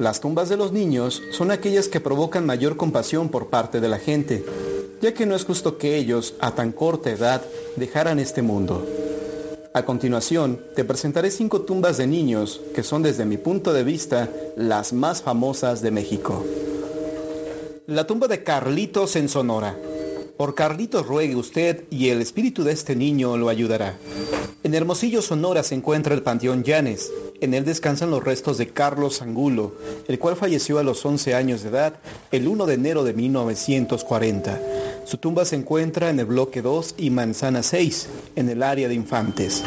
Las 0.00 0.20
tumbas 0.20 0.48
de 0.48 0.56
los 0.56 0.72
niños 0.72 1.22
son 1.30 1.50
aquellas 1.50 1.88
que 1.88 2.00
provocan 2.00 2.46
mayor 2.46 2.78
compasión 2.78 3.28
por 3.28 3.48
parte 3.48 3.82
de 3.82 3.88
la 3.90 3.98
gente, 3.98 4.42
ya 5.02 5.12
que 5.12 5.26
no 5.26 5.36
es 5.36 5.44
justo 5.44 5.76
que 5.76 5.98
ellos, 5.98 6.32
a 6.40 6.54
tan 6.54 6.72
corta 6.72 7.10
edad, 7.10 7.42
dejaran 7.76 8.18
este 8.18 8.40
mundo. 8.40 8.86
A 9.74 9.84
continuación, 9.84 10.58
te 10.74 10.84
presentaré 10.84 11.30
cinco 11.30 11.60
tumbas 11.60 11.98
de 11.98 12.06
niños 12.06 12.62
que 12.74 12.82
son 12.82 13.02
desde 13.02 13.26
mi 13.26 13.36
punto 13.36 13.74
de 13.74 13.84
vista 13.84 14.30
las 14.56 14.94
más 14.94 15.20
famosas 15.20 15.82
de 15.82 15.90
México. 15.90 16.46
La 17.86 18.06
tumba 18.06 18.26
de 18.26 18.42
Carlitos 18.42 19.16
en 19.16 19.28
Sonora. 19.28 19.76
Por 20.40 20.54
Carlitos 20.54 21.06
ruegue 21.06 21.36
usted 21.36 21.84
y 21.90 22.08
el 22.08 22.22
espíritu 22.22 22.64
de 22.64 22.72
este 22.72 22.96
niño 22.96 23.36
lo 23.36 23.50
ayudará. 23.50 23.98
En 24.62 24.72
Hermosillo, 24.72 25.20
Sonora 25.20 25.62
se 25.62 25.74
encuentra 25.74 26.14
el 26.14 26.22
Panteón 26.22 26.64
Llanes. 26.64 27.12
En 27.42 27.52
él 27.52 27.66
descansan 27.66 28.10
los 28.10 28.24
restos 28.24 28.56
de 28.56 28.68
Carlos 28.68 29.20
Angulo, 29.20 29.74
el 30.08 30.18
cual 30.18 30.36
falleció 30.36 30.78
a 30.78 30.82
los 30.82 31.04
11 31.04 31.34
años 31.34 31.62
de 31.62 31.68
edad 31.68 32.00
el 32.32 32.48
1 32.48 32.64
de 32.64 32.72
enero 32.72 33.04
de 33.04 33.12
1940. 33.12 34.58
Su 35.04 35.18
tumba 35.18 35.44
se 35.44 35.56
encuentra 35.56 36.08
en 36.08 36.20
el 36.20 36.24
bloque 36.24 36.62
2 36.62 36.94
y 36.96 37.10
manzana 37.10 37.62
6, 37.62 38.08
en 38.36 38.48
el 38.48 38.62
área 38.62 38.88
de 38.88 38.94
infantes. 38.94 39.62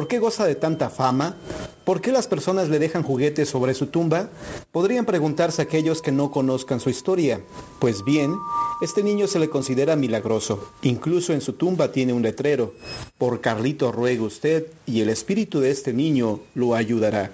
¿Por 0.00 0.08
qué 0.08 0.18
goza 0.18 0.46
de 0.46 0.54
tanta 0.54 0.88
fama? 0.88 1.36
¿Por 1.84 2.00
qué 2.00 2.10
las 2.10 2.26
personas 2.26 2.70
le 2.70 2.78
dejan 2.78 3.02
juguetes 3.02 3.50
sobre 3.50 3.74
su 3.74 3.88
tumba? 3.88 4.30
Podrían 4.72 5.04
preguntarse 5.04 5.60
aquellos 5.60 6.00
que 6.00 6.10
no 6.10 6.30
conozcan 6.30 6.80
su 6.80 6.88
historia. 6.88 7.38
Pues 7.80 8.02
bien, 8.02 8.34
este 8.80 9.02
niño 9.02 9.26
se 9.26 9.38
le 9.38 9.50
considera 9.50 9.96
milagroso. 9.96 10.72
Incluso 10.80 11.34
en 11.34 11.42
su 11.42 11.52
tumba 11.52 11.92
tiene 11.92 12.14
un 12.14 12.22
letrero. 12.22 12.72
Por 13.18 13.42
Carlito 13.42 13.92
ruega 13.92 14.22
usted 14.22 14.68
y 14.86 15.02
el 15.02 15.10
espíritu 15.10 15.60
de 15.60 15.70
este 15.70 15.92
niño 15.92 16.40
lo 16.54 16.74
ayudará. 16.74 17.32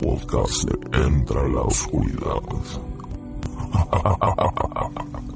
Podcast 0.00 0.64
de 0.64 0.98
Entra 1.04 1.46
la 1.48 1.60
Oscuridad. 1.60 2.40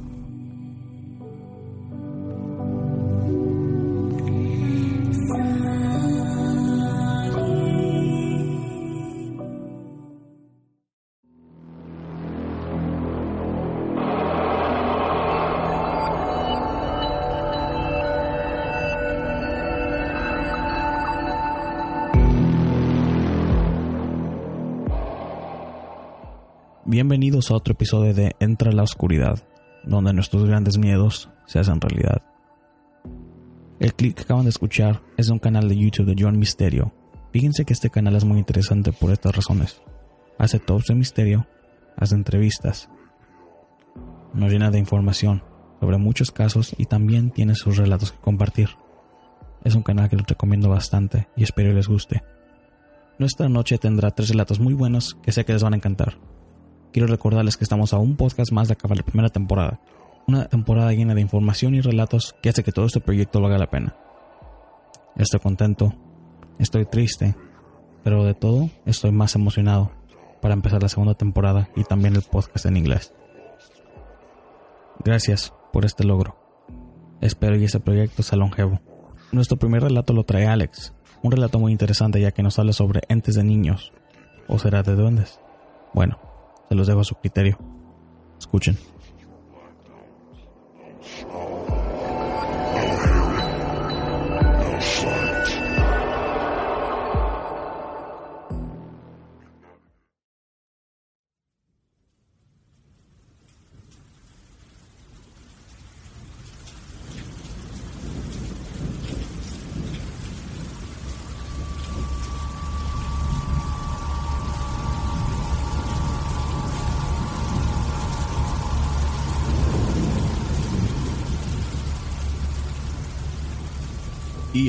Bienvenidos 26.86 27.50
a 27.50 27.54
otro 27.54 27.72
episodio 27.72 28.12
de 28.12 28.36
Entra 28.40 28.70
la 28.70 28.82
Oscuridad, 28.82 29.42
donde 29.84 30.12
nuestros 30.12 30.44
grandes 30.44 30.76
miedos 30.76 31.30
se 31.46 31.58
hacen 31.58 31.80
realidad. 31.80 32.20
El 33.80 33.94
clip 33.94 34.14
que 34.16 34.24
acaban 34.24 34.44
de 34.44 34.50
escuchar 34.50 35.00
es 35.16 35.28
de 35.28 35.32
un 35.32 35.38
canal 35.38 35.66
de 35.66 35.78
YouTube 35.78 36.14
de 36.14 36.22
John 36.22 36.38
Misterio. 36.38 36.92
Fíjense 37.32 37.64
que 37.64 37.72
este 37.72 37.88
canal 37.88 38.16
es 38.16 38.26
muy 38.26 38.38
interesante 38.38 38.92
por 38.92 39.12
estas 39.12 39.34
razones. 39.34 39.80
Hace 40.36 40.58
tops 40.58 40.88
de 40.88 40.94
misterio, 40.94 41.46
hace 41.96 42.16
entrevistas, 42.16 42.90
nos 44.34 44.52
llena 44.52 44.70
de 44.70 44.78
información 44.78 45.42
sobre 45.80 45.96
muchos 45.96 46.32
casos 46.32 46.74
y 46.76 46.84
también 46.84 47.30
tiene 47.30 47.54
sus 47.54 47.78
relatos 47.78 48.12
que 48.12 48.18
compartir. 48.18 48.68
Es 49.64 49.74
un 49.74 49.84
canal 49.84 50.10
que 50.10 50.16
les 50.16 50.26
recomiendo 50.26 50.68
bastante 50.68 51.28
y 51.34 51.44
espero 51.44 51.72
les 51.72 51.88
guste. 51.88 52.22
Nuestra 53.18 53.48
noche 53.48 53.78
tendrá 53.78 54.10
tres 54.10 54.28
relatos 54.28 54.60
muy 54.60 54.74
buenos 54.74 55.16
que 55.22 55.32
sé 55.32 55.46
que 55.46 55.54
les 55.54 55.62
van 55.62 55.72
a 55.72 55.76
encantar 55.76 56.18
quiero 56.94 57.08
recordarles 57.08 57.56
que 57.56 57.64
estamos 57.64 57.92
a 57.92 57.98
un 57.98 58.14
podcast 58.14 58.52
más 58.52 58.68
de 58.68 58.74
acabar 58.74 58.96
la 58.96 59.02
primera 59.02 59.28
temporada. 59.28 59.80
Una 60.28 60.46
temporada 60.46 60.92
llena 60.92 61.12
de 61.16 61.20
información 61.20 61.74
y 61.74 61.80
relatos 61.80 62.36
que 62.40 62.50
hace 62.50 62.62
que 62.62 62.70
todo 62.70 62.86
este 62.86 63.00
proyecto 63.00 63.40
valga 63.40 63.58
la 63.58 63.68
pena. 63.68 63.96
Estoy 65.16 65.40
contento, 65.40 65.92
estoy 66.60 66.86
triste, 66.86 67.34
pero 68.04 68.22
de 68.22 68.34
todo 68.34 68.70
estoy 68.86 69.10
más 69.10 69.34
emocionado 69.34 69.90
para 70.40 70.54
empezar 70.54 70.80
la 70.80 70.88
segunda 70.88 71.14
temporada 71.14 71.68
y 71.74 71.82
también 71.82 72.14
el 72.14 72.22
podcast 72.22 72.66
en 72.66 72.76
inglés. 72.76 73.12
Gracias 75.04 75.52
por 75.72 75.84
este 75.84 76.04
logro. 76.04 76.36
Espero 77.20 77.58
que 77.58 77.64
este 77.64 77.80
proyecto 77.80 78.22
sea 78.22 78.38
longevo. 78.38 78.80
Nuestro 79.32 79.56
primer 79.56 79.82
relato 79.82 80.12
lo 80.12 80.22
trae 80.22 80.46
Alex, 80.46 80.94
un 81.24 81.32
relato 81.32 81.58
muy 81.58 81.72
interesante 81.72 82.20
ya 82.20 82.30
que 82.30 82.44
nos 82.44 82.56
habla 82.60 82.72
sobre 82.72 83.00
entes 83.08 83.34
de 83.34 83.42
niños, 83.42 83.92
o 84.46 84.60
será 84.60 84.84
de 84.84 84.94
duendes. 84.94 85.40
Bueno, 85.92 86.33
se 86.68 86.74
los 86.74 86.86
dejo 86.86 87.00
a 87.00 87.04
su 87.04 87.14
criterio. 87.16 87.58
Escuchen. 88.38 88.78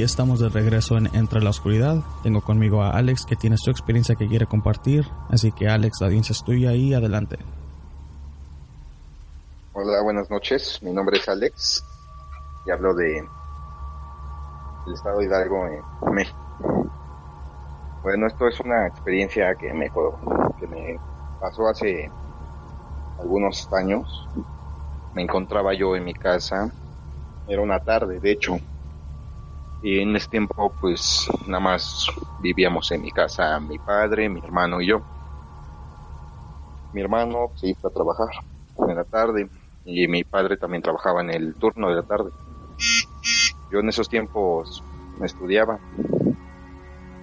Estamos 0.05 0.39
de 0.39 0.49
regreso 0.49 0.97
en 0.97 1.07
Entre 1.15 1.41
la 1.41 1.49
Oscuridad. 1.49 1.97
Tengo 2.21 2.41
conmigo 2.41 2.83
a 2.83 2.91
Alex 2.91 3.25
que 3.25 3.35
tiene 3.35 3.57
su 3.57 3.71
experiencia 3.71 4.13
que 4.13 4.27
quiere 4.27 4.45
compartir. 4.45 5.03
Así 5.31 5.51
que 5.51 5.67
Alex, 5.67 5.97
la 5.99 6.05
audiencia 6.05 6.33
es 6.33 6.43
tuya 6.43 6.73
y 6.73 6.93
adelante. 6.93 7.39
Hola, 9.73 10.03
buenas 10.03 10.29
noches. 10.29 10.79
Mi 10.83 10.91
nombre 10.91 11.17
es 11.17 11.27
Alex 11.27 11.83
y 12.67 12.71
hablo 12.71 12.93
de 12.93 13.17
el 13.17 14.93
estado 14.93 15.17
de 15.17 15.25
Hidalgo 15.25 15.65
en 15.65 16.13
México. 16.13 16.87
Bueno, 18.03 18.27
esto 18.27 18.47
es 18.47 18.59
una 18.59 18.85
experiencia 18.85 19.55
que 19.55 19.73
me 19.73 19.89
pasó 21.41 21.67
hace 21.67 22.11
algunos 23.19 23.67
años. 23.73 24.29
Me 25.15 25.23
encontraba 25.23 25.73
yo 25.73 25.95
en 25.95 26.03
mi 26.03 26.13
casa. 26.13 26.71
Era 27.47 27.63
una 27.63 27.79
tarde, 27.79 28.19
de 28.19 28.31
hecho, 28.31 28.59
y 29.85 29.99
en 29.99 30.15
ese 30.15 30.27
tiempo 30.27 30.75
pues 30.81 31.27
nada 31.45 31.59
más 31.59 32.07
vivíamos 32.41 32.91
en 32.91 33.03
mi 33.03 33.11
casa 33.11 33.59
mi 33.59 33.77
padre, 33.77 34.27
mi 34.27 34.39
hermano 34.43 34.81
y 34.81 34.87
yo. 34.87 35.03
Mi 36.91 37.01
hermano 37.01 37.51
se 37.55 37.67
iba 37.67 37.77
a 37.83 37.89
trabajar 37.91 38.29
en 38.77 38.95
la 38.95 39.03
tarde 39.03 39.47
y 39.83 40.07
mi 40.07 40.23
padre 40.23 40.57
también 40.57 40.81
trabajaba 40.81 41.21
en 41.21 41.29
el 41.29 41.53
turno 41.59 41.89
de 41.89 41.97
la 41.97 42.01
tarde. 42.01 42.31
Yo 43.71 43.77
en 43.77 43.89
esos 43.89 44.09
tiempos 44.09 44.81
me 45.19 45.27
estudiaba 45.27 45.77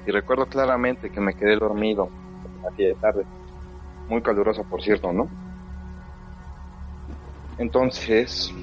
y 0.07 0.11
recuerdo 0.13 0.47
claramente 0.47 1.11
que 1.11 1.21
me 1.21 1.35
quedé 1.35 1.57
dormido 1.57 2.11
aquí 2.71 2.85
de 2.85 2.95
tarde, 2.95 3.25
muy 4.07 4.23
caluroso 4.23 4.63
por 4.63 4.81
cierto, 4.83 5.13
¿no? 5.13 5.29
Entonces, 7.59 8.55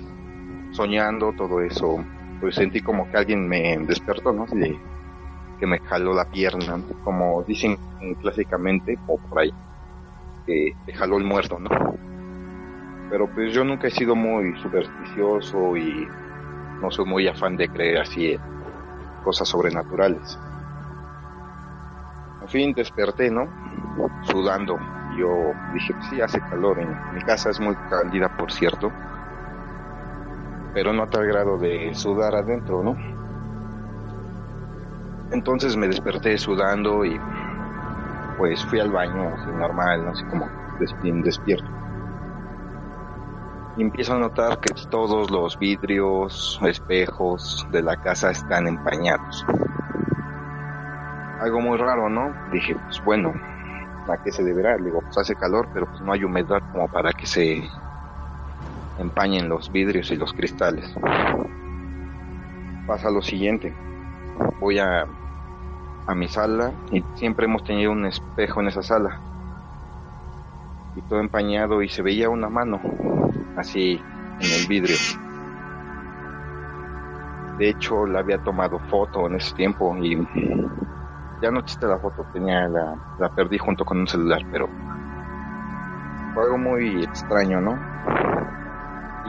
soñando 0.71 1.33
todo 1.37 1.59
eso, 1.59 1.97
pues 2.39 2.55
sentí 2.55 2.81
como 2.81 3.09
que 3.09 3.17
alguien 3.17 3.47
me 3.47 3.77
despertó, 3.79 4.31
¿no? 4.31 4.45
que 5.59 5.67
me 5.67 5.79
jaló 5.79 6.13
la 6.13 6.25
pierna, 6.25 6.81
como 7.03 7.43
dicen 7.43 7.77
clásicamente, 8.21 8.97
o 9.07 9.17
por 9.17 9.39
ahí, 9.39 9.53
que 10.45 10.73
te 10.85 10.93
jaló 10.93 11.17
el 11.17 11.25
muerto, 11.25 11.59
¿no? 11.59 11.69
Pero 13.09 13.27
pues 13.33 13.53
yo 13.53 13.63
nunca 13.63 13.87
he 13.87 13.91
sido 13.91 14.15
muy 14.15 14.57
supersticioso 14.61 15.75
y 15.75 16.07
no 16.81 16.89
soy 16.91 17.05
muy 17.05 17.27
afán 17.27 17.57
de 17.57 17.67
creer 17.67 17.97
así 17.97 18.37
cosas 19.23 19.49
sobrenaturales. 19.49 20.39
En 22.41 22.47
fin, 22.47 22.73
desperté, 22.73 23.29
¿no? 23.29 23.47
Sudando. 24.23 24.79
Yo 25.17 25.51
dije, 25.73 25.93
pues 25.93 26.05
sí, 26.09 26.21
hace 26.21 26.39
calor. 26.39 26.79
En 26.79 26.89
mi 27.13 27.21
casa 27.21 27.49
es 27.49 27.59
muy 27.59 27.75
cálida, 27.89 28.29
por 28.37 28.51
cierto. 28.51 28.91
Pero 30.79 30.93
no 30.93 31.03
a 31.03 31.07
tal 31.07 31.25
grado 31.27 31.57
de 31.57 31.93
sudar 31.93 32.33
adentro, 32.35 32.81
¿no? 32.81 32.95
Entonces 35.29 35.75
me 35.75 35.87
desperté 35.87 36.37
sudando 36.37 37.03
y 37.03 37.19
pues 38.37 38.63
fui 38.63 38.79
al 38.79 38.89
baño 38.89 39.27
así 39.27 39.51
normal, 39.51 40.07
así 40.07 40.23
como 40.23 40.47
despierto. 40.79 41.67
Y 43.75 43.81
empiezo 43.81 44.15
a 44.15 44.19
notar 44.19 44.61
que 44.61 44.73
todos 44.89 45.29
los 45.29 45.59
vidrios, 45.59 46.57
espejos 46.65 47.67
de 47.73 47.83
la 47.83 47.97
casa 47.97 48.31
están 48.31 48.65
empañados. 48.65 49.45
Algo 51.41 51.59
muy 51.59 51.77
raro, 51.77 52.09
¿no? 52.09 52.33
Dije, 52.53 52.77
pues 52.85 53.03
bueno, 53.03 53.33
¿a 54.07 54.23
qué 54.23 54.31
se 54.31 54.45
deberá? 54.45 54.77
digo, 54.77 55.01
pues 55.01 55.17
hace 55.17 55.35
calor, 55.35 55.67
pero 55.73 55.87
pues 55.87 55.99
no 55.99 56.13
hay 56.13 56.23
humedad 56.23 56.61
como 56.71 56.87
para 56.87 57.11
que 57.11 57.25
se 57.25 57.69
empañen 58.99 59.49
los 59.49 59.71
vidrios 59.71 60.11
y 60.11 60.15
los 60.15 60.33
cristales. 60.33 60.93
Pasa 62.85 63.09
lo 63.09 63.21
siguiente. 63.21 63.73
Voy 64.59 64.79
a 64.79 65.07
a 66.09 66.15
mi 66.15 66.27
sala 66.27 66.71
y 66.91 67.03
siempre 67.13 67.45
hemos 67.45 67.63
tenido 67.63 67.91
un 67.91 68.03
espejo 68.05 68.61
en 68.61 68.67
esa 68.67 68.81
sala. 68.81 69.19
Y 70.95 71.01
todo 71.03 71.19
empañado 71.19 71.83
y 71.83 71.89
se 71.89 72.01
veía 72.01 72.29
una 72.29 72.49
mano 72.49 72.81
así 73.55 74.01
en 74.39 74.59
el 74.59 74.67
vidrio. 74.67 74.95
De 77.59 77.69
hecho, 77.69 78.07
la 78.07 78.19
había 78.19 78.39
tomado 78.39 78.79
foto 78.89 79.27
en 79.27 79.35
ese 79.35 79.53
tiempo 79.53 79.95
y 79.97 80.17
ya 81.43 81.51
no 81.51 81.59
existe 81.59 81.85
la 81.85 81.99
foto, 81.99 82.25
tenía 82.33 82.67
la, 82.67 82.95
la 83.19 83.29
perdí 83.29 83.59
junto 83.59 83.85
con 83.85 83.99
un 83.99 84.07
celular, 84.07 84.41
pero 84.51 84.67
fue 86.33 86.43
algo 86.43 86.57
muy 86.57 87.03
extraño, 87.03 87.61
¿no? 87.61 87.77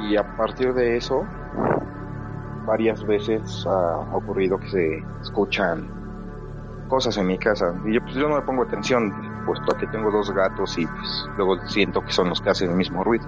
Y 0.08 0.16
a 0.16 0.36
partir 0.36 0.72
de 0.74 0.96
eso, 0.96 1.26
varias 2.66 3.04
veces 3.04 3.66
ha 3.66 4.16
ocurrido 4.16 4.58
que 4.58 4.68
se 4.68 5.04
escuchan 5.22 5.88
cosas 6.88 7.16
en 7.16 7.26
mi 7.26 7.38
casa. 7.38 7.74
Y 7.84 7.94
yo, 7.94 8.00
pues, 8.02 8.14
yo 8.14 8.28
no 8.28 8.36
le 8.36 8.42
pongo 8.42 8.62
atención, 8.62 9.12
puesto 9.46 9.76
que 9.76 9.86
tengo 9.86 10.10
dos 10.10 10.30
gatos 10.32 10.76
y 10.78 10.86
pues, 10.86 11.30
luego 11.36 11.56
siento 11.66 12.02
que 12.02 12.12
son 12.12 12.28
los 12.28 12.40
que 12.40 12.50
hacen 12.50 12.70
el 12.70 12.76
mismo 12.76 13.02
ruido. 13.04 13.26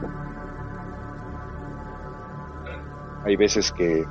Hay 3.24 3.36
veces 3.36 3.70
que 3.72 4.04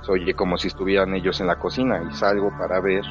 se 0.00 0.12
oye 0.12 0.34
como 0.34 0.56
si 0.56 0.68
estuvieran 0.68 1.12
ellos 1.14 1.40
en 1.40 1.48
la 1.48 1.56
cocina 1.56 2.02
y 2.08 2.12
salgo 2.14 2.50
para 2.56 2.80
ver 2.80 3.04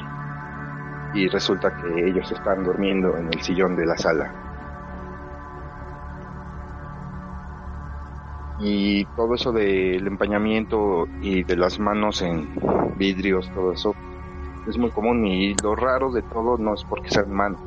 y 1.14 1.28
resulta 1.28 1.76
que 1.76 2.08
ellos 2.08 2.30
están 2.32 2.64
durmiendo 2.64 3.16
en 3.16 3.26
el 3.26 3.40
sillón 3.42 3.76
de 3.76 3.86
la 3.86 3.96
sala. 3.96 4.47
Y 8.60 9.04
todo 9.16 9.34
eso 9.34 9.52
del 9.52 10.06
empañamiento 10.06 11.06
y 11.22 11.44
de 11.44 11.56
las 11.56 11.78
manos 11.78 12.22
en 12.22 12.48
vidrios, 12.96 13.50
todo 13.52 13.72
eso, 13.72 13.94
es 14.68 14.76
muy 14.76 14.90
común 14.90 15.24
y 15.26 15.54
lo 15.62 15.76
raro 15.76 16.10
de 16.10 16.22
todo 16.22 16.58
no 16.58 16.74
es 16.74 16.84
porque 16.84 17.10
sea 17.10 17.24
mano. 17.24 17.58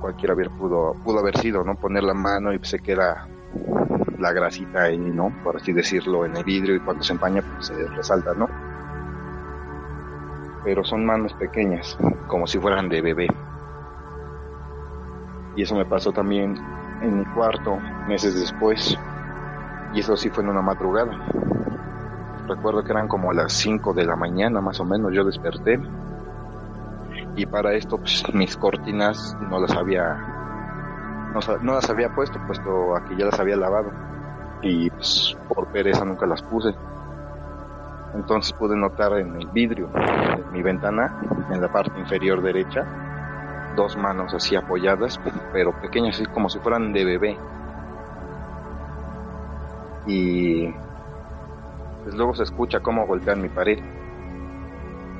Cualquiera 0.00 0.34
haber 0.34 0.50
pudo, 0.50 0.94
pudo 1.02 1.20
haber 1.20 1.38
sido, 1.38 1.64
¿no? 1.64 1.76
Poner 1.76 2.04
la 2.04 2.14
mano 2.14 2.52
y 2.52 2.58
se 2.62 2.78
queda 2.78 3.26
la 4.18 4.32
grasita 4.32 4.82
ahí, 4.82 4.98
¿no? 4.98 5.32
Por 5.42 5.56
así 5.56 5.72
decirlo, 5.72 6.24
en 6.24 6.36
el 6.36 6.44
vidrio 6.44 6.74
y 6.76 6.80
cuando 6.80 7.02
se 7.02 7.12
empaña 7.12 7.42
pues 7.42 7.66
se 7.66 7.88
resalta, 7.88 8.34
¿no? 8.34 8.48
Pero 10.62 10.84
son 10.84 11.04
manos 11.04 11.32
pequeñas, 11.34 11.98
como 12.26 12.46
si 12.46 12.58
fueran 12.58 12.88
de 12.88 13.02
bebé. 13.02 13.28
Y 15.56 15.62
eso 15.62 15.74
me 15.74 15.84
pasó 15.84 16.12
también 16.12 16.56
en 17.02 17.18
mi 17.18 17.24
cuarto 17.26 17.78
meses 18.08 18.34
después. 18.38 18.98
Y 19.94 20.00
eso 20.00 20.16
sí 20.16 20.28
fue 20.28 20.42
en 20.42 20.50
una 20.50 20.60
madrugada. 20.60 21.12
Recuerdo 22.48 22.82
que 22.82 22.92
eran 22.92 23.08
como 23.08 23.32
las 23.32 23.52
5 23.52 23.94
de 23.94 24.04
la 24.04 24.16
mañana 24.16 24.60
más 24.60 24.80
o 24.80 24.84
menos, 24.84 25.12
yo 25.12 25.24
desperté. 25.24 25.80
Y 27.36 27.46
para 27.46 27.74
esto 27.74 27.98
pues, 27.98 28.22
mis 28.34 28.56
cortinas 28.56 29.36
no 29.48 29.60
las 29.60 29.72
había 29.76 30.30
no, 31.62 31.74
las 31.74 31.90
había 31.90 32.14
puesto 32.14 32.38
puesto 32.46 32.96
aquí 32.96 33.14
ya 33.16 33.26
las 33.26 33.38
había 33.38 33.56
lavado. 33.56 33.90
Y 34.62 34.90
pues, 34.90 35.36
por 35.48 35.68
pereza 35.68 36.04
nunca 36.04 36.26
las 36.26 36.42
puse. 36.42 36.74
Entonces 38.14 38.52
pude 38.52 38.76
notar 38.76 39.18
en 39.18 39.36
el 39.36 39.46
vidrio 39.48 39.88
de 39.88 40.44
mi 40.52 40.62
ventana 40.62 41.20
en 41.50 41.60
la 41.60 41.70
parte 41.70 41.98
inferior 41.98 42.42
derecha 42.42 42.84
dos 43.76 43.96
manos 43.96 44.32
así 44.32 44.54
apoyadas 44.54 45.20
pero 45.52 45.72
pequeñas 45.80 46.14
así 46.14 46.26
como 46.26 46.48
si 46.48 46.60
fueran 46.60 46.92
de 46.92 47.04
bebé 47.04 47.38
y 50.06 50.68
pues 52.02 52.14
luego 52.14 52.34
se 52.34 52.42
escucha 52.42 52.80
cómo 52.80 53.06
golpean 53.06 53.40
mi 53.40 53.48
pared. 53.48 53.78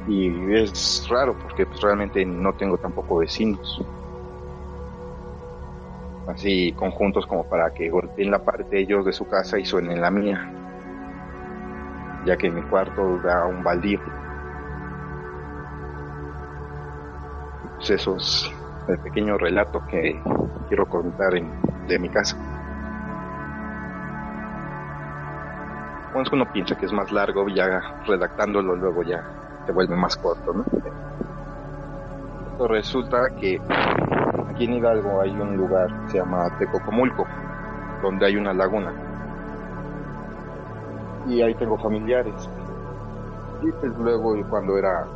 Y 0.06 0.52
es 0.52 1.06
raro 1.08 1.34
porque 1.34 1.64
pues 1.64 1.80
realmente 1.80 2.24
no 2.26 2.52
tengo 2.52 2.76
tampoco 2.76 3.18
vecinos. 3.18 3.82
Así 6.26 6.72
conjuntos 6.72 7.26
como 7.26 7.44
para 7.44 7.70
que 7.72 7.88
golpeen 7.88 8.30
la 8.30 8.44
pared 8.44 8.66
de 8.66 8.80
ellos 8.80 9.04
de 9.04 9.12
su 9.12 9.26
casa 9.26 9.58
y 9.58 9.64
suenen 9.64 10.00
la 10.00 10.10
mía. 10.10 10.50
Ya 12.26 12.36
que 12.36 12.50
mi 12.50 12.62
cuarto 12.62 13.18
da 13.18 13.46
un 13.46 13.62
baldío. 13.62 14.00
Pues 17.76 17.90
eso 17.90 18.16
es 18.16 18.50
el 18.88 18.98
pequeño 18.98 19.38
relato 19.38 19.82
que 19.86 20.20
quiero 20.68 20.86
contar 20.86 21.32
de 21.86 21.98
mi 21.98 22.08
casa. 22.08 22.53
Bueno, 26.14 26.30
uno 26.32 26.52
piensa 26.52 26.76
que 26.76 26.86
es 26.86 26.92
más 26.92 27.10
largo, 27.10 27.48
ya 27.48 27.80
redactándolo 28.06 28.76
luego 28.76 29.02
ya 29.02 29.24
se 29.66 29.72
vuelve 29.72 29.96
más 29.96 30.16
corto, 30.16 30.52
¿no? 30.52 30.64
resulta 32.68 33.30
que 33.30 33.60
aquí 34.48 34.66
en 34.66 34.74
Hidalgo 34.74 35.20
hay 35.20 35.30
un 35.32 35.56
lugar 35.56 35.88
que 36.04 36.12
se 36.12 36.18
llama 36.18 36.56
Tecocomulco, 36.56 37.26
donde 38.00 38.26
hay 38.26 38.36
una 38.36 38.52
laguna. 38.52 38.92
Y 41.26 41.42
ahí 41.42 41.52
tengo 41.56 41.76
familiares. 41.78 42.48
Y 43.62 43.72
pues 43.72 43.92
luego 43.98 44.36
cuando 44.48 44.78
era 44.78 45.08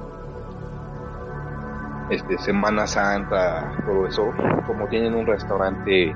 este 2.10 2.38
Semana 2.38 2.88
Santa, 2.88 3.72
todo 3.86 4.04
eso, 4.04 4.32
como 4.66 4.88
tienen 4.88 5.14
un 5.14 5.26
restaurante 5.26 6.12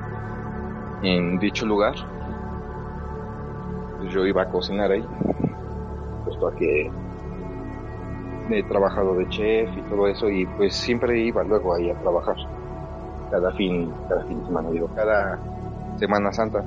en 1.02 1.38
dicho 1.38 1.66
lugar, 1.66 1.94
yo 4.12 4.26
iba 4.26 4.42
a 4.42 4.48
cocinar 4.48 4.90
ahí, 4.90 5.04
puesto 6.24 6.48
a 6.48 6.54
que 6.54 6.90
he 8.50 8.62
trabajado 8.64 9.14
de 9.14 9.28
chef 9.28 9.70
y 9.76 9.82
todo 9.82 10.06
eso 10.06 10.28
y 10.28 10.44
pues 10.46 10.74
siempre 10.74 11.18
iba 11.18 11.42
luego 11.42 11.74
ahí 11.74 11.90
a 11.90 11.94
trabajar 11.94 12.36
cada 13.30 13.50
fin, 13.52 13.90
cada 14.08 14.24
fin 14.24 14.40
de 14.40 14.46
semana, 14.46 14.70
digo, 14.70 14.88
cada 14.94 15.38
Semana 15.96 16.32
Santa. 16.32 16.62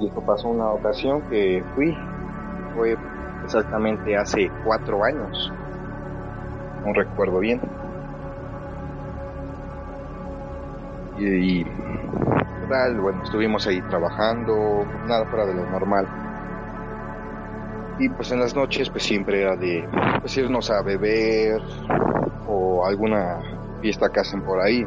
Y 0.00 0.06
esto 0.06 0.20
pasó 0.20 0.48
una 0.48 0.70
ocasión 0.70 1.22
que 1.22 1.62
fui, 1.74 1.96
fue 2.76 2.96
exactamente 3.44 4.16
hace 4.16 4.50
cuatro 4.64 5.02
años, 5.02 5.52
no 6.84 6.92
recuerdo 6.92 7.38
bien. 7.38 7.60
y 11.16 11.64
bueno, 13.00 13.22
estuvimos 13.22 13.66
ahí 13.66 13.80
trabajando, 13.82 14.84
nada 15.06 15.24
fuera 15.26 15.46
de 15.46 15.54
lo 15.54 15.64
normal. 15.70 16.06
Y 17.98 18.08
pues 18.08 18.32
en 18.32 18.40
las 18.40 18.54
noches 18.54 18.90
pues 18.90 19.04
siempre 19.04 19.42
era 19.42 19.56
de 19.56 19.88
pues 20.20 20.36
irnos 20.36 20.70
a 20.70 20.82
beber 20.82 21.62
o 22.48 22.84
alguna 22.84 23.38
fiesta 23.80 24.08
que 24.10 24.20
hacen 24.20 24.42
por 24.42 24.60
ahí, 24.60 24.84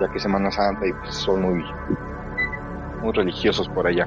ya 0.00 0.08
que 0.12 0.20
Semana 0.20 0.50
Santa 0.50 0.86
y 0.86 0.92
pues 0.92 1.14
son 1.14 1.42
muy, 1.42 1.64
muy 3.02 3.12
religiosos 3.12 3.68
por 3.68 3.86
allá. 3.86 4.06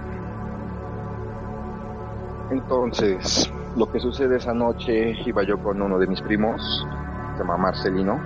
Entonces, 2.51 3.51
lo 3.75 3.91
que 3.91 3.99
sucede 3.99 4.37
esa 4.37 4.53
noche, 4.53 5.15
iba 5.25 5.43
yo 5.43 5.57
con 5.57 5.81
uno 5.81 5.97
de 5.97 6.07
mis 6.07 6.21
primos, 6.21 6.87
se 7.33 7.39
llama 7.39 7.57
Marcelino, 7.57 8.19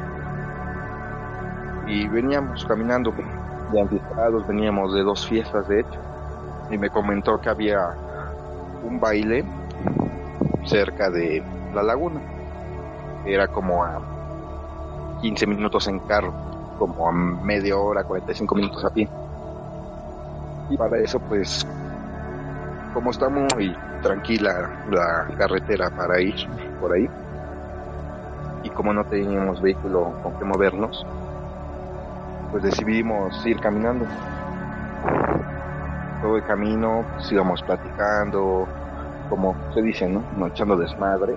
y 1.88 2.07
veníamos 2.07 2.65
caminando 2.65 3.12
de 3.71 3.81
anticipados, 3.81 4.47
veníamos 4.47 4.93
de 4.93 5.03
dos 5.03 5.27
fiestas 5.27 5.67
de 5.67 5.81
hecho, 5.81 5.99
y 6.69 6.77
me 6.77 6.89
comentó 6.89 7.39
que 7.39 7.49
había 7.49 7.95
un 8.83 8.99
baile 8.99 9.43
cerca 10.65 11.09
de 11.09 11.43
la 11.73 11.83
laguna, 11.83 12.21
era 13.25 13.47
como 13.47 13.83
a 13.83 14.01
15 15.21 15.47
minutos 15.47 15.88
en 15.88 15.99
carro, 15.99 16.33
como 16.77 17.07
a 17.07 17.11
media 17.11 17.77
hora, 17.77 18.03
45 18.03 18.55
minutos 18.55 18.83
a 18.85 18.89
pie. 18.89 19.07
Y 20.69 20.77
para 20.77 20.97
eso, 20.99 21.19
pues, 21.19 21.65
como 22.93 23.11
está 23.11 23.29
muy 23.29 23.75
tranquila 24.01 24.69
la 24.89 25.27
carretera 25.38 25.89
para 25.89 26.21
ir 26.21 26.35
por 26.79 26.93
ahí, 26.93 27.09
y 28.63 28.69
como 28.69 28.93
no 28.93 29.03
teníamos 29.05 29.61
vehículo 29.61 30.13
con 30.23 30.33
que 30.33 30.45
movernos, 30.45 31.05
pues 32.51 32.63
decidimos 32.63 33.45
ir 33.45 33.59
caminando. 33.59 34.05
Todo 36.21 36.37
el 36.37 36.43
camino, 36.43 37.05
pues 37.15 37.31
íbamos 37.31 37.61
platicando, 37.63 38.67
como 39.29 39.55
se 39.73 39.81
dice, 39.81 40.09
¿no? 40.09 40.47
Echando 40.47 40.75
desmadre. 40.75 41.35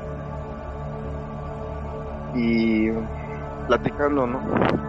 Y 2.35 2.90
platicando, 3.66 4.26
¿no? 4.26 4.40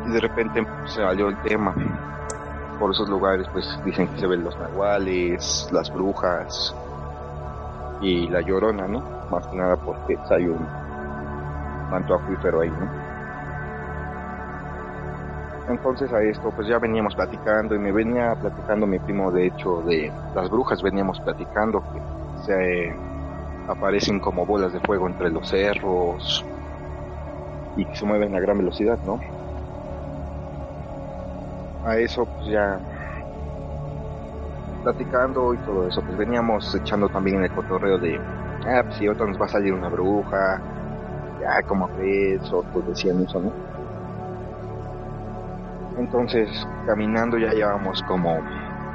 Y 0.07 0.11
de 0.11 0.19
repente 0.19 0.65
se 0.85 1.01
salió 1.01 1.29
el 1.29 1.37
tema. 1.41 1.75
Por 2.79 2.91
esos 2.91 3.07
lugares, 3.07 3.47
pues 3.53 3.79
dicen 3.85 4.07
que 4.07 4.19
se 4.21 4.27
ven 4.27 4.43
los 4.43 4.57
nahuales, 4.57 5.69
las 5.71 5.93
brujas 5.93 6.75
y 8.01 8.27
la 8.27 8.41
llorona, 8.41 8.87
¿no? 8.87 9.03
Más 9.29 9.45
que 9.47 9.57
nada 9.57 9.75
porque 9.77 10.17
hay 10.31 10.47
un 10.47 10.65
manto 11.91 12.15
acuífero 12.15 12.61
ahí, 12.61 12.69
¿no? 12.69 13.12
Entonces 15.67 16.11
a 16.11 16.21
esto 16.21 16.51
pues 16.55 16.67
ya 16.67 16.77
veníamos 16.79 17.15
platicando 17.15 17.75
y 17.75 17.79
me 17.79 17.91
venía 17.91 18.35
platicando 18.35 18.85
mi 18.85 18.99
primo 18.99 19.31
de 19.31 19.47
hecho 19.47 19.81
de 19.81 20.11
las 20.35 20.49
brujas 20.49 20.81
veníamos 20.81 21.19
platicando 21.21 21.81
que 21.81 22.01
se 22.45 22.93
aparecen 23.69 24.19
como 24.19 24.45
bolas 24.45 24.73
de 24.73 24.79
fuego 24.81 25.07
entre 25.07 25.29
los 25.29 25.47
cerros 25.47 26.45
y 27.77 27.85
que 27.85 27.95
se 27.95 28.05
mueven 28.05 28.35
a 28.35 28.39
gran 28.39 28.57
velocidad, 28.57 28.99
¿no? 29.05 29.19
A 31.85 31.97
eso 31.97 32.25
pues 32.25 32.47
ya 32.47 32.79
platicando 34.83 35.53
y 35.53 35.57
todo 35.59 35.87
eso, 35.87 36.01
pues 36.01 36.17
veníamos 36.17 36.75
echando 36.75 37.09
también 37.09 37.37
en 37.37 37.43
el 37.45 37.51
cotorreo 37.51 37.97
de, 37.97 38.19
ah, 38.67 38.83
pues 38.83 38.97
si 38.97 39.07
otra 39.07 39.25
nos 39.25 39.39
va 39.41 39.45
a 39.45 39.49
salir 39.49 39.73
una 39.73 39.89
bruja, 39.89 40.61
ya 41.39 41.63
como 41.63 41.87
ves, 41.97 42.51
o 42.51 42.63
pues 42.73 42.85
decían 42.87 43.21
eso, 43.23 43.39
¿no? 43.39 43.72
Entonces, 46.03 46.49
caminando 46.85 47.37
ya 47.37 47.53
llevamos 47.53 48.03
como 48.03 48.41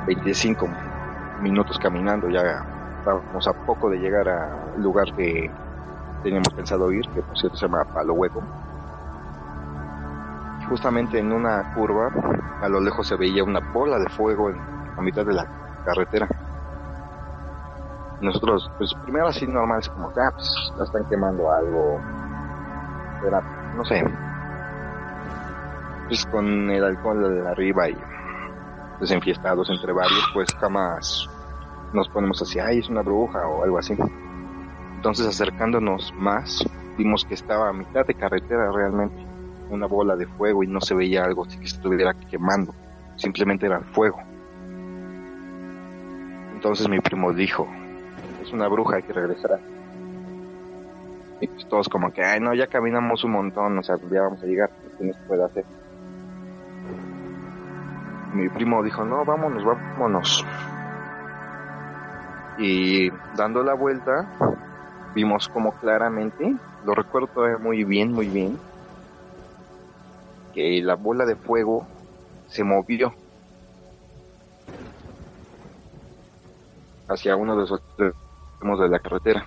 25 0.06 0.68
minutos 1.40 1.78
caminando, 1.78 2.28
ya 2.28 2.62
estábamos 2.98 3.48
a 3.48 3.54
poco 3.64 3.88
de 3.88 3.96
llegar 3.96 4.28
al 4.28 4.82
lugar 4.82 5.14
que 5.16 5.50
teníamos 6.22 6.52
pensado 6.52 6.92
ir, 6.92 7.08
que 7.08 7.22
por 7.22 7.38
cierto 7.38 7.56
se 7.56 7.66
llama 7.66 7.82
Palo 7.84 8.12
Hueco. 8.12 8.42
Justamente 10.68 11.18
en 11.18 11.32
una 11.32 11.72
curva, 11.74 12.12
a 12.60 12.68
lo 12.68 12.78
lejos 12.78 13.08
se 13.08 13.16
veía 13.16 13.42
una 13.42 13.60
bola 13.72 13.98
de 13.98 14.10
fuego 14.10 14.50
en 14.50 14.58
la 14.94 15.00
mitad 15.00 15.24
de 15.24 15.32
la 15.32 15.46
carretera. 15.86 16.28
Nosotros, 18.20 18.70
pues 18.76 18.92
primero 19.04 19.28
así 19.28 19.46
normal, 19.46 19.78
es 19.80 19.88
como 19.88 20.08
ah, 20.10 20.30
pues, 20.34 20.72
la 20.76 20.84
están 20.84 21.06
quemando 21.06 21.50
algo. 21.50 21.98
Era, 23.26 23.40
no 23.74 23.84
sé, 23.86 24.04
pues 26.08 26.24
con 26.26 26.70
el 26.70 26.82
alcohol 26.82 27.46
arriba 27.46 27.88
y 27.90 27.96
pues 28.98 29.10
enfiestados 29.10 29.70
entre 29.70 29.92
varios, 29.92 30.24
pues 30.32 30.48
jamás 30.54 31.28
nos 31.92 32.08
ponemos 32.08 32.40
así, 32.42 32.58
ay, 32.58 32.78
es 32.78 32.88
una 32.88 33.02
bruja 33.02 33.46
o 33.46 33.62
algo 33.62 33.78
así. 33.78 33.94
Entonces 34.96 35.26
acercándonos 35.26 36.12
más, 36.16 36.64
vimos 36.96 37.24
que 37.24 37.34
estaba 37.34 37.68
a 37.68 37.72
mitad 37.72 38.06
de 38.06 38.14
carretera 38.14 38.72
realmente, 38.72 39.24
una 39.70 39.86
bola 39.86 40.16
de 40.16 40.26
fuego 40.26 40.64
y 40.64 40.66
no 40.66 40.80
se 40.80 40.94
veía 40.94 41.24
algo 41.24 41.44
que 41.44 41.62
estuviera 41.62 42.14
quemando, 42.14 42.74
simplemente 43.16 43.66
era 43.66 43.80
fuego. 43.80 44.18
Entonces 46.54 46.88
mi 46.88 47.00
primo 47.00 47.32
dijo, 47.32 47.68
es 48.42 48.52
una 48.52 48.66
bruja, 48.66 48.96
hay 48.96 49.02
que 49.02 49.12
regresar. 49.12 49.60
Y 51.40 51.46
pues 51.46 51.68
todos 51.68 51.88
como 51.88 52.12
que, 52.12 52.24
ay 52.24 52.40
no, 52.40 52.52
ya 52.54 52.66
caminamos 52.66 53.22
un 53.22 53.32
montón, 53.32 53.78
o 53.78 53.82
sea, 53.82 53.96
ya 54.10 54.22
vamos 54.22 54.42
a 54.42 54.46
llegar, 54.46 54.70
¿qué 54.98 55.04
nos 55.04 55.16
puede 55.28 55.44
hacer? 55.44 55.64
Mi 58.34 58.48
primo 58.50 58.82
dijo, 58.82 59.04
no, 59.04 59.24
vámonos, 59.24 59.64
vámonos. 59.64 60.44
Y 62.58 63.10
dando 63.36 63.62
la 63.62 63.74
vuelta, 63.74 64.28
vimos 65.14 65.48
como 65.48 65.72
claramente, 65.78 66.54
lo 66.84 66.94
recuerdo 66.94 67.28
muy 67.60 67.84
bien, 67.84 68.12
muy 68.12 68.28
bien, 68.30 68.58
que 70.52 70.80
la 70.82 70.96
bola 70.96 71.24
de 71.24 71.36
fuego 71.36 71.88
se 72.46 72.64
movió 72.64 73.14
hacia 77.08 77.36
uno 77.36 77.54
de 77.54 77.62
los 77.62 77.72
extremos 77.80 78.80
de 78.80 78.88
la 78.88 79.00
carretera. 79.00 79.46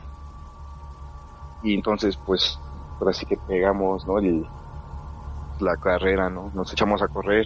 Y 1.64 1.76
entonces, 1.76 2.18
pues, 2.26 2.58
ahora 3.00 3.14
sí 3.14 3.26
que 3.26 3.38
pegamos, 3.38 4.06
¿no? 4.08 4.20
El, 4.20 4.44
la 5.60 5.78
carrera, 5.78 6.30
¿no? 6.30 6.52
Nos 6.54 6.72
echamos 6.74 7.02
a 7.02 7.08
correr 7.08 7.46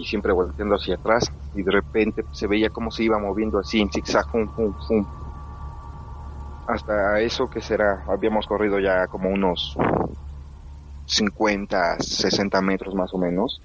y 0.00 0.04
siempre 0.06 0.32
volteando 0.32 0.76
hacia 0.76 0.94
atrás 0.94 1.30
y 1.52 1.62
de 1.62 1.70
repente 1.72 2.24
se 2.32 2.46
veía 2.46 2.70
como 2.70 2.90
se 2.90 3.04
iba 3.04 3.18
moviendo 3.18 3.58
así 3.58 3.80
en 3.80 3.90
zigzag, 3.90 4.26
Hasta 6.66 7.20
eso 7.20 7.48
que 7.48 7.60
será, 7.60 8.02
habíamos 8.08 8.46
corrido 8.46 8.78
ya 8.80 9.06
como 9.08 9.28
unos 9.28 9.74
50, 11.04 11.98
60 12.00 12.62
metros 12.62 12.94
más 12.94 13.12
o 13.12 13.18
menos. 13.18 13.62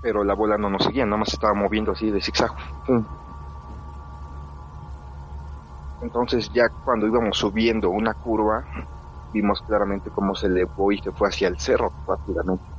Pero 0.00 0.24
la 0.24 0.34
bola 0.34 0.56
no 0.56 0.70
nos 0.70 0.84
seguía, 0.84 1.04
nada 1.04 1.18
más 1.18 1.32
estaba 1.32 1.52
moviendo 1.54 1.92
así 1.92 2.10
de 2.10 2.20
zigzag. 2.22 2.52
Entonces 6.00 6.48
ya 6.50 6.70
cuando 6.82 7.06
íbamos 7.06 7.36
subiendo 7.36 7.90
una 7.90 8.14
curva, 8.14 8.64
vimos 9.30 9.60
claramente 9.62 10.10
cómo 10.10 10.34
se 10.34 10.46
elevó 10.46 10.92
y 10.92 10.98
se 11.00 11.12
fue 11.12 11.28
hacia 11.28 11.48
el 11.48 11.58
cerro 11.58 11.94
rápidamente. 12.06 12.75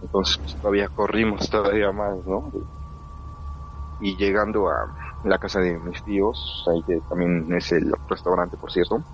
Entonces 0.00 0.38
pues, 0.42 0.56
todavía 0.60 0.88
corrimos 0.88 1.50
todavía 1.50 1.92
más, 1.92 2.16
¿no? 2.24 2.50
Y 3.98 4.16
llegando 4.16 4.68
a 4.70 4.74
la 5.22 5.38
casa 5.38 5.60
de 5.60 5.78
mis 5.78 6.02
tíos, 6.02 6.64
ahí 6.72 6.82
que 6.84 7.00
también 7.08 7.52
es 7.54 7.72
el 7.72 7.92
restaurante, 8.08 8.56
por 8.56 8.72
cierto, 8.72 9.04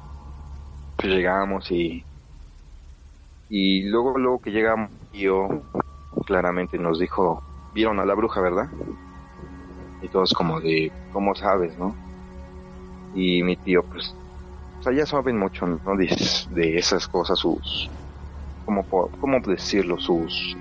pues 0.97 1.13
llegamos 1.13 1.71
y 1.71 2.07
y 3.49 3.83
luego 3.85 4.19
luego 4.19 4.41
que 4.41 4.51
llegamos 4.51 4.91
tío 5.11 5.49
claramente 6.27 6.79
nos 6.79 6.99
dijo 6.99 7.45
vieron 7.71 8.01
a 8.01 8.05
la 8.07 8.15
bruja 8.15 8.41
verdad 8.41 8.67
y 10.01 10.09
todos 10.11 10.33
como 10.35 10.61
de 10.61 10.93
cómo 11.09 11.35
sabes 11.35 11.77
no 11.79 11.99
y 13.13 13.43
mi 13.43 13.57
tío 13.57 13.83
pues 13.89 14.17
o 14.81 14.83
sea 14.83 14.95
ya 14.95 15.07
saben 15.07 15.39
mucho 15.39 15.67
no 15.67 15.97
de, 15.99 16.09
de 16.51 16.79
esas 16.79 17.09
cosas 17.09 17.39
sus 17.39 17.93
como 18.65 18.87
cómo 18.87 19.41
decirlo 19.47 19.99
sus 19.99 20.59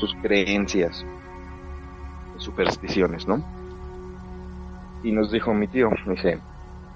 sus 0.00 0.14
creencias, 0.22 1.04
supersticiones, 2.38 3.28
¿no? 3.28 3.44
Y 5.02 5.12
nos 5.12 5.30
dijo 5.30 5.54
mi 5.54 5.68
tío, 5.68 5.90
dije, 6.06 6.40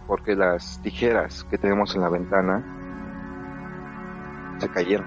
porque 0.07 0.35
las 0.35 0.81
tijeras 0.83 1.45
que 1.45 1.59
tenemos 1.59 1.95
en 1.95 2.01
la 2.01 2.09
ventana 2.09 2.63
se 4.59 4.69
cayeron. 4.69 5.07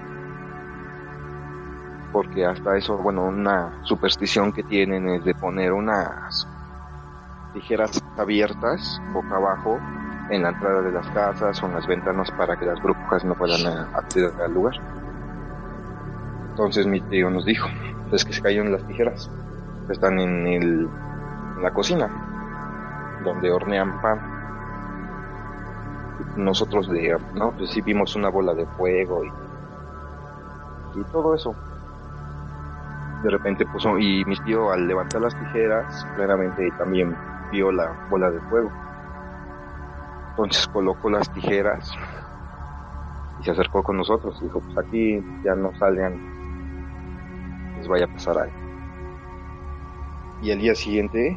Porque 2.12 2.46
hasta 2.46 2.76
eso, 2.76 2.96
bueno, 2.98 3.24
una 3.24 3.84
superstición 3.84 4.52
que 4.52 4.62
tienen 4.62 5.08
es 5.08 5.24
de 5.24 5.34
poner 5.34 5.72
unas 5.72 6.48
tijeras 7.52 8.02
abiertas 8.16 9.00
boca 9.12 9.36
abajo 9.36 9.78
en 10.30 10.42
la 10.42 10.50
entrada 10.50 10.82
de 10.82 10.92
las 10.92 11.06
casas 11.08 11.62
o 11.62 11.66
en 11.66 11.74
las 11.74 11.86
ventanas 11.86 12.30
para 12.32 12.56
que 12.56 12.66
las 12.66 12.80
brujas 12.82 13.24
no 13.24 13.34
puedan 13.34 13.66
acceder 13.94 14.32
al 14.40 14.54
lugar. 14.54 15.07
Entonces 16.58 16.88
mi 16.88 17.00
tío 17.00 17.30
nos 17.30 17.44
dijo, 17.44 17.68
es 18.10 18.24
que 18.24 18.32
se 18.32 18.42
cayeron 18.42 18.72
las 18.72 18.82
tijeras, 18.82 19.30
están 19.88 20.18
en, 20.18 20.44
el, 20.44 20.88
la 21.62 21.70
cocina, 21.70 22.10
donde 23.22 23.52
hornean 23.52 24.02
pan. 24.02 24.18
Nosotros 26.34 26.88
de, 26.90 27.16
no, 27.34 27.52
pues 27.52 27.70
sí 27.70 27.80
vimos 27.80 28.16
una 28.16 28.28
bola 28.28 28.54
de 28.54 28.66
fuego 28.66 29.22
y, 29.22 29.28
y 30.98 31.04
todo 31.12 31.32
eso. 31.36 31.54
De 33.22 33.30
repente 33.30 33.64
puso, 33.64 33.96
y 33.96 34.24
mi 34.24 34.36
tío 34.38 34.72
al 34.72 34.88
levantar 34.88 35.20
las 35.20 35.38
tijeras, 35.38 36.04
claramente 36.16 36.72
también 36.76 37.16
vio 37.52 37.70
la 37.70 38.08
bola 38.10 38.32
de 38.32 38.40
fuego. 38.40 38.72
Entonces 40.30 40.66
colocó 40.66 41.08
las 41.08 41.32
tijeras 41.32 41.92
y 43.38 43.44
se 43.44 43.52
acercó 43.52 43.84
con 43.84 43.96
nosotros. 43.96 44.40
Dijo, 44.42 44.58
pues 44.58 44.76
aquí 44.76 45.24
ya 45.44 45.54
no 45.54 45.70
vaya 47.88 48.04
a 48.04 48.08
pasar 48.08 48.38
algo. 48.38 48.56
Y 50.40 50.50
el 50.50 50.60
día 50.60 50.74
siguiente, 50.74 51.36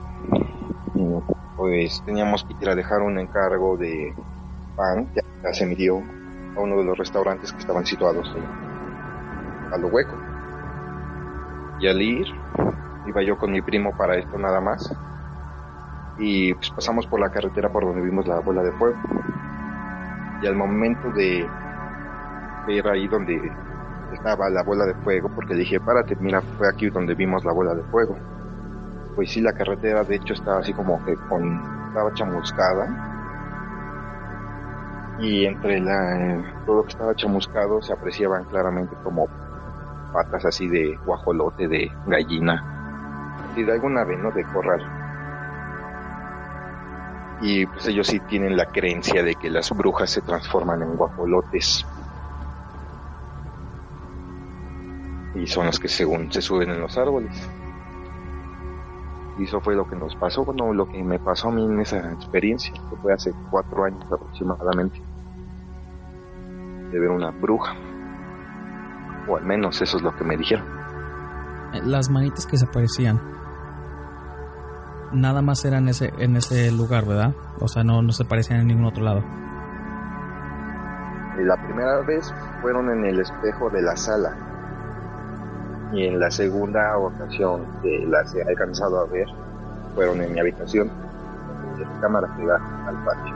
pues 1.57 2.03
teníamos 2.05 2.43
que 2.43 2.53
ir 2.61 2.69
a 2.69 2.75
dejar 2.75 3.01
un 3.01 3.17
encargo 3.17 3.77
de 3.77 4.13
pan, 4.75 5.09
ya 5.15 5.53
se 5.53 5.65
me 5.65 5.75
dio, 5.75 6.03
a 6.55 6.59
uno 6.59 6.77
de 6.77 6.83
los 6.83 6.97
restaurantes 6.97 7.51
que 7.51 7.59
estaban 7.59 7.85
situados 7.85 8.31
a 9.71 9.77
lo 9.77 9.87
hueco. 9.87 10.15
Y 11.79 11.87
al 11.87 12.01
ir, 12.01 12.27
iba 13.07 13.23
yo 13.23 13.37
con 13.37 13.51
mi 13.51 13.61
primo 13.61 13.95
para 13.97 14.17
esto 14.17 14.37
nada 14.37 14.61
más. 14.61 14.93
Y 16.19 16.53
pues 16.53 16.69
pasamos 16.71 17.07
por 17.07 17.19
la 17.19 17.31
carretera 17.31 17.71
por 17.71 17.85
donde 17.85 18.01
vimos 18.01 18.27
la 18.27 18.39
bola 18.39 18.61
de 18.61 18.71
fuego. 18.73 18.97
Y 20.43 20.47
al 20.47 20.55
momento 20.55 21.09
de 21.11 21.47
ir 22.67 22.87
ahí 22.87 23.07
donde 23.07 23.51
estaba 24.15 24.49
la 24.49 24.63
bola 24.63 24.85
de 24.85 24.93
fuego, 24.95 25.29
porque 25.33 25.55
dije, 25.55 25.79
párate, 25.79 26.15
mira, 26.19 26.41
fue 26.41 26.67
aquí 26.67 26.89
donde 26.89 27.15
vimos 27.15 27.43
la 27.45 27.53
bola 27.53 27.73
de 27.73 27.83
fuego. 27.83 28.17
Pues 29.15 29.31
sí, 29.31 29.41
la 29.41 29.53
carretera 29.53 30.03
de 30.03 30.15
hecho 30.15 30.33
estaba 30.33 30.59
así 30.59 30.73
como 30.73 31.03
que 31.05 31.15
con, 31.29 31.61
estaba 31.87 32.13
chamuscada. 32.13 33.07
Y 35.19 35.45
entre 35.45 35.79
la, 35.79 36.63
todo 36.65 36.77
lo 36.77 36.83
que 36.83 36.89
estaba 36.89 37.13
chamuscado 37.15 37.81
se 37.81 37.93
apreciaban 37.93 38.45
claramente 38.45 38.95
como 39.03 39.27
patas 40.11 40.45
así 40.45 40.67
de 40.67 40.97
guajolote, 41.05 41.67
de 41.67 41.91
gallina, 42.07 42.71
y 43.55 43.63
de 43.63 43.71
alguna 43.71 44.01
ave, 44.01 44.17
¿no? 44.17 44.31
De 44.31 44.43
corral. 44.45 44.81
Y 47.41 47.65
pues 47.65 47.87
ellos 47.87 48.07
sí 48.07 48.19
tienen 48.21 48.55
la 48.55 48.65
creencia 48.67 49.23
de 49.23 49.35
que 49.35 49.49
las 49.49 49.71
brujas 49.71 50.09
se 50.09 50.21
transforman 50.21 50.83
en 50.83 50.95
guajolotes. 50.95 51.85
Y 55.35 55.47
son 55.47 55.65
las 55.65 55.79
que 55.79 55.87
según 55.87 56.31
se 56.31 56.41
suben 56.41 56.69
en 56.69 56.81
los 56.81 56.97
árboles. 56.97 57.31
Y 59.37 59.43
eso 59.45 59.61
fue 59.61 59.75
lo 59.75 59.87
que 59.87 59.95
nos 59.95 60.15
pasó, 60.15 60.43
bueno, 60.43 60.73
lo 60.73 60.87
que 60.87 61.01
me 61.01 61.17
pasó 61.17 61.47
a 61.47 61.51
mí 61.51 61.65
en 61.65 61.79
esa 61.79 62.11
experiencia, 62.11 62.73
que 62.73 62.95
fue 62.97 63.13
hace 63.13 63.33
cuatro 63.49 63.85
años 63.85 64.03
aproximadamente, 64.11 65.01
de 66.91 66.99
ver 66.99 67.09
una 67.09 67.31
bruja. 67.31 67.73
O 69.27 69.37
al 69.37 69.45
menos 69.45 69.81
eso 69.81 69.97
es 69.97 70.03
lo 70.03 70.15
que 70.15 70.23
me 70.23 70.35
dijeron. 70.35 70.65
Las 71.85 72.09
manitas 72.09 72.45
que 72.45 72.57
se 72.57 72.65
aparecían, 72.65 73.21
nada 75.13 75.41
más 75.41 75.63
eran 75.63 75.83
en 75.83 75.89
ese, 75.89 76.13
en 76.17 76.35
ese 76.35 76.71
lugar, 76.71 77.05
¿verdad? 77.05 77.33
O 77.59 77.67
sea, 77.67 77.83
no, 77.83 78.01
no 78.01 78.11
se 78.11 78.25
parecían 78.25 78.59
en 78.59 78.67
ningún 78.67 78.85
otro 78.85 79.03
lado. 79.03 79.23
La 81.37 81.55
primera 81.65 82.01
vez 82.01 82.33
fueron 82.61 82.89
en 82.89 83.05
el 83.05 83.21
espejo 83.21 83.69
de 83.69 83.81
la 83.81 83.95
sala. 83.95 84.50
Y 85.91 86.05
en 86.05 86.19
la 86.19 86.31
segunda 86.31 86.97
ocasión 86.97 87.65
que 87.81 88.05
las 88.07 88.33
he 88.33 88.41
alcanzado 88.43 89.01
a 89.01 89.05
ver, 89.07 89.27
fueron 89.93 90.21
en 90.21 90.33
mi 90.33 90.39
habitación, 90.39 90.89
en 91.75 91.81
la 91.81 92.01
cámara 92.01 92.33
que 92.37 92.45
da 92.45 92.55
al 92.87 93.03
patio. 93.03 93.35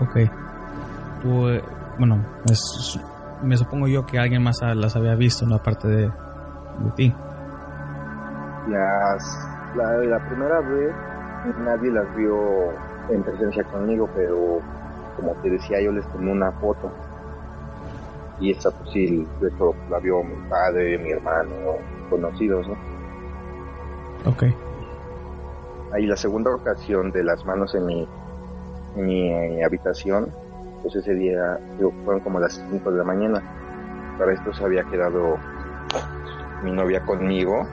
Ok. 0.00 0.16
Eh, 0.16 1.62
bueno, 1.98 2.24
es, 2.50 3.00
me 3.42 3.56
supongo 3.56 3.88
yo 3.88 4.06
que 4.06 4.18
alguien 4.18 4.42
más 4.42 4.60
las 4.62 4.94
había 4.94 5.14
visto, 5.14 5.46
¿no? 5.46 5.56
Aparte 5.56 5.88
de, 5.88 6.02
de 6.06 6.90
ti. 6.94 7.14
Las, 8.68 9.48
la, 9.76 9.92
la 9.98 10.28
primera 10.28 10.60
vez 10.60 10.94
nadie 11.64 11.90
las 11.90 12.14
vio 12.16 12.70
en 13.10 13.22
presencia 13.22 13.64
conmigo, 13.64 14.08
pero 14.14 14.60
como 15.16 15.32
te 15.42 15.50
decía, 15.50 15.80
yo 15.82 15.92
les 15.92 16.06
tomé 16.08 16.32
una 16.32 16.52
foto. 16.52 16.90
Y 18.40 18.50
esta, 18.50 18.70
pues 18.70 18.90
sí, 18.90 19.26
de 19.40 19.48
hecho 19.48 19.74
la 19.90 19.98
vio 19.98 20.22
mi 20.22 20.34
padre, 20.48 20.98
mi 20.98 21.10
hermano, 21.10 21.54
conocidos, 22.10 22.66
¿no? 22.68 22.76
Ok. 24.30 24.44
Ahí 25.92 26.06
la 26.06 26.16
segunda 26.16 26.52
ocasión 26.54 27.12
de 27.12 27.22
las 27.22 27.44
manos 27.44 27.74
en 27.74 27.86
mi, 27.86 28.08
en 28.96 29.06
mi, 29.06 29.30
en 29.30 29.56
mi 29.56 29.62
habitación, 29.62 30.32
pues 30.82 30.96
ese 30.96 31.14
día 31.14 31.58
yo, 31.78 31.92
fueron 32.04 32.22
como 32.22 32.40
las 32.40 32.54
5 32.70 32.90
de 32.90 32.98
la 32.98 33.04
mañana. 33.04 33.42
Para 34.18 34.32
esto 34.32 34.52
se 34.52 34.64
había 34.64 34.84
quedado 34.84 35.38
mi 36.62 36.72
novia 36.72 37.04
conmigo 37.04 37.66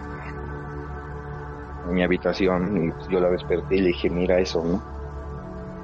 en 1.88 1.93
mi 1.93 2.04
habitación 2.04 2.93
y 3.10 3.12
yo 3.12 3.19
la 3.19 3.30
desperté 3.30 3.78
y 3.78 3.82
le 3.82 3.88
dije, 3.88 4.10
mira 4.10 4.39
eso, 4.39 4.63
¿no? 4.63 4.82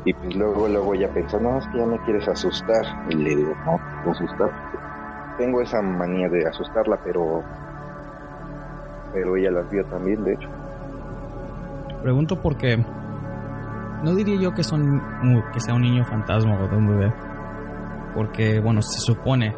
Y 0.08 0.14
pues 0.14 0.38
luego, 0.38 0.70
luego 0.70 0.94
ella 0.94 1.10
pensó, 1.14 1.38
no, 1.38 1.58
es 1.58 1.68
que 1.68 1.80
ya 1.80 1.86
me 1.86 2.00
quieres 2.00 2.26
asustar. 2.30 2.86
Y 3.10 3.16
le 3.16 3.36
digo, 3.36 3.54
no, 3.66 3.78
no 4.06 4.12
asustar. 4.12 4.50
Tengo 5.38 5.62
esa 5.62 5.82
manía 5.82 6.30
de 6.30 6.48
asustarla, 6.48 6.98
pero 7.04 7.44
pero 9.12 9.36
ella 9.36 9.52
las 9.52 9.70
vio 9.70 9.84
también, 9.88 10.24
de 10.24 10.34
hecho. 10.34 10.48
Pregunto 12.02 12.42
porque 12.42 12.78
no 14.02 14.16
diría 14.16 14.40
yo 14.40 14.54
que 14.54 14.64
son 14.64 15.02
que 15.52 15.60
sea 15.60 15.74
un 15.74 15.82
niño 15.82 16.06
fantasma 16.06 16.58
o 16.58 16.70
de 16.70 16.78
un 16.78 16.88
bebé, 16.88 17.14
porque 18.16 18.62
bueno 18.62 18.82
se 18.82 19.00
supone 19.00 19.54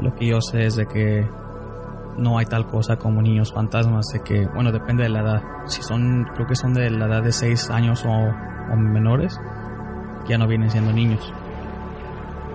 lo 0.00 0.16
que 0.16 0.26
yo 0.26 0.40
sé 0.40 0.66
es 0.66 0.74
de 0.74 0.86
que 0.86 1.28
no 2.16 2.38
hay 2.38 2.46
tal 2.46 2.66
cosa 2.66 2.96
como 2.96 3.22
niños 3.22 3.52
fantasmas, 3.52 4.06
de 4.12 4.20
que 4.20 4.48
bueno 4.48 4.72
depende 4.72 5.04
de 5.04 5.10
la 5.10 5.20
edad. 5.20 5.42
Si 5.66 5.80
son 5.80 6.24
creo 6.34 6.48
que 6.48 6.56
son 6.56 6.74
de 6.74 6.90
la 6.90 7.06
edad 7.06 7.22
de 7.22 7.30
6 7.30 7.70
años 7.70 8.04
o, 8.04 8.34
o 8.72 8.76
menores, 8.76 9.40
ya 10.28 10.38
no 10.38 10.46
vienen 10.46 10.70
siendo 10.70 10.92
niños, 10.92 11.32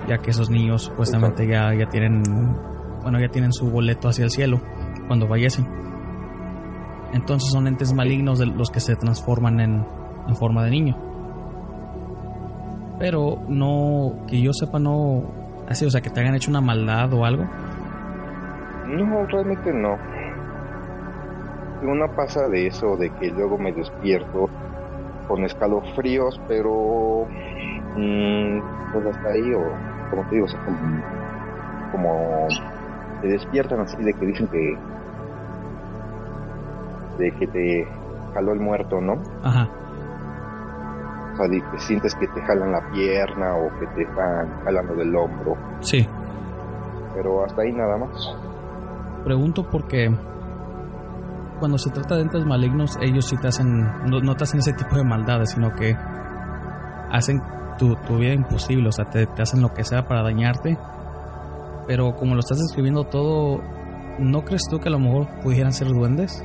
ya 0.08 0.20
que 0.20 0.32
esos 0.32 0.50
niños 0.50 0.84
supuestamente 0.84 1.48
ya 1.48 1.74
ya 1.74 1.88
tienen 1.88 2.24
bueno 3.02 3.20
ya 3.20 3.30
tienen 3.30 3.52
su 3.52 3.70
boleto 3.70 4.08
hacia 4.10 4.26
el 4.26 4.32
cielo 4.32 4.62
cuando 5.08 5.28
fallecen. 5.28 5.68
Entonces 7.14 7.52
son 7.52 7.68
entes 7.68 7.94
malignos 7.94 8.40
de 8.40 8.48
los 8.48 8.72
que 8.72 8.80
se 8.80 8.96
transforman 8.96 9.60
en, 9.60 9.86
en 10.28 10.36
forma 10.36 10.64
de 10.64 10.72
niño. 10.72 10.98
Pero 13.00 13.40
no, 13.48 14.26
que 14.28 14.42
yo 14.42 14.52
sepa, 14.54 14.80
no. 14.80 15.24
Así, 15.70 15.86
o 15.86 15.92
sea, 15.92 16.02
que 16.02 16.10
te 16.10 16.22
hayan 16.22 16.36
hecho 16.36 16.50
una 16.50 16.62
maldad 16.62 17.14
o 17.14 17.26
algo. 17.26 17.44
No, 18.88 19.26
realmente 19.28 19.74
no. 19.74 19.98
Uno 21.84 22.06
pasa 22.16 22.48
de 22.48 22.68
eso, 22.68 22.96
de 22.98 23.10
que 23.12 23.30
luego 23.30 23.58
me 23.58 23.72
despierto 23.74 24.50
con 25.28 25.44
escalofríos, 25.44 26.40
pero. 26.48 27.28
Mmm, 27.96 28.60
pues 28.92 29.06
hasta 29.06 29.30
ahí, 29.30 29.54
o 29.54 29.64
como 30.10 30.24
te 30.30 30.36
digo, 30.36 30.46
o 30.46 30.50
sea, 30.50 30.60
como, 30.66 30.80
como 31.92 32.48
te 33.22 33.28
despiertan 33.28 33.80
así 33.82 34.02
de 34.04 34.14
que 34.14 34.26
dicen 34.26 34.48
que 34.48 34.78
de 37.18 37.32
que 37.32 37.48
te 37.48 37.88
jaló 38.34 38.54
el 38.54 38.60
muerto, 38.60 39.00
¿no? 39.00 39.20
Ajá. 39.44 39.68
O 41.34 41.38
sea, 41.38 41.48
que 41.50 41.80
sientes 41.80 42.14
que 42.16 42.28
te 42.28 42.42
jalan 42.42 42.72
la 42.72 42.92
pierna 42.92 43.56
o 43.56 43.80
que 43.80 43.88
te 43.88 44.04
están 44.04 44.64
jalando 44.64 44.96
del 44.96 45.16
hombro. 45.16 45.58
Sí. 45.82 46.08
Pero 47.16 47.44
hasta 47.46 47.62
ahí 47.64 47.72
nada 47.72 47.98
más. 47.98 48.36
Pregunto 49.24 49.64
porque 49.64 50.12
cuando 51.64 51.78
se 51.78 51.92
trata 51.92 52.16
de 52.16 52.24
entes 52.24 52.46
malignos, 52.46 52.98
ellos 53.00 53.26
sí 53.26 53.38
te 53.38 53.48
hacen, 53.48 53.86
no, 54.10 54.20
no 54.20 54.36
te 54.36 54.44
hacen 54.44 54.60
ese 54.60 54.74
tipo 54.74 54.98
de 54.98 55.06
maldades, 55.06 55.52
sino 55.52 55.74
que 55.74 55.96
hacen 57.10 57.42
tu, 57.78 57.96
tu 58.06 58.18
vida 58.18 58.34
imposible, 58.34 58.90
o 58.90 58.92
sea, 58.92 59.06
te, 59.06 59.28
te 59.28 59.42
hacen 59.42 59.62
lo 59.62 59.74
que 59.74 59.86
sea 59.86 60.06
para 60.06 60.24
dañarte. 60.24 60.78
Pero 61.88 62.18
como 62.18 62.34
lo 62.34 62.42
estás 62.42 62.58
describiendo 62.60 63.06
todo, 63.06 63.62
¿no 64.20 64.44
crees 64.44 64.64
tú 64.70 64.78
que 64.82 64.90
a 64.90 64.92
lo 64.92 65.00
mejor 65.00 65.30
pudieran 65.42 65.72
ser 65.72 65.88
duendes? 65.88 66.44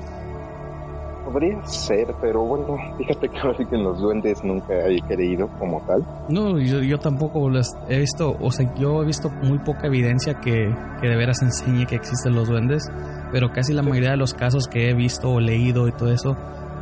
Podría 1.24 1.66
ser, 1.66 2.14
pero 2.20 2.44
bueno, 2.44 2.76
fíjate 2.96 3.28
que 3.28 3.38
ahora 3.40 3.58
sí 3.58 3.66
que 3.66 3.74
en 3.74 3.82
los 3.82 3.98
duendes 3.98 4.44
nunca 4.44 4.72
he 4.86 5.00
creído 5.00 5.48
como 5.58 5.80
tal. 5.80 6.06
No, 6.28 6.60
yo, 6.60 6.78
yo 6.78 6.98
tampoco 6.98 7.50
las 7.50 7.76
he 7.88 7.98
visto, 7.98 8.36
o 8.40 8.52
sea, 8.52 8.72
yo 8.76 9.02
he 9.02 9.06
visto 9.06 9.30
muy 9.42 9.58
poca 9.58 9.88
evidencia 9.88 10.34
que, 10.34 10.72
que 11.00 11.08
de 11.08 11.16
veras 11.16 11.42
enseñe 11.42 11.86
que 11.86 11.96
existen 11.96 12.36
los 12.36 12.48
duendes, 12.48 12.88
pero 13.32 13.52
casi 13.52 13.72
la 13.72 13.82
mayoría 13.82 14.10
de 14.10 14.16
los 14.16 14.34
casos 14.34 14.68
que 14.68 14.90
he 14.90 14.94
visto 14.94 15.30
o 15.30 15.40
leído 15.40 15.88
y 15.88 15.92
todo 15.92 16.12
eso 16.12 16.36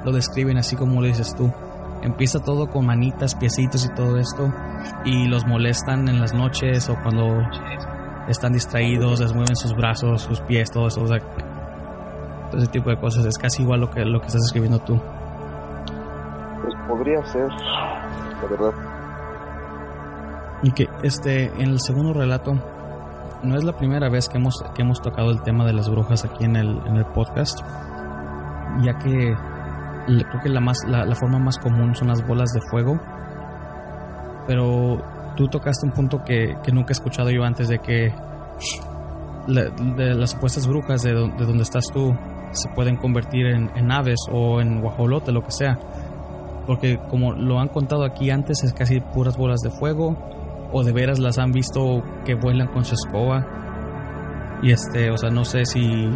lo 0.05 0.13
describen 0.13 0.57
así 0.57 0.77
como 0.77 1.01
lo 1.01 1.09
dices 1.09 1.35
tú. 1.35 1.53
Empieza 2.03 2.39
todo 2.39 2.69
con 2.69 2.87
manitas, 2.87 3.35
piecitos 3.35 3.85
y 3.85 3.95
todo 3.95 4.19
esto, 4.19 4.53
y 5.05 5.27
los 5.27 5.47
molestan 5.47 6.09
en 6.09 6.21
las 6.21 6.33
noches 6.35 6.89
o 6.89 6.97
cuando 7.03 7.43
están 8.29 8.53
distraídos, 8.53 9.21
les 9.21 9.33
mueven 9.33 9.57
sus 9.57 9.75
brazos, 9.75 10.23
sus 10.23 10.41
pies, 10.41 10.71
todo 10.71 10.89
eso, 10.89 11.03
o 11.03 11.09
sea, 11.09 11.19
todo 12.51 12.61
ese 12.61 12.71
tipo 12.71 12.91
de 12.91 12.97
cosas. 12.99 13.25
Es 13.25 13.39
casi 13.39 13.63
igual 13.63 13.81
lo 13.81 13.91
que, 13.91 14.05
lo 14.05 14.21
que 14.21 14.27
estás 14.27 14.45
escribiendo 14.45 14.79
tú. 14.81 15.01
Pues 16.63 16.75
podría 16.87 17.25
ser, 17.27 17.49
la 17.49 18.49
verdad. 18.49 18.73
Y 20.63 20.71
que 20.73 20.89
este, 21.03 21.47
en 21.61 21.71
el 21.71 21.81
segundo 21.81 22.13
relato, 22.13 22.55
no 23.47 23.57
es 23.57 23.65
la 23.65 23.77
primera 23.77 24.09
vez 24.09 24.29
que 24.29 24.39
hemos, 24.39 24.63
que 24.75 24.83
hemos 24.83 25.01
tocado 25.01 25.31
el 25.31 25.43
tema 25.43 25.65
de 25.65 25.73
las 25.73 25.89
brujas 25.89 26.25
aquí 26.25 26.45
en 26.45 26.57
el, 26.57 26.81
en 26.87 26.97
el 26.97 27.07
podcast, 27.07 27.61
ya 28.83 28.99
que 28.99 29.35
creo 30.07 30.43
que 30.43 30.49
la, 30.49 30.61
más, 30.61 30.85
la, 30.87 31.15
forma 31.15 31.39
más 31.39 31.59
común 31.59 31.95
son 31.95 32.09
las 32.09 32.27
bolas 32.27 32.53
de 32.53 32.61
fuego, 32.71 33.01
pero 34.47 35.03
tú 35.37 35.49
tocaste 35.49 35.87
un 35.87 35.93
punto 35.93 36.23
que, 36.25 36.57
que 36.63 36.73
nunca 36.73 36.91
he 36.91 36.93
escuchado 36.93 37.31
yo 37.31 37.45
antes 37.45 37.69
de 37.69 37.79
que 37.79 38.13
de 39.47 40.15
las 40.15 40.31
supuestas 40.31 40.67
brujas 40.67 41.03
de, 41.03 41.13
de 41.15 41.47
donde 41.47 41.63
estás 41.63 41.87
tú 41.93 42.17
se 42.51 42.69
pueden 42.71 42.97
convertir 42.97 43.47
en, 43.47 43.71
en 43.77 43.93
aves 43.93 44.21
o 44.31 44.61
en 44.61 44.81
guajolote, 44.81 45.31
lo 45.31 45.43
que 45.43 45.53
sea. 45.53 45.79
Porque 46.67 46.99
como 47.09 47.33
lo 47.33 47.61
han 47.61 47.69
contado 47.69 48.05
aquí 48.05 48.31
antes, 48.31 48.65
es 48.65 48.73
casi 48.73 49.01
puras 49.01 49.37
bolas 49.37 49.61
de 49.61 49.71
fuego 49.71 50.17
o 50.73 50.83
de 50.83 50.93
veras 50.93 51.19
las 51.19 51.39
han 51.39 51.53
visto 51.53 52.03
que 52.25 52.35
vuelan 52.35 52.69
con 52.69 52.85
su 52.85 52.95
escoba. 52.95 53.45
Y 54.63 54.73
este, 54.73 55.11
o 55.11 55.19
sea, 55.19 55.31
no 55.31 55.45
sé 55.45 55.65
si 55.67 56.11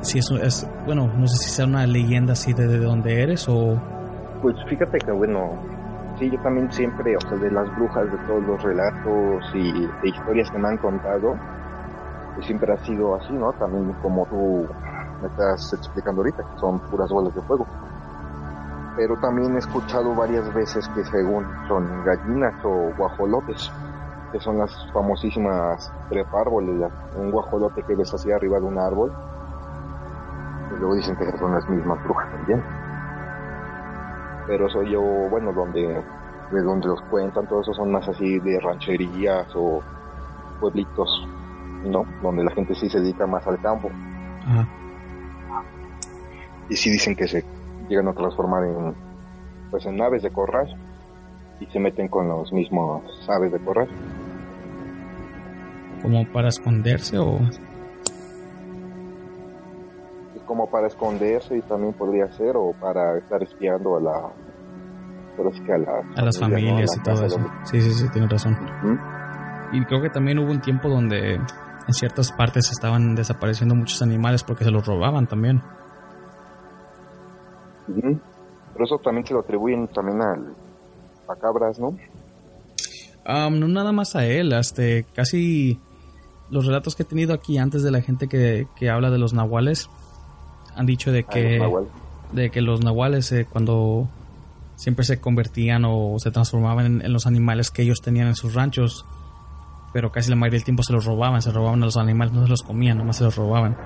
si 0.00 0.18
eso 0.18 0.36
es, 0.36 0.68
bueno, 0.86 1.10
no 1.16 1.26
sé 1.26 1.36
si 1.44 1.50
sea 1.50 1.66
una 1.66 1.86
leyenda 1.86 2.32
así 2.32 2.52
de, 2.52 2.66
de 2.68 2.78
dónde 2.78 3.20
eres 3.20 3.48
o 3.48 3.76
Pues 4.40 4.54
fíjate 4.68 4.98
que 4.98 5.10
bueno, 5.10 5.58
sí, 6.18 6.30
yo 6.30 6.38
también 6.40 6.70
siempre, 6.72 7.16
o 7.16 7.20
sea, 7.20 7.36
de 7.36 7.50
las 7.50 7.68
brujas, 7.76 8.10
de 8.10 8.18
todos 8.26 8.42
los 8.44 8.62
relatos 8.62 9.44
y 9.54 9.72
de 9.72 10.08
historias 10.08 10.50
que 10.50 10.58
me 10.58 10.68
han 10.68 10.76
contado, 10.78 11.36
pues 12.34 12.46
siempre 12.46 12.72
ha 12.72 12.84
sido 12.84 13.16
así, 13.16 13.32
¿no? 13.32 13.52
También 13.54 13.92
como 14.02 14.24
tú 14.26 14.66
me 15.20 15.28
estás 15.28 15.72
explicando 15.72 16.20
ahorita, 16.20 16.42
que 16.42 16.60
son 16.60 16.78
puras 16.90 17.10
bolas 17.10 17.34
de 17.34 17.42
fuego. 17.42 17.66
Pero 18.98 19.16
también 19.18 19.54
he 19.54 19.58
escuchado 19.58 20.12
varias 20.12 20.52
veces 20.52 20.88
que 20.88 21.04
según 21.04 21.46
son 21.68 22.04
gallinas 22.04 22.52
o 22.64 22.92
guajolotes, 22.98 23.70
que 24.32 24.40
son 24.40 24.58
las 24.58 24.72
famosísimas 24.92 25.92
trepárboles, 26.08 26.90
un 27.16 27.30
guajolote 27.30 27.84
que 27.84 27.94
ves 27.94 28.12
así 28.12 28.32
arriba 28.32 28.58
de 28.58 28.66
un 28.66 28.76
árbol. 28.76 29.12
Y 30.74 30.80
luego 30.80 30.96
dicen 30.96 31.14
que 31.14 31.30
son 31.38 31.52
las 31.52 31.68
mismas 31.68 32.02
brujas 32.02 32.28
también. 32.32 32.60
Pero 34.48 34.68
soy 34.68 34.90
yo, 34.90 35.00
bueno, 35.00 35.52
donde 35.52 36.02
de 36.50 36.62
donde 36.62 36.88
los 36.88 37.00
cuentan, 37.02 37.46
todo 37.46 37.60
eso 37.60 37.74
son 37.74 37.92
más 37.92 38.08
así 38.08 38.40
de 38.40 38.58
rancherías 38.58 39.46
o 39.54 39.80
pueblitos, 40.58 41.08
¿no? 41.84 42.04
Donde 42.20 42.42
la 42.42 42.50
gente 42.50 42.74
sí 42.74 42.90
se 42.90 42.98
dedica 42.98 43.28
más 43.28 43.46
al 43.46 43.60
campo. 43.60 43.90
Ajá. 44.44 44.66
y 46.68 46.76
sí 46.76 46.90
dicen 46.90 47.14
que 47.14 47.28
se 47.28 47.44
llegan 47.88 48.08
a 48.08 48.14
transformar 48.14 48.64
en 48.64 48.94
pues 49.70 49.84
en 49.86 50.00
aves 50.00 50.22
de 50.22 50.30
corral 50.30 50.66
y 51.60 51.66
se 51.66 51.78
meten 51.78 52.08
con 52.08 52.28
los 52.28 52.52
mismos 52.52 53.02
aves 53.28 53.52
de 53.52 53.58
corral 53.58 53.88
como 56.02 56.24
para 56.32 56.48
esconderse 56.48 57.18
o 57.18 57.38
es 60.34 60.42
como 60.46 60.70
para 60.70 60.86
esconderse 60.86 61.56
y 61.56 61.62
también 61.62 61.92
podría 61.92 62.30
ser 62.32 62.56
o 62.56 62.72
para 62.72 63.18
estar 63.18 63.42
espiando 63.42 63.96
a 63.96 64.00
la 64.00 64.32
ahora 65.38 65.52
sí 65.52 65.62
que 65.62 65.72
a, 65.72 65.78
la 65.78 66.00
a 66.16 66.22
las 66.22 66.38
familia, 66.38 66.72
¿no? 66.72 66.78
A 66.78 66.86
familias 66.86 66.90
la 66.96 67.00
y 67.00 67.04
todo 67.04 67.26
eso. 67.26 67.50
Sí, 67.64 67.80
sí, 67.80 67.90
sí, 67.92 68.08
tienes 68.10 68.30
razón. 68.30 68.54
Ujú. 68.54 68.98
Y 69.72 69.84
creo 69.84 70.02
que 70.02 70.10
también 70.10 70.38
hubo 70.38 70.50
un 70.50 70.60
tiempo 70.60 70.88
donde 70.88 71.34
en 71.34 71.94
ciertas 71.94 72.32
partes 72.32 72.70
estaban 72.70 73.14
desapareciendo 73.14 73.74
muchos 73.74 74.02
animales 74.02 74.42
porque 74.44 74.64
se 74.64 74.70
los 74.70 74.86
robaban 74.86 75.26
también. 75.26 75.62
Ujú. 77.88 78.20
pero 78.72 78.84
eso 78.84 78.98
también 78.98 79.26
se 79.26 79.34
lo 79.34 79.40
atribuyen 79.40 79.88
también 79.88 80.20
al 80.22 80.54
a 81.28 81.36
cabras 81.36 81.78
no 81.78 81.96
Am, 83.24 83.58
no 83.60 83.68
nada 83.68 83.92
más 83.92 84.16
a 84.16 84.24
él, 84.24 84.52
este, 84.54 85.04
casi 85.14 85.78
los 86.50 86.64
relatos 86.64 86.94
que 86.94 87.02
he 87.02 87.06
tenido 87.06 87.34
aquí 87.34 87.58
antes 87.58 87.82
de 87.82 87.90
la 87.90 88.00
gente 88.00 88.26
que, 88.26 88.66
que 88.74 88.88
habla 88.88 89.10
de 89.10 89.18
los 89.18 89.34
nahuales 89.34 89.90
han 90.74 90.86
dicho 90.86 91.12
de 91.12 91.18
A 91.18 91.22
los 91.22 91.34
que, 91.34 91.88
de 92.32 92.50
que 92.50 92.62
los 92.62 92.82
nahuales 92.82 93.30
eh, 93.32 93.46
cuando 93.50 94.08
siempre 94.76 95.04
se 95.04 95.20
convertían 95.20 95.84
o 95.84 96.16
se 96.18 96.30
transformaban 96.30 96.86
en, 96.86 97.02
en 97.04 97.12
los 97.12 97.26
animales 97.26 97.70
que 97.70 97.82
ellos 97.82 98.00
tenían 98.00 98.28
en 98.28 98.34
sus 98.34 98.54
ranchos, 98.54 99.04
pero 99.92 100.10
casi 100.10 100.30
la 100.30 100.36
mayoría 100.36 100.58
del 100.58 100.64
tiempo 100.64 100.82
se 100.82 100.92
los 100.92 101.04
robaban, 101.04 101.42
se 101.42 101.50
robaban 101.50 101.82
a 101.82 101.86
los 101.86 101.96
animales, 101.96 102.32
no 102.32 102.44
se 102.44 102.48
los 102.48 102.62
comían, 102.62 102.96
nomás 102.96 103.16
se 103.16 103.24
los 103.24 103.36
robaban. 103.36 103.76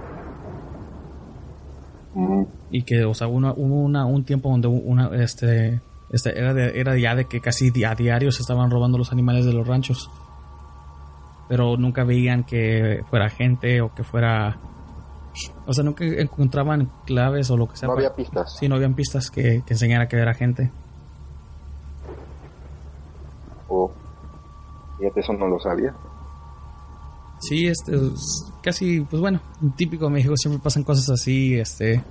Ujú. 2.14 2.48
Y 2.72 2.82
que 2.82 3.04
o 3.04 3.14
sea 3.14 3.28
hubo 3.28 3.44
una, 3.84 4.04
un 4.06 4.24
tiempo 4.24 4.48
donde 4.50 4.66
una 4.66 5.08
este, 5.22 5.80
este 6.10 6.36
era 6.38 6.52
de- 6.54 6.80
era 6.80 6.96
ya 6.98 7.14
de 7.14 7.26
que 7.26 7.40
casi 7.40 7.70
a 7.84 7.94
diario 7.94 8.32
se 8.32 8.40
estaban 8.42 8.70
robando 8.70 8.98
los 8.98 9.12
animales 9.12 9.44
de 9.44 9.52
los 9.52 9.66
ranchos. 9.68 10.10
Pero 11.48 11.76
nunca 11.76 12.02
veían 12.04 12.44
que 12.44 13.02
fuera 13.10 13.28
gente 13.28 13.80
o 13.82 13.94
que 13.94 14.02
fuera 14.04 14.56
o 15.66 15.72
sea 15.74 15.84
nunca 15.84 16.04
encontraban 16.04 16.90
claves 17.06 17.50
o 17.50 17.56
lo 17.56 17.66
que 17.68 17.76
sea 17.76 17.88
no 17.88 17.94
había 17.94 18.14
pistas. 18.14 18.56
Sí 18.58 18.68
no 18.68 18.76
habían 18.76 18.94
pistas 18.94 19.30
que, 19.30 19.62
que 19.66 19.74
enseñara 19.74 20.08
que 20.08 20.16
era 20.16 20.32
gente. 20.34 20.70
O 23.68 23.90
fíjate 24.98 25.20
eso 25.20 25.32
no 25.34 25.46
lo 25.48 25.58
sabía. 25.60 25.94
Sí 27.40 27.66
este 27.66 27.96
es 27.96 28.52
casi 28.62 29.00
pues 29.00 29.20
bueno 29.20 29.40
típico 29.76 30.06
de 30.06 30.12
México 30.12 30.34
siempre 30.36 30.62
pasan 30.62 30.84
cosas 30.84 31.08
así 31.10 31.58
este 31.58 32.02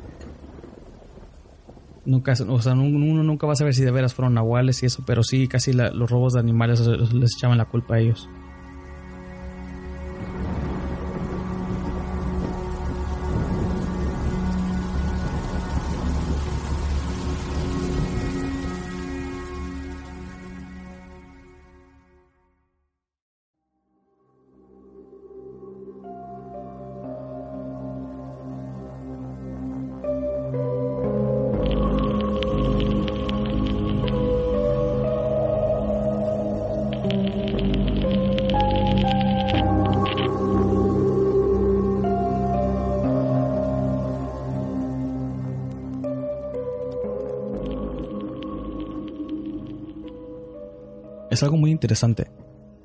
nunca 2.05 2.33
o 2.47 2.61
sea 2.61 2.73
uno 2.73 3.23
nunca 3.23 3.45
va 3.47 3.53
a 3.53 3.55
saber 3.55 3.73
si 3.73 3.83
de 3.83 3.91
veras 3.91 4.13
fueron 4.13 4.33
nahuales 4.33 4.81
y 4.83 4.87
eso 4.87 5.03
pero 5.05 5.23
sí 5.23 5.47
casi 5.47 5.71
la- 5.73 5.91
los 5.91 6.09
robos 6.09 6.33
de 6.33 6.39
animales 6.39 6.79
les 7.13 7.35
echaban 7.37 7.57
la 7.57 7.65
culpa 7.65 7.95
a 7.95 7.99
ellos 7.99 8.27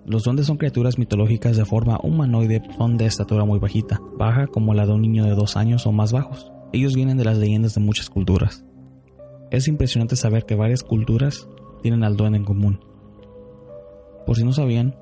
Los 0.07 0.25
duendes 0.25 0.47
son 0.47 0.57
criaturas 0.57 0.99
mitológicas 0.99 1.57
de 1.57 1.65
forma 1.65 1.99
humanoide, 2.03 2.63
son 2.77 2.97
de 2.97 3.07
estatura 3.07 3.45
muy 3.45 3.59
bajita, 3.59 4.01
baja 4.17 4.47
como 4.47 4.75
la 4.75 4.87
de 4.87 4.93
un 4.93 5.03
niño 5.03 5.25
de 5.25 5.35
dos 5.35 5.57
años 5.57 5.87
o 5.87 5.93
más 5.93 6.13
bajos. 6.13 6.53
Ellos 6.73 6.95
vienen 6.95 7.17
de 7.17 7.25
las 7.25 7.39
leyendas 7.39 7.75
de 7.75 7.81
muchas 7.81 8.11
culturas. 8.11 8.65
Es 9.51 9.69
impresionante 9.69 10.17
saber 10.17 10.45
que 10.45 10.55
varias 10.55 10.83
culturas 10.83 11.49
tienen 11.83 12.05
al 12.05 12.17
duende 12.17 12.39
en 12.39 12.45
común. 12.45 12.81
Por 14.27 14.37
si 14.37 14.45
no 14.45 14.53
sabían, 14.53 14.97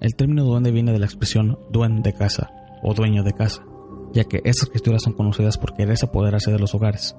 el 0.00 0.14
término 0.14 0.44
duende 0.44 0.70
viene 0.70 0.92
de 0.92 0.98
la 0.98 1.06
expresión 1.06 1.58
duende 1.70 2.02
de 2.02 2.16
casa 2.16 2.50
o 2.82 2.94
dueño 2.94 3.22
de 3.24 3.32
casa, 3.32 3.64
ya 4.12 4.24
que 4.24 4.40
estas 4.44 4.68
criaturas 4.68 5.02
son 5.02 5.12
conocidas 5.12 5.58
por 5.58 5.74
quererse 5.74 6.06
apoderarse 6.06 6.50
de 6.50 6.58
los 6.58 6.74
hogares. 6.74 7.16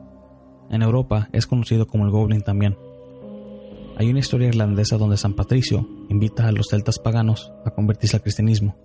En 0.70 0.82
Europa 0.82 1.30
es 1.34 1.48
conocido 1.48 1.88
como 1.88 2.06
el 2.06 2.12
goblin 2.12 2.42
también, 2.42 2.78
hay 4.00 4.10
una 4.10 4.20
historia 4.20 4.48
irlandesa 4.48 4.98
donde 4.98 5.18
San 5.18 5.34
Patricio 5.34 5.86
invita 6.08 6.48
a 6.48 6.54
los 6.54 6.68
celtas 6.70 7.00
paganos 7.00 7.52
a 7.66 7.72
convertirse 7.72 8.16
al 8.16 8.22
cristianismo. 8.22 8.78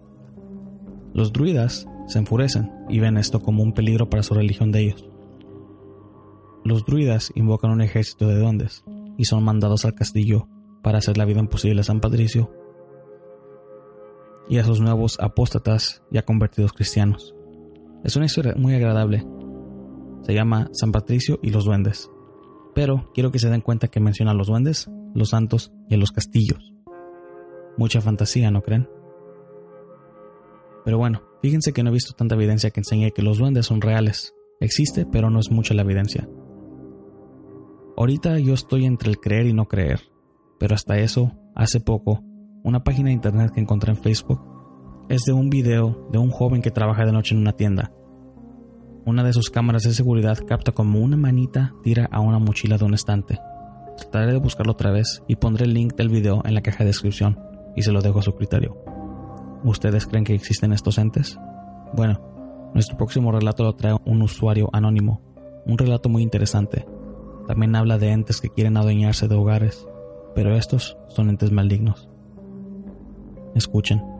Los 1.14 1.32
druidas 1.32 1.86
se 2.08 2.18
enfurecen 2.18 2.72
y 2.88 2.98
ven 2.98 3.16
esto 3.16 3.40
como 3.40 3.62
un 3.62 3.74
peligro 3.74 4.10
para 4.10 4.24
su 4.24 4.34
religión 4.34 4.72
de 4.72 4.80
ellos. 4.80 5.08
Los 6.64 6.84
druidas 6.84 7.30
invocan 7.36 7.70
un 7.70 7.80
ejército 7.80 8.26
de 8.26 8.40
duendes 8.40 8.82
y 9.16 9.26
son 9.26 9.44
mandados 9.44 9.84
al 9.84 9.94
castillo 9.94 10.48
para 10.82 10.98
hacer 10.98 11.16
la 11.16 11.26
vida 11.26 11.38
imposible 11.38 11.82
a 11.82 11.84
San 11.84 12.00
Patricio 12.00 12.52
y 14.48 14.58
a 14.58 14.64
sus 14.64 14.80
nuevos 14.80 15.20
apóstatas 15.20 16.02
ya 16.10 16.22
convertidos 16.22 16.72
cristianos. 16.72 17.36
Es 18.02 18.16
una 18.16 18.26
historia 18.26 18.54
muy 18.56 18.74
agradable. 18.74 19.24
Se 20.22 20.34
llama 20.34 20.70
San 20.72 20.90
Patricio 20.90 21.38
y 21.40 21.50
los 21.50 21.66
duendes. 21.66 22.10
Pero 22.74 23.10
quiero 23.14 23.30
que 23.30 23.38
se 23.38 23.50
den 23.50 23.60
cuenta 23.60 23.88
que 23.88 24.00
menciona 24.00 24.32
a 24.32 24.34
los 24.34 24.48
duendes, 24.48 24.90
los 25.14 25.30
santos 25.30 25.72
y 25.88 25.94
a 25.94 25.98
los 25.98 26.10
castillos. 26.10 26.74
Mucha 27.76 28.00
fantasía, 28.00 28.50
¿no 28.50 28.62
creen? 28.62 28.88
Pero 30.84 30.98
bueno, 30.98 31.22
fíjense 31.40 31.72
que 31.72 31.82
no 31.82 31.90
he 31.90 31.92
visto 31.92 32.14
tanta 32.14 32.34
evidencia 32.34 32.70
que 32.70 32.80
enseñe 32.80 33.12
que 33.12 33.22
los 33.22 33.38
duendes 33.38 33.66
son 33.66 33.80
reales. 33.80 34.34
Existe, 34.60 35.06
pero 35.06 35.30
no 35.30 35.40
es 35.40 35.50
mucha 35.50 35.74
la 35.74 35.82
evidencia. 35.82 36.28
Ahorita 37.96 38.38
yo 38.38 38.54
estoy 38.54 38.86
entre 38.86 39.10
el 39.10 39.18
creer 39.18 39.46
y 39.46 39.52
no 39.52 39.66
creer, 39.66 40.00
pero 40.58 40.74
hasta 40.74 40.98
eso, 40.98 41.32
hace 41.54 41.80
poco, 41.80 42.22
una 42.64 42.82
página 42.82 43.08
de 43.08 43.14
internet 43.14 43.52
que 43.54 43.60
encontré 43.60 43.92
en 43.92 43.98
Facebook 43.98 44.40
es 45.08 45.22
de 45.24 45.32
un 45.32 45.50
video 45.50 46.08
de 46.10 46.18
un 46.18 46.30
joven 46.30 46.62
que 46.62 46.70
trabaja 46.70 47.04
de 47.04 47.12
noche 47.12 47.34
en 47.34 47.40
una 47.40 47.52
tienda. 47.52 47.92
Una 49.06 49.22
de 49.22 49.34
sus 49.34 49.50
cámaras 49.50 49.82
de 49.82 49.92
seguridad 49.92 50.38
capta 50.46 50.72
como 50.72 51.00
una 51.00 51.18
manita 51.18 51.74
tira 51.82 52.08
a 52.10 52.20
una 52.20 52.38
mochila 52.38 52.78
de 52.78 52.86
un 52.86 52.94
estante. 52.94 53.38
Trataré 53.98 54.32
de 54.32 54.38
buscarlo 54.38 54.72
otra 54.72 54.92
vez 54.92 55.22
y 55.28 55.36
pondré 55.36 55.66
el 55.66 55.74
link 55.74 55.94
del 55.94 56.08
video 56.08 56.40
en 56.46 56.54
la 56.54 56.62
caja 56.62 56.78
de 56.78 56.86
descripción 56.86 57.38
y 57.76 57.82
se 57.82 57.92
lo 57.92 58.00
dejo 58.00 58.20
a 58.20 58.22
su 58.22 58.34
criterio. 58.34 58.78
¿Ustedes 59.62 60.06
creen 60.06 60.24
que 60.24 60.34
existen 60.34 60.72
estos 60.72 60.96
entes? 60.96 61.38
Bueno, 61.92 62.20
nuestro 62.72 62.96
próximo 62.96 63.30
relato 63.30 63.64
lo 63.64 63.74
trae 63.74 63.94
un 64.06 64.22
usuario 64.22 64.70
anónimo, 64.72 65.20
un 65.66 65.76
relato 65.76 66.08
muy 66.08 66.22
interesante. 66.22 66.86
También 67.46 67.76
habla 67.76 67.98
de 67.98 68.10
entes 68.10 68.40
que 68.40 68.48
quieren 68.48 68.78
adueñarse 68.78 69.28
de 69.28 69.34
hogares, 69.34 69.86
pero 70.34 70.56
estos 70.56 70.96
son 71.08 71.28
entes 71.28 71.52
malignos. 71.52 72.08
Escuchen. 73.54 74.13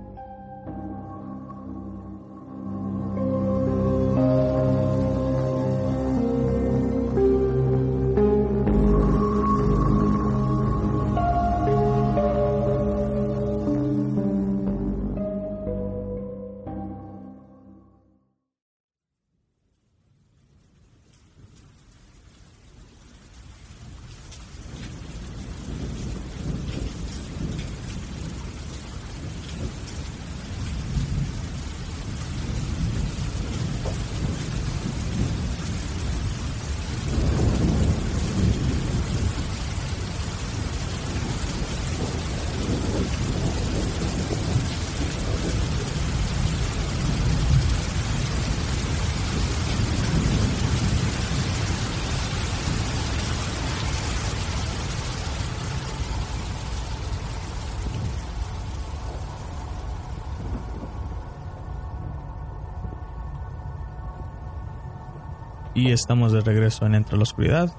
Y 65.85 65.92
estamos 65.92 66.33
de 66.33 66.40
regreso 66.40 66.87
en 66.87 66.94
Entre 66.94 67.14
la 67.14 67.25
Oscuridad. 67.25 67.70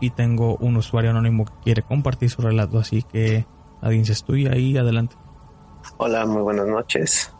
Y 0.00 0.10
tengo 0.10 0.56
un 0.56 0.76
usuario 0.76 1.08
anónimo 1.08 1.46
que 1.46 1.54
quiere 1.62 1.82
compartir 1.82 2.28
su 2.28 2.42
relato, 2.42 2.78
así 2.78 3.02
que 3.02 3.46
audiencia 3.80 4.12
estoy 4.12 4.48
ahí, 4.48 4.76
adelante. 4.76 5.16
Hola, 5.96 6.26
muy 6.26 6.42
buenas 6.42 6.66
noches. 6.66 7.34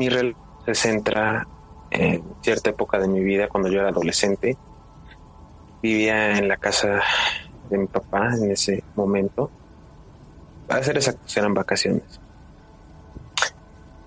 Mi 0.00 0.08
relato 0.08 0.36
se 0.66 0.74
centra 0.74 1.46
en 1.92 2.24
cierta 2.40 2.70
época 2.70 2.98
de 2.98 3.06
mi 3.06 3.22
vida, 3.22 3.46
cuando 3.46 3.68
yo 3.68 3.78
era 3.78 3.90
adolescente. 3.90 4.58
Vivía 5.80 6.36
en 6.36 6.48
la 6.48 6.56
casa 6.56 7.00
de 7.70 7.78
mi 7.78 7.86
papá 7.86 8.34
en 8.34 8.50
ese 8.50 8.82
momento. 8.96 9.48
Para 10.66 10.82
ser 10.82 10.96
exactos, 10.96 11.36
eran 11.36 11.54
vacaciones. 11.54 12.20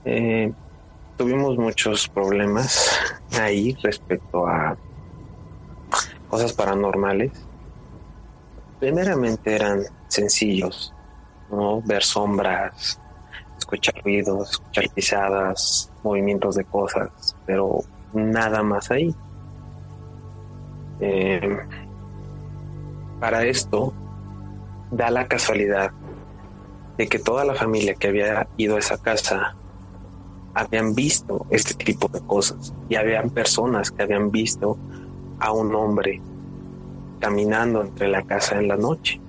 Eh, 0.03 0.51
tuvimos 1.15 1.57
muchos 1.57 2.09
problemas 2.09 2.99
ahí 3.39 3.73
respecto 3.81 4.45
a 4.45 4.77
cosas 6.27 6.53
paranormales. 6.53 7.49
Primeramente 8.79 9.55
eran 9.55 9.83
sencillos, 10.07 10.93
¿no? 11.49 11.81
Ver 11.81 12.03
sombras, 12.03 13.01
escuchar 13.57 13.95
ruidos, 14.03 14.51
escuchar 14.51 14.89
pisadas, 14.93 15.91
movimientos 16.03 16.55
de 16.55 16.65
cosas, 16.65 17.35
pero 17.45 17.79
nada 18.11 18.61
más 18.63 18.91
ahí. 18.91 19.15
Eh, 20.99 21.57
para 23.19 23.45
esto, 23.45 23.93
da 24.91 25.09
la 25.09 25.27
casualidad 25.27 25.91
de 26.97 27.07
que 27.07 27.19
toda 27.19 27.45
la 27.45 27.55
familia 27.55 27.95
que 27.95 28.07
había 28.07 28.47
ido 28.57 28.75
a 28.75 28.79
esa 28.79 28.97
casa 28.97 29.57
habían 30.53 30.95
visto 30.95 31.45
este 31.49 31.75
tipo 31.75 32.07
de 32.11 32.21
cosas 32.21 32.73
y 32.87 32.95
habían 32.95 33.29
personas 33.29 33.91
que 33.91 34.03
habían 34.03 34.31
visto 34.31 34.79
a 35.39 35.51
un 35.51 35.73
hombre 35.75 36.21
caminando 37.19 37.81
entre 37.81 38.07
la 38.07 38.23
casa 38.23 38.57
en 38.57 38.67
la 38.67 38.77
noche. 38.77 39.19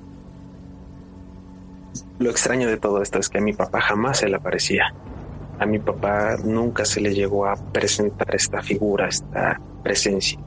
Lo 2.18 2.30
extraño 2.30 2.68
de 2.68 2.76
todo 2.76 3.02
esto 3.02 3.18
es 3.18 3.28
que 3.28 3.38
a 3.38 3.42
mi 3.42 3.52
papá 3.52 3.80
jamás 3.80 4.18
se 4.18 4.28
le 4.28 4.36
aparecía. 4.36 4.94
A 5.58 5.66
mi 5.66 5.78
papá 5.78 6.36
nunca 6.44 6.84
se 6.84 7.00
le 7.00 7.14
llegó 7.14 7.46
a 7.46 7.56
presentar 7.56 8.34
esta 8.34 8.62
figura, 8.62 9.08
esta 9.08 9.60
presencia. 9.82 10.38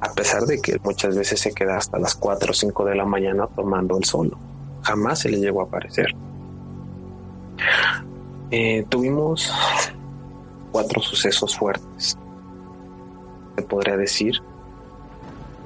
A 0.00 0.12
pesar 0.12 0.42
de 0.42 0.60
que 0.60 0.78
muchas 0.84 1.16
veces 1.16 1.40
se 1.40 1.52
queda 1.52 1.76
hasta 1.76 1.98
las 1.98 2.14
4 2.14 2.50
o 2.50 2.54
5 2.54 2.84
de 2.84 2.94
la 2.94 3.04
mañana 3.04 3.46
tomando 3.46 3.96
el 3.96 4.04
sol. 4.04 4.36
Jamás 4.82 5.20
se 5.20 5.30
le 5.30 5.38
llegó 5.38 5.62
a 5.62 5.64
aparecer. 5.64 6.14
Eh, 8.50 8.84
tuvimos 8.88 9.52
cuatro 10.70 11.00
sucesos 11.00 11.56
fuertes, 11.56 12.16
se 13.56 13.62
podría 13.62 13.96
decir. 13.96 14.34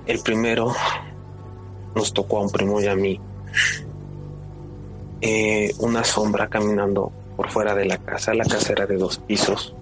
El 0.07 0.21
primero 0.21 0.73
nos 1.95 2.13
tocó 2.13 2.39
a 2.39 2.43
un 2.43 2.51
primo 2.51 2.81
y 2.81 2.87
a 2.87 2.95
mí. 2.95 3.21
Eh, 5.21 5.75
una 5.81 6.03
sombra 6.03 6.49
caminando 6.49 7.13
por 7.37 7.51
fuera 7.51 7.75
de 7.75 7.85
la 7.85 7.99
casa. 7.99 8.35
La 8.35 8.45
casa 8.45 8.73
era 8.73 8.87
de 8.87 8.97
dos 8.97 9.19
pisos. 9.19 9.75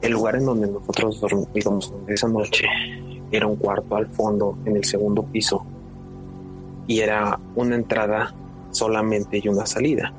El 0.00 0.12
lugar 0.12 0.36
en 0.36 0.46
donde 0.46 0.66
nosotros 0.66 1.20
dormíamos 1.20 1.94
esa 2.08 2.28
noche 2.28 2.66
era 3.30 3.46
un 3.46 3.56
cuarto 3.56 3.96
al 3.96 4.06
fondo 4.08 4.58
en 4.66 4.76
el 4.76 4.84
segundo 4.84 5.22
piso 5.22 5.64
y 6.86 7.00
era 7.00 7.38
una 7.54 7.76
entrada 7.76 8.34
solamente 8.72 9.40
y 9.42 9.48
una 9.48 9.64
salida. 9.64 10.12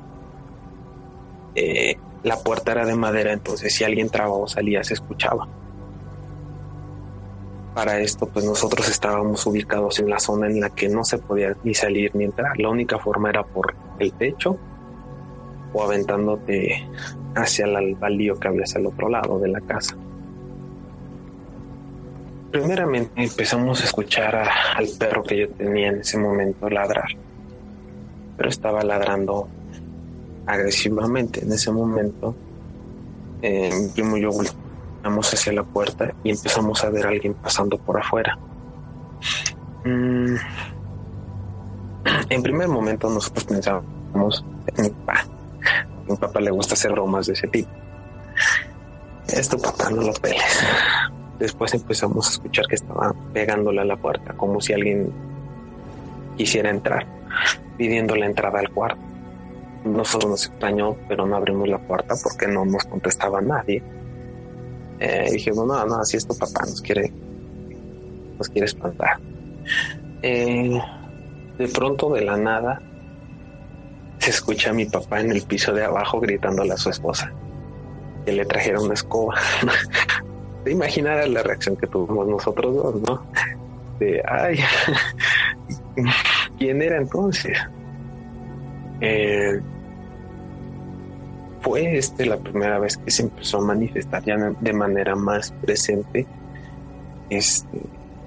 Eh, 1.54 1.96
la 2.22 2.38
puerta 2.38 2.72
era 2.72 2.86
de 2.86 2.94
madera, 2.94 3.32
entonces 3.32 3.74
si 3.74 3.84
alguien 3.84 4.06
entraba 4.06 4.32
o 4.32 4.48
salía 4.48 4.82
se 4.82 4.94
escuchaba. 4.94 5.46
Para 7.74 7.98
esto, 7.98 8.26
pues 8.26 8.44
nosotros 8.44 8.88
estábamos 8.88 9.44
ubicados 9.46 9.98
en 9.98 10.08
la 10.08 10.20
zona 10.20 10.46
en 10.46 10.60
la 10.60 10.70
que 10.70 10.88
no 10.88 11.04
se 11.04 11.18
podía 11.18 11.56
ni 11.64 11.74
salir 11.74 12.14
ni 12.14 12.24
entrar. 12.24 12.58
La 12.58 12.68
única 12.68 12.98
forma 12.98 13.30
era 13.30 13.42
por 13.42 13.74
el 13.98 14.12
techo 14.12 14.56
o 15.72 15.82
aventándote 15.82 16.88
hacia 17.34 17.66
el 17.66 17.96
baldío 17.96 18.38
que 18.38 18.46
había 18.46 18.62
hacia 18.62 18.78
el 18.78 18.86
otro 18.86 19.08
lado 19.08 19.40
de 19.40 19.48
la 19.48 19.60
casa. 19.60 19.96
Primeramente 22.52 23.20
empezamos 23.20 23.80
a 23.80 23.84
escuchar 23.84 24.36
al 24.36 24.88
perro 24.96 25.24
que 25.24 25.38
yo 25.38 25.48
tenía 25.48 25.88
en 25.88 25.98
ese 25.98 26.16
momento 26.16 26.70
ladrar, 26.70 27.08
pero 28.36 28.48
estaba 28.48 28.84
ladrando 28.84 29.48
agresivamente. 30.46 31.44
En 31.44 31.50
ese 31.50 31.72
momento, 31.72 32.36
eh, 33.42 33.70
mi 33.74 33.88
primo 33.88 34.16
y 34.16 34.22
yo 34.22 34.30
volteamos 35.04 35.34
hacia 35.34 35.52
la 35.52 35.62
puerta 35.62 36.14
y 36.22 36.30
empezamos 36.30 36.82
a 36.82 36.90
ver 36.90 37.06
a 37.06 37.10
alguien 37.10 37.34
pasando 37.34 37.76
por 37.76 37.98
afuera. 37.98 38.38
Mm. 39.84 40.36
En 42.30 42.42
primer 42.42 42.68
momento 42.68 43.10
nosotros 43.10 43.44
pensábamos 43.44 44.44
en 44.66 44.84
mi 44.84 44.90
papá. 44.90 45.26
Mi 46.08 46.16
papá 46.16 46.40
le 46.40 46.50
gusta 46.50 46.74
hacer 46.74 46.92
bromas 46.92 47.26
de 47.26 47.34
ese 47.34 47.48
tipo. 47.48 47.70
Esto 49.28 49.58
papá 49.58 49.90
no 49.90 50.02
lo 50.02 50.12
peles. 50.14 50.64
Después 51.38 51.74
empezamos 51.74 52.26
a 52.26 52.30
escuchar 52.30 52.66
que 52.66 52.76
estaba 52.76 53.14
pegándole 53.34 53.82
a 53.82 53.84
la 53.84 53.96
puerta 53.96 54.32
como 54.34 54.60
si 54.60 54.72
alguien 54.72 55.12
quisiera 56.36 56.70
entrar, 56.70 57.06
pidiendo 57.76 58.16
la 58.16 58.26
entrada 58.26 58.58
al 58.58 58.70
cuarto. 58.70 59.00
Nosotros 59.84 60.30
nos 60.30 60.46
extrañó, 60.46 60.96
pero 61.08 61.26
no 61.26 61.36
abrimos 61.36 61.68
la 61.68 61.78
puerta 61.78 62.14
porque 62.22 62.46
no 62.46 62.64
nos 62.64 62.84
contestaba 62.84 63.42
nadie. 63.42 63.82
Eh, 64.98 65.30
dijimos, 65.32 65.66
no, 65.66 65.84
no, 65.86 65.96
así 65.96 66.16
esto 66.16 66.34
papá 66.34 66.60
nos 66.66 66.80
quiere, 66.80 67.12
nos 68.38 68.48
quiere 68.48 68.66
espantar. 68.66 69.18
Eh, 70.22 70.80
de 71.58 71.68
pronto, 71.68 72.12
de 72.12 72.22
la 72.22 72.36
nada, 72.36 72.80
se 74.18 74.30
escucha 74.30 74.70
a 74.70 74.74
mi 74.74 74.86
papá 74.86 75.20
en 75.20 75.32
el 75.32 75.42
piso 75.42 75.72
de 75.72 75.84
abajo 75.84 76.20
gritándole 76.20 76.72
a 76.72 76.76
su 76.76 76.90
esposa 76.90 77.30
que 78.24 78.32
le 78.32 78.44
trajera 78.46 78.80
una 78.80 78.94
escoba. 78.94 79.34
Te 80.64 80.74
la 80.74 81.42
reacción 81.42 81.76
que 81.76 81.86
tuvimos 81.86 82.26
nosotros 82.26 82.74
dos, 82.74 82.94
¿no? 83.02 83.26
De, 83.98 84.22
ay, 84.26 84.58
¿quién 86.58 86.80
era 86.80 86.96
entonces? 86.96 87.58
Eh, 89.00 89.60
fue 91.64 91.96
este 91.96 92.26
la 92.26 92.36
primera 92.36 92.78
vez 92.78 92.98
que 92.98 93.10
se 93.10 93.22
empezó 93.22 93.56
a 93.56 93.62
manifestar 93.62 94.22
ya 94.22 94.36
de 94.36 94.72
manera 94.74 95.16
más 95.16 95.50
presente, 95.62 96.26
este, 97.30 97.80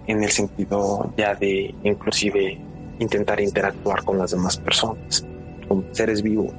en 0.07 0.23
el 0.23 0.31
sentido 0.31 1.13
ya 1.15 1.35
de 1.35 1.73
inclusive 1.83 2.59
intentar 2.97 3.39
interactuar 3.39 4.03
con 4.03 4.17
las 4.17 4.31
demás 4.31 4.57
personas, 4.57 5.23
con 5.67 5.85
seres 5.91 6.23
vivos. 6.23 6.51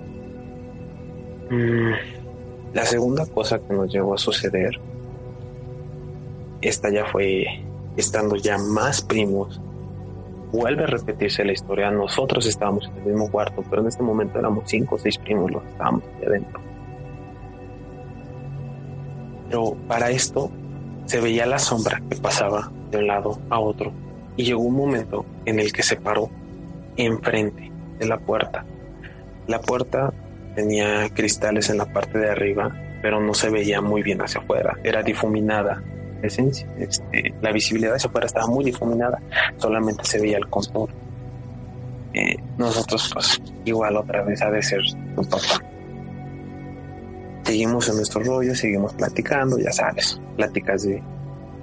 Mm, 1.51 1.95
la 2.73 2.85
segunda 2.87 3.27
cosa 3.27 3.59
que 3.59 3.75
nos 3.75 3.93
llegó 3.93 4.15
a 4.15 4.19
suceder, 4.19 4.79
esta 6.61 6.91
ya 6.91 7.07
fue 7.07 7.45
estando 7.97 8.37
ya 8.37 8.57
más 8.57 9.03
primos 9.03 9.61
vuelve 10.53 10.85
a 10.85 10.87
repetirse 10.87 11.45
la 11.45 11.53
historia. 11.53 11.91
Nosotros 11.91 12.47
estábamos 12.47 12.87
en 12.87 12.99
el 12.99 13.05
mismo 13.15 13.31
cuarto, 13.33 13.65
pero 13.69 13.83
en 13.83 13.89
este 13.89 14.05
momento 14.05 14.39
éramos 14.39 14.65
cinco 14.67 14.95
o 14.95 14.99
seis 14.99 15.19
primos 15.19 15.51
los 15.51 15.65
estábamos 15.65 16.05
ahí 16.19 16.27
adentro. 16.27 16.68
Pero 19.49 19.77
para 19.89 20.11
esto 20.11 20.51
se 21.07 21.21
veía 21.21 21.47
la 21.47 21.59
sombra 21.59 22.03
que 22.09 22.17
pasaba 22.17 22.71
de 22.91 22.99
un 22.99 23.07
lado 23.07 23.39
a 23.51 23.59
otro 23.59 23.93
y 24.37 24.45
llegó 24.45 24.63
un 24.63 24.77
momento 24.77 25.27
en 25.45 25.59
el 25.59 25.73
que 25.73 25.83
se 25.83 25.97
paró 25.97 26.31
enfrente 26.97 27.71
de 27.99 28.07
la 28.07 28.19
puerta. 28.19 28.65
La 29.47 29.61
puerta 29.61 30.13
tenía 30.55 31.09
cristales 31.11 31.71
en 31.71 31.79
la 31.79 31.87
parte 31.87 32.19
de 32.19 32.31
arriba, 32.31 32.75
pero 33.01 33.21
no 33.21 33.35
se 33.35 33.51
veía 33.51 33.81
muy 33.81 34.03
bien 34.03 34.21
hacia 34.21 34.41
afuera, 34.41 34.77
era 34.85 35.03
difuminada. 35.03 35.83
Esencia, 36.23 36.69
este, 36.79 37.33
la 37.41 37.53
visibilidad 37.53 37.95
hacia 37.95 38.09
afuera 38.09 38.27
estaba 38.27 38.49
muy 38.49 38.65
difuminada, 38.65 39.21
solamente 39.57 40.05
se 40.05 40.21
veía 40.21 40.39
el 40.39 40.49
contorno. 40.49 40.97
Eh, 42.13 42.37
nosotros, 42.57 43.11
pues, 43.15 43.41
igual 43.65 43.97
otra 43.97 44.23
vez 44.25 44.43
ha 44.43 44.51
de 44.51 44.63
ser 44.63 44.81
tu 45.15 45.23
papá. 45.23 45.65
Seguimos 47.49 47.89
en 47.89 47.97
nuestro 47.97 48.23
rollo, 48.23 48.55
seguimos 48.55 48.93
platicando, 48.93 49.59
ya 49.59 49.73
sabes, 49.73 50.21
pláticas 50.37 50.83
de, 50.83 51.03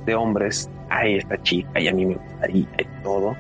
de 0.08 0.16
hombres. 0.16 0.68
Ay, 0.90 1.18
esta 1.18 1.40
chica, 1.44 1.80
y 1.80 1.88
a 1.88 1.94
mí 1.94 2.08
me 2.08 2.16
gustaría 2.16 2.68
y 2.80 3.04
todo. 3.04 3.36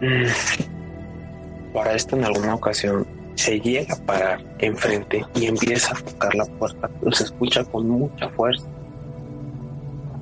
Mm. 0.00 1.74
Para 1.74 1.92
esto, 1.92 2.16
en 2.16 2.24
alguna 2.24 2.54
ocasión, 2.54 3.06
se 3.34 3.60
llega 3.60 3.96
a 3.96 3.98
parar 3.98 4.42
enfrente 4.58 5.26
y 5.34 5.44
empieza 5.44 5.92
a 5.92 6.00
tocar 6.00 6.34
la 6.34 6.46
puerta, 6.46 6.88
pero 7.00 7.10
escucha 7.10 7.62
con 7.62 7.86
mucha 7.86 8.30
fuerza. 8.30 8.66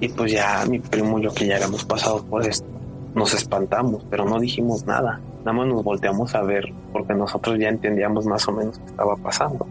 Y 0.01 0.09
pues 0.09 0.33
ya 0.33 0.64
mi 0.68 0.81
primo 0.81 1.20
y 1.20 1.23
yo 1.23 1.33
que 1.33 1.47
ya 1.47 1.55
habíamos 1.59 1.85
pasado 1.85 2.25
por 2.25 2.44
esto, 2.44 2.66
nos 3.14 3.33
espantamos, 3.35 4.05
pero 4.11 4.25
no 4.25 4.40
dijimos 4.40 4.85
nada. 4.85 5.20
Nada 5.44 5.53
más 5.53 5.68
nos 5.68 5.85
volteamos 5.85 6.35
a 6.35 6.42
ver 6.42 6.73
porque 6.92 7.14
nosotros 7.14 7.57
ya 7.57 7.68
entendíamos 7.68 8.27
más 8.27 8.49
o 8.49 8.53
menos 8.53 8.81
qué 8.81 8.87
estaba 8.87 9.14
pasando. 9.14 9.64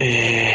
Eh, 0.00 0.54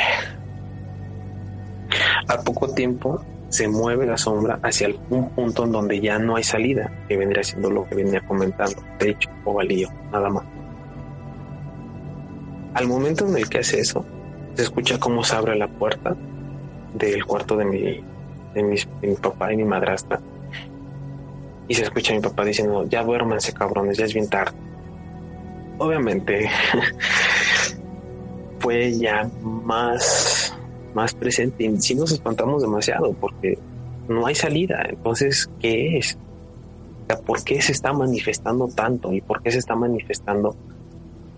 poco 2.45 2.73
tiempo 2.73 3.21
se 3.49 3.67
mueve 3.67 4.05
la 4.05 4.17
sombra 4.17 4.60
hacia 4.63 4.89
un 5.10 5.29
punto 5.29 5.65
en 5.65 5.71
donde 5.71 5.99
ya 5.99 6.19
no 6.19 6.36
hay 6.36 6.43
salida, 6.43 6.91
que 7.08 7.17
vendría 7.17 7.43
siendo 7.43 7.69
lo 7.69 7.86
que 7.88 7.95
venía 7.95 8.21
comentando, 8.21 8.81
techo 8.97 9.29
o 9.43 9.53
valío, 9.53 9.89
nada 10.12 10.29
más. 10.29 10.45
Al 12.73 12.88
momento 12.88 13.27
en 13.27 13.38
el 13.38 13.49
que 13.49 13.60
hace 13.60 13.79
eso, 13.79 14.05
se 14.53 14.63
escucha 14.63 14.99
cómo 14.99 15.23
se 15.23 15.36
abre 15.36 15.55
la 15.55 15.67
puerta 15.67 16.15
del 16.93 17.25
cuarto 17.25 17.55
de 17.55 17.65
mi, 17.65 18.03
de, 18.53 18.63
mi 19.01 19.15
papá 19.15 19.53
y 19.53 19.58
mi 19.58 19.63
madrastra. 19.63 20.19
Y 21.67 21.73
se 21.73 21.84
escucha 21.84 22.13
a 22.13 22.15
mi 22.15 22.21
papá 22.21 22.45
diciendo, 22.45 22.86
ya 22.88 23.03
duérmanse 23.03 23.53
cabrones, 23.53 23.97
ya 23.97 24.05
es 24.05 24.13
bien 24.13 24.29
tarde. 24.29 24.58
Obviamente 25.77 26.49
fue 28.59 28.93
ya 28.93 29.29
más 29.41 30.55
más 30.95 31.13
presente. 31.13 31.65
Y 31.65 31.79
si 31.79 31.93
nos 31.93 32.11
espantamos 32.11 32.63
demasiado 32.63 33.13
porque 33.13 33.59
no 34.07 34.25
hay 34.25 34.33
salida. 34.33 34.83
Entonces, 34.89 35.49
¿qué 35.59 35.97
es? 35.97 36.17
¿Por 37.25 37.43
qué 37.43 37.61
se 37.61 37.73
está 37.73 37.93
manifestando 37.93 38.67
tanto? 38.67 39.13
¿Y 39.13 39.21
por 39.21 39.43
qué 39.43 39.51
se 39.51 39.59
está 39.59 39.75
manifestando 39.75 40.55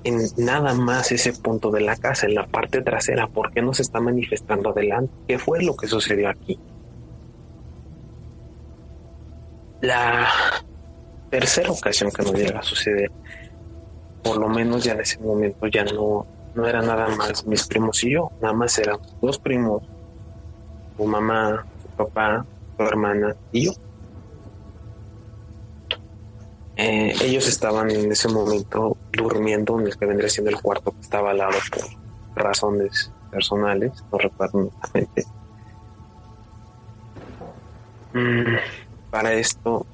en 0.04 0.20
nada 0.38 0.74
más 0.74 1.12
ese 1.12 1.34
punto 1.34 1.72
de 1.72 1.82
la 1.82 1.98
casa, 1.98 2.28
en 2.28 2.36
la 2.36 2.48
parte 2.48 2.82
trasera? 2.82 3.28
¿Por 3.28 3.52
qué 3.52 3.62
no 3.62 3.74
se 3.74 3.82
está 3.82 4.00
manifestando 4.00 4.70
adelante? 4.70 5.12
¿Qué 5.28 5.40
fue 5.40 5.62
lo 5.64 5.76
que 5.76 5.88
sucedió 5.88 6.30
aquí? 6.30 6.58
La 9.82 10.28
tercera 11.30 11.72
ocasión 11.72 12.12
que 12.12 12.24
nos 12.24 12.34
llega 12.34 12.60
a 12.60 12.64
suceder, 12.64 13.12
por 14.24 14.38
lo 14.38 14.48
menos 14.48 14.84
ya 14.84 14.94
en 14.94 15.02
ese 15.02 15.20
momento 15.20 15.68
ya 15.68 15.84
no 15.84 16.26
no 16.58 16.68
era 16.68 16.82
nada 16.82 17.08
más 17.16 17.46
mis 17.46 17.68
primos 17.68 18.04
y 18.04 18.14
yo, 18.14 18.34
nada 18.40 18.54
más 18.56 18.78
eran 18.80 18.98
dos 19.22 19.40
primos, 19.40 19.84
su 20.98 21.06
mamá, 21.06 21.68
su 21.78 21.88
papá, 21.90 22.48
su 22.76 22.84
hermana 22.84 23.36
y 23.52 23.66
yo. 23.68 23.74
Eh, 26.76 27.14
ellos 27.22 27.48
estaban 27.48 27.92
en 27.92 28.12
ese 28.12 28.28
momento 28.30 28.98
durmiendo 29.12 29.80
en 29.80 29.88
el 29.88 29.98
que 29.98 30.06
vendría 30.08 30.30
siendo 30.30 30.50
el 30.50 30.62
cuarto 30.62 30.92
que 30.92 31.02
estaba 31.02 31.32
al 31.32 31.38
lado 31.38 31.58
por 31.72 32.44
razones 32.44 33.14
personales, 33.30 34.04
no 34.12 34.18
recuerdo 34.18 34.68
exactamente. 34.68 35.26
Mm, 38.14 38.58
para 39.10 39.34
esto, 39.34 39.88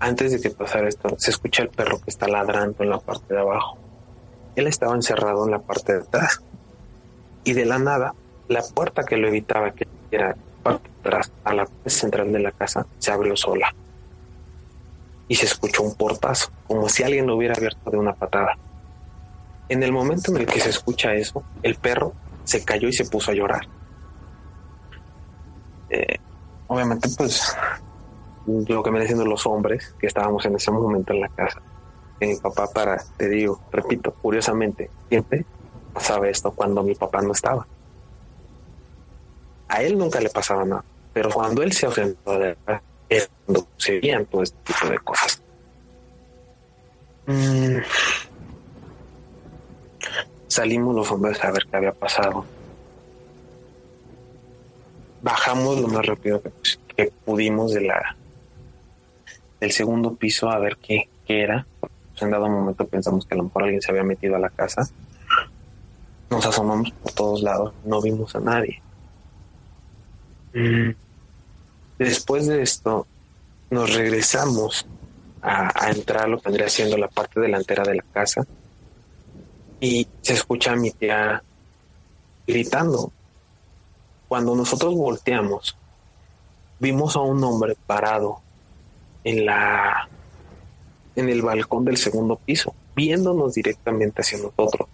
antes 0.00 0.32
de 0.32 0.40
que 0.40 0.54
pasara 0.56 0.88
esto, 0.88 1.08
se 1.18 1.30
escucha 1.30 1.62
el 1.62 1.70
perro 1.70 1.98
que 1.98 2.10
está 2.10 2.28
ladrando 2.28 2.82
en 2.84 2.90
la 2.90 3.00
parte 3.00 3.34
de 3.34 3.40
abajo. 3.40 3.80
Él 4.54 4.66
estaba 4.66 4.94
encerrado 4.94 5.44
en 5.44 5.52
la 5.52 5.60
parte 5.60 5.94
de 5.94 6.00
atrás. 6.00 6.40
Y 7.44 7.52
de 7.52 7.64
la 7.64 7.78
nada, 7.78 8.14
la 8.48 8.62
puerta 8.74 9.04
que 9.04 9.16
lo 9.16 9.28
evitaba, 9.28 9.72
que 9.72 9.86
era 10.10 10.36
parte 10.62 10.88
de 10.88 11.08
atrás 11.08 11.32
a 11.44 11.54
la 11.54 11.68
central 11.86 12.32
de 12.32 12.40
la 12.40 12.52
casa, 12.52 12.86
se 12.98 13.12
abrió 13.12 13.36
sola. 13.36 13.72
Y 15.28 15.36
se 15.36 15.46
escuchó 15.46 15.82
un 15.82 15.94
portazo, 15.94 16.48
como 16.64 16.88
si 16.88 17.02
alguien 17.02 17.26
lo 17.26 17.36
hubiera 17.36 17.54
abierto 17.54 17.90
de 17.90 17.98
una 17.98 18.14
patada. 18.14 18.56
En 19.68 19.82
el 19.82 19.92
momento 19.92 20.32
en 20.32 20.38
el 20.38 20.46
que 20.46 20.60
se 20.60 20.70
escucha 20.70 21.14
eso, 21.14 21.44
el 21.62 21.76
perro 21.76 22.14
se 22.42 22.64
cayó 22.64 22.88
y 22.88 22.92
se 22.92 23.04
puso 23.06 23.30
a 23.30 23.34
llorar. 23.34 23.62
Eh, 25.88 26.16
obviamente, 26.66 27.08
pues, 27.16 27.56
lo 28.46 28.82
que 28.82 28.90
me 28.90 29.00
decían 29.00 29.22
los 29.28 29.46
hombres 29.46 29.94
que 29.98 30.08
estábamos 30.08 30.44
en 30.46 30.56
ese 30.56 30.70
momento 30.72 31.12
en 31.12 31.20
la 31.20 31.28
casa, 31.28 31.62
mi 32.26 32.36
papá 32.36 32.66
para, 32.66 33.02
te 33.16 33.28
digo, 33.28 33.60
repito, 33.72 34.14
curiosamente, 34.20 34.90
siempre 35.08 35.44
pasaba 35.92 36.28
esto 36.28 36.52
cuando 36.52 36.82
mi 36.82 36.94
papá 36.94 37.22
no 37.22 37.32
estaba. 37.32 37.66
A 39.68 39.82
él 39.82 39.96
nunca 39.96 40.20
le 40.20 40.30
pasaba 40.30 40.64
nada, 40.64 40.84
pero 41.12 41.30
cuando 41.30 41.62
él 41.62 41.72
se 41.72 41.86
ausentó 41.86 42.38
de 42.38 42.56
él 43.08 43.22
se 43.76 43.98
veían 43.98 44.26
todo 44.26 44.42
este 44.42 44.58
tipo 44.64 44.88
de 44.88 44.98
cosas. 44.98 45.42
Mm. 47.26 47.78
Salimos 50.48 50.94
los 50.94 51.10
hombres 51.10 51.42
a 51.44 51.50
ver 51.50 51.66
qué 51.70 51.76
había 51.76 51.92
pasado. 51.92 52.44
Bajamos 55.22 55.80
lo 55.80 55.88
más 55.88 56.06
rápido 56.06 56.40
que, 56.42 56.50
que 56.96 57.12
pudimos 57.24 57.72
de 57.72 57.82
la 57.82 58.16
del 59.60 59.72
segundo 59.72 60.14
piso 60.14 60.48
a 60.48 60.58
ver 60.58 60.78
qué, 60.78 61.08
qué 61.26 61.42
era 61.42 61.66
en 62.22 62.30
dado 62.30 62.48
momento 62.48 62.86
pensamos 62.86 63.26
que 63.26 63.34
a 63.34 63.38
lo 63.38 63.44
mejor 63.44 63.64
alguien 63.64 63.82
se 63.82 63.90
había 63.90 64.02
metido 64.02 64.36
a 64.36 64.38
la 64.38 64.50
casa. 64.50 64.88
Nos 66.30 66.46
asomamos 66.46 66.90
por 66.92 67.12
todos 67.12 67.42
lados, 67.42 67.74
no 67.84 68.00
vimos 68.00 68.34
a 68.34 68.40
nadie. 68.40 68.80
Mm. 70.54 70.90
Después 71.98 72.46
de 72.46 72.62
esto, 72.62 73.06
nos 73.70 73.94
regresamos 73.94 74.86
a, 75.42 75.90
entrar 75.90 76.28
lo 76.28 76.38
que 76.38 76.48
vendría 76.48 76.68
siendo 76.68 76.96
la 76.96 77.08
parte 77.08 77.40
delantera 77.40 77.82
de 77.84 77.96
la 77.96 78.02
casa 78.12 78.46
y 79.80 80.06
se 80.20 80.34
escucha 80.34 80.72
a 80.72 80.76
mi 80.76 80.90
tía 80.90 81.42
gritando. 82.46 83.12
Cuando 84.28 84.54
nosotros 84.54 84.94
volteamos, 84.94 85.76
vimos 86.78 87.16
a 87.16 87.20
un 87.20 87.42
hombre 87.42 87.76
parado 87.86 88.40
en 89.24 89.44
la 89.46 90.08
en 91.20 91.28
el 91.28 91.42
balcón 91.42 91.84
del 91.84 91.96
segundo 91.96 92.40
piso, 92.44 92.74
viéndonos 92.94 93.54
directamente 93.54 94.22
hacia 94.22 94.38
nosotros. 94.38 94.88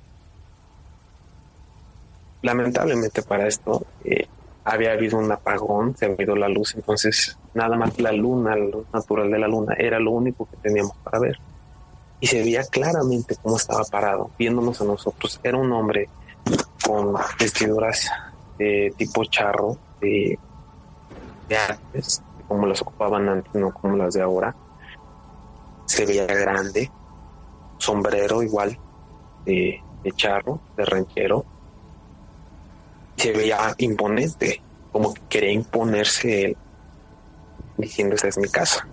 Lamentablemente 2.42 3.22
para 3.22 3.46
esto 3.48 3.86
eh, 4.04 4.26
había 4.64 4.92
habido 4.92 5.18
un 5.18 5.30
apagón, 5.32 5.96
se 5.96 6.06
había 6.06 6.24
ido 6.24 6.36
la 6.36 6.48
luz, 6.48 6.74
entonces 6.74 7.38
nada 7.54 7.76
más 7.76 7.98
la 8.00 8.12
luna, 8.12 8.56
la 8.56 8.66
luz 8.66 8.87
natural 8.92 9.31
de 9.31 9.38
la 9.38 9.48
luna, 9.48 9.74
era 9.79 9.98
lo 9.98 10.10
único 10.10 10.46
que 10.46 10.56
teníamos 10.58 10.96
para 11.02 11.20
ver. 11.20 11.37
Y 12.20 12.27
se 12.27 12.40
veía 12.40 12.64
claramente 12.64 13.37
cómo 13.42 13.56
estaba 13.56 13.85
parado, 13.85 14.33
viéndonos 14.38 14.81
a 14.81 14.85
nosotros. 14.85 15.38
Era 15.42 15.58
un 15.58 15.70
hombre 15.72 16.10
con 16.85 17.14
vestiduras 17.38 18.08
de 18.58 18.94
tipo 18.96 19.24
charro, 19.24 19.79
de, 20.00 20.40
de 21.48 21.56
como 22.46 22.66
las 22.66 22.81
ocupaban 22.83 23.29
antes, 23.29 23.54
no 23.54 23.72
como 23.72 23.96
las 23.96 24.14
de 24.14 24.22
ahora 24.22 24.56
se 25.87 26.04
veía 26.04 26.26
grande, 26.26 26.90
sombrero 27.78 28.42
igual 28.42 28.78
de, 29.44 29.80
charro, 30.16 30.60
de 30.76 30.84
ranchero, 30.84 31.44
se 33.16 33.32
veía 33.32 33.74
imponente, 33.78 34.62
como 34.92 35.14
que 35.14 35.22
quería 35.28 35.52
imponerse 35.52 36.44
él, 36.46 36.56
diciendo 37.78 38.14
esta 38.14 38.28
es 38.28 38.38
mi 38.38 38.48
casa. 38.48 38.87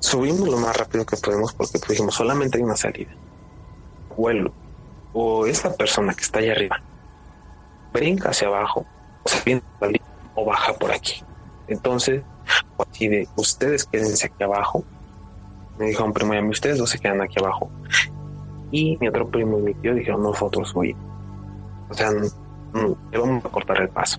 Subimos 0.00 0.48
lo 0.48 0.58
más 0.58 0.76
rápido 0.76 1.04
que 1.04 1.16
podemos 1.16 1.52
porque 1.52 1.78
pues, 1.78 1.88
dijimos 1.88 2.14
solamente 2.14 2.58
hay 2.58 2.64
una 2.64 2.76
salida. 2.76 3.14
Vuelo. 4.16 4.52
O 5.12 5.46
esta 5.46 5.74
persona 5.74 6.14
que 6.14 6.22
está 6.22 6.38
allá 6.38 6.52
arriba 6.52 6.80
brinca 7.92 8.30
hacia 8.30 8.48
abajo, 8.48 8.86
o 9.24 9.28
se 9.28 9.62
o 10.34 10.44
baja 10.44 10.72
por 10.74 10.92
aquí. 10.92 11.22
Entonces 11.66 12.22
así 12.78 13.08
de, 13.08 13.28
ustedes 13.36 13.84
quédense 13.84 14.26
aquí 14.26 14.42
abajo. 14.42 14.84
Me 15.78 15.86
dijo 15.86 16.04
un 16.04 16.12
primo 16.12 16.34
y 16.34 16.38
a 16.38 16.42
mí, 16.42 16.50
ustedes 16.50 16.78
dos 16.78 16.90
se 16.90 16.98
quedan 16.98 17.20
aquí 17.20 17.38
abajo. 17.38 17.70
Y 18.70 18.96
mi 18.98 19.08
otro 19.08 19.28
primo 19.28 19.58
y 19.58 19.62
mi 19.62 19.74
tío 19.74 19.94
dijeron, 19.94 20.22
nosotros 20.22 20.72
hoy. 20.74 20.94
O 21.88 21.94
sea, 21.94 22.10
vamos 23.12 23.44
a 23.44 23.48
cortar 23.48 23.80
el 23.80 23.88
paso. 23.88 24.18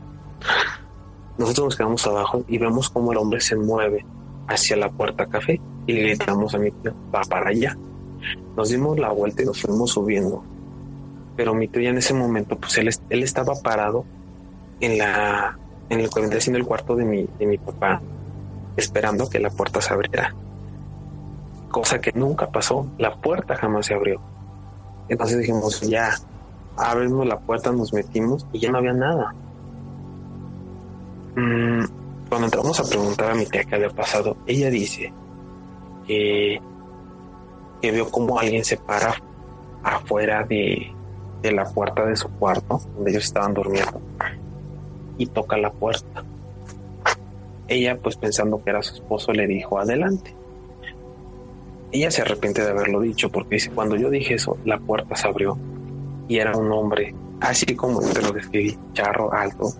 Nosotros 1.37 1.65
nos 1.65 1.75
quedamos 1.75 2.07
abajo 2.07 2.43
y 2.47 2.57
vemos 2.57 2.89
cómo 2.89 3.11
el 3.11 3.17
hombre 3.17 3.39
se 3.39 3.55
mueve 3.55 4.05
hacia 4.47 4.75
la 4.77 4.89
puerta 4.89 5.25
café 5.27 5.61
y 5.85 5.93
le 5.93 6.01
gritamos 6.01 6.53
a 6.55 6.57
mi 6.57 6.71
tío, 6.71 6.93
va 7.13 7.21
para 7.21 7.49
allá. 7.49 7.77
Nos 8.55 8.69
dimos 8.69 8.99
la 8.99 9.11
vuelta 9.11 9.43
y 9.43 9.45
nos 9.45 9.61
fuimos 9.61 9.91
subiendo. 9.91 10.43
Pero 11.35 11.53
mi 11.53 11.67
tío 11.67 11.81
ya 11.81 11.89
en 11.89 11.97
ese 11.97 12.13
momento, 12.13 12.57
pues 12.57 12.77
él, 12.77 12.89
él 13.09 13.23
estaba 13.23 13.53
parado 13.61 14.05
en 14.81 14.97
la 14.97 15.57
en 15.89 16.07
vendría 16.15 16.39
siendo 16.39 16.59
el 16.59 16.65
cuarto 16.65 16.95
de 16.95 17.03
mi, 17.03 17.27
de 17.39 17.47
mi 17.47 17.57
papá, 17.57 18.01
esperando 18.77 19.29
que 19.29 19.39
la 19.39 19.49
puerta 19.49 19.81
se 19.81 19.93
abriera. 19.93 20.33
Cosa 21.69 21.99
que 21.99 22.11
nunca 22.13 22.49
pasó, 22.49 22.87
la 22.97 23.15
puerta 23.15 23.55
jamás 23.55 23.85
se 23.85 23.93
abrió. 23.93 24.21
Entonces 25.07 25.39
dijimos, 25.39 25.81
ya, 25.81 26.15
abrimos 26.77 27.27
la 27.27 27.39
puerta, 27.39 27.71
nos 27.71 27.93
metimos 27.93 28.45
y 28.53 28.59
ya 28.59 28.71
no 28.71 28.77
había 28.77 28.93
nada. 28.93 29.33
Mm, 31.35 31.83
cuando 32.29 32.47
entramos 32.47 32.79
a 32.79 32.83
preguntar 32.83 33.31
a 33.31 33.35
mi 33.35 33.45
tía 33.45 33.63
qué 33.63 33.75
había 33.75 33.89
pasado, 33.89 34.37
ella 34.45 34.69
dice 34.69 35.13
que, 36.05 36.61
que 37.81 37.91
vio 37.91 38.09
como 38.09 38.39
alguien 38.39 38.63
se 38.63 38.77
para 38.77 39.15
afuera 39.83 40.43
de, 40.43 40.93
de 41.41 41.51
la 41.51 41.65
puerta 41.65 42.05
de 42.05 42.15
su 42.15 42.29
cuarto, 42.29 42.81
donde 42.95 43.11
ellos 43.11 43.25
estaban 43.25 43.53
durmiendo, 43.53 44.01
y 45.17 45.25
toca 45.27 45.57
la 45.57 45.71
puerta. 45.71 46.23
Ella, 47.69 47.97
pues 48.01 48.17
pensando 48.17 48.61
que 48.63 48.71
era 48.71 48.81
su 48.81 48.95
esposo, 48.95 49.31
le 49.31 49.45
dijo 49.45 49.79
adelante. 49.79 50.35
Ella 51.91 52.09
se 52.11 52.23
arrepiente 52.23 52.63
de 52.63 52.71
haberlo 52.71 52.99
dicho 52.99 53.29
porque 53.29 53.55
dice, 53.55 53.71
cuando 53.71 53.95
yo 53.95 54.09
dije 54.09 54.33
eso, 54.35 54.57
la 54.65 54.79
puerta 54.79 55.15
se 55.15 55.27
abrió 55.27 55.57
y 56.27 56.37
era 56.37 56.55
un 56.57 56.71
hombre, 56.71 57.15
así 57.41 57.75
como 57.75 57.99
te 58.01 58.21
lo 58.21 58.31
describí, 58.31 58.77
charro, 58.93 59.33
alto, 59.33 59.73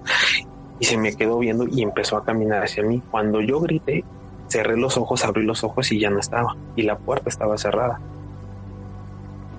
y 0.80 0.86
se 0.86 0.98
me 0.98 1.16
quedó 1.16 1.40
viendo 1.40 1.68
y 1.68 1.84
empezó 1.84 2.18
a 2.18 2.24
caminar 2.24 2.64
hacia 2.64 2.84
mí. 2.84 3.02
Cuando 3.12 3.42
yo 3.42 3.60
grité, 3.60 4.04
cerré 4.48 4.78
los 4.78 4.98
ojos, 4.98 5.26
abrí 5.26 5.44
los 5.44 5.64
ojos 5.64 5.92
y 5.92 6.00
ya 6.00 6.10
no 6.10 6.20
estaba, 6.20 6.56
y 6.76 6.84
la 6.84 6.98
puerta 6.98 7.30
estaba 7.30 7.58
cerrada. 7.58 8.00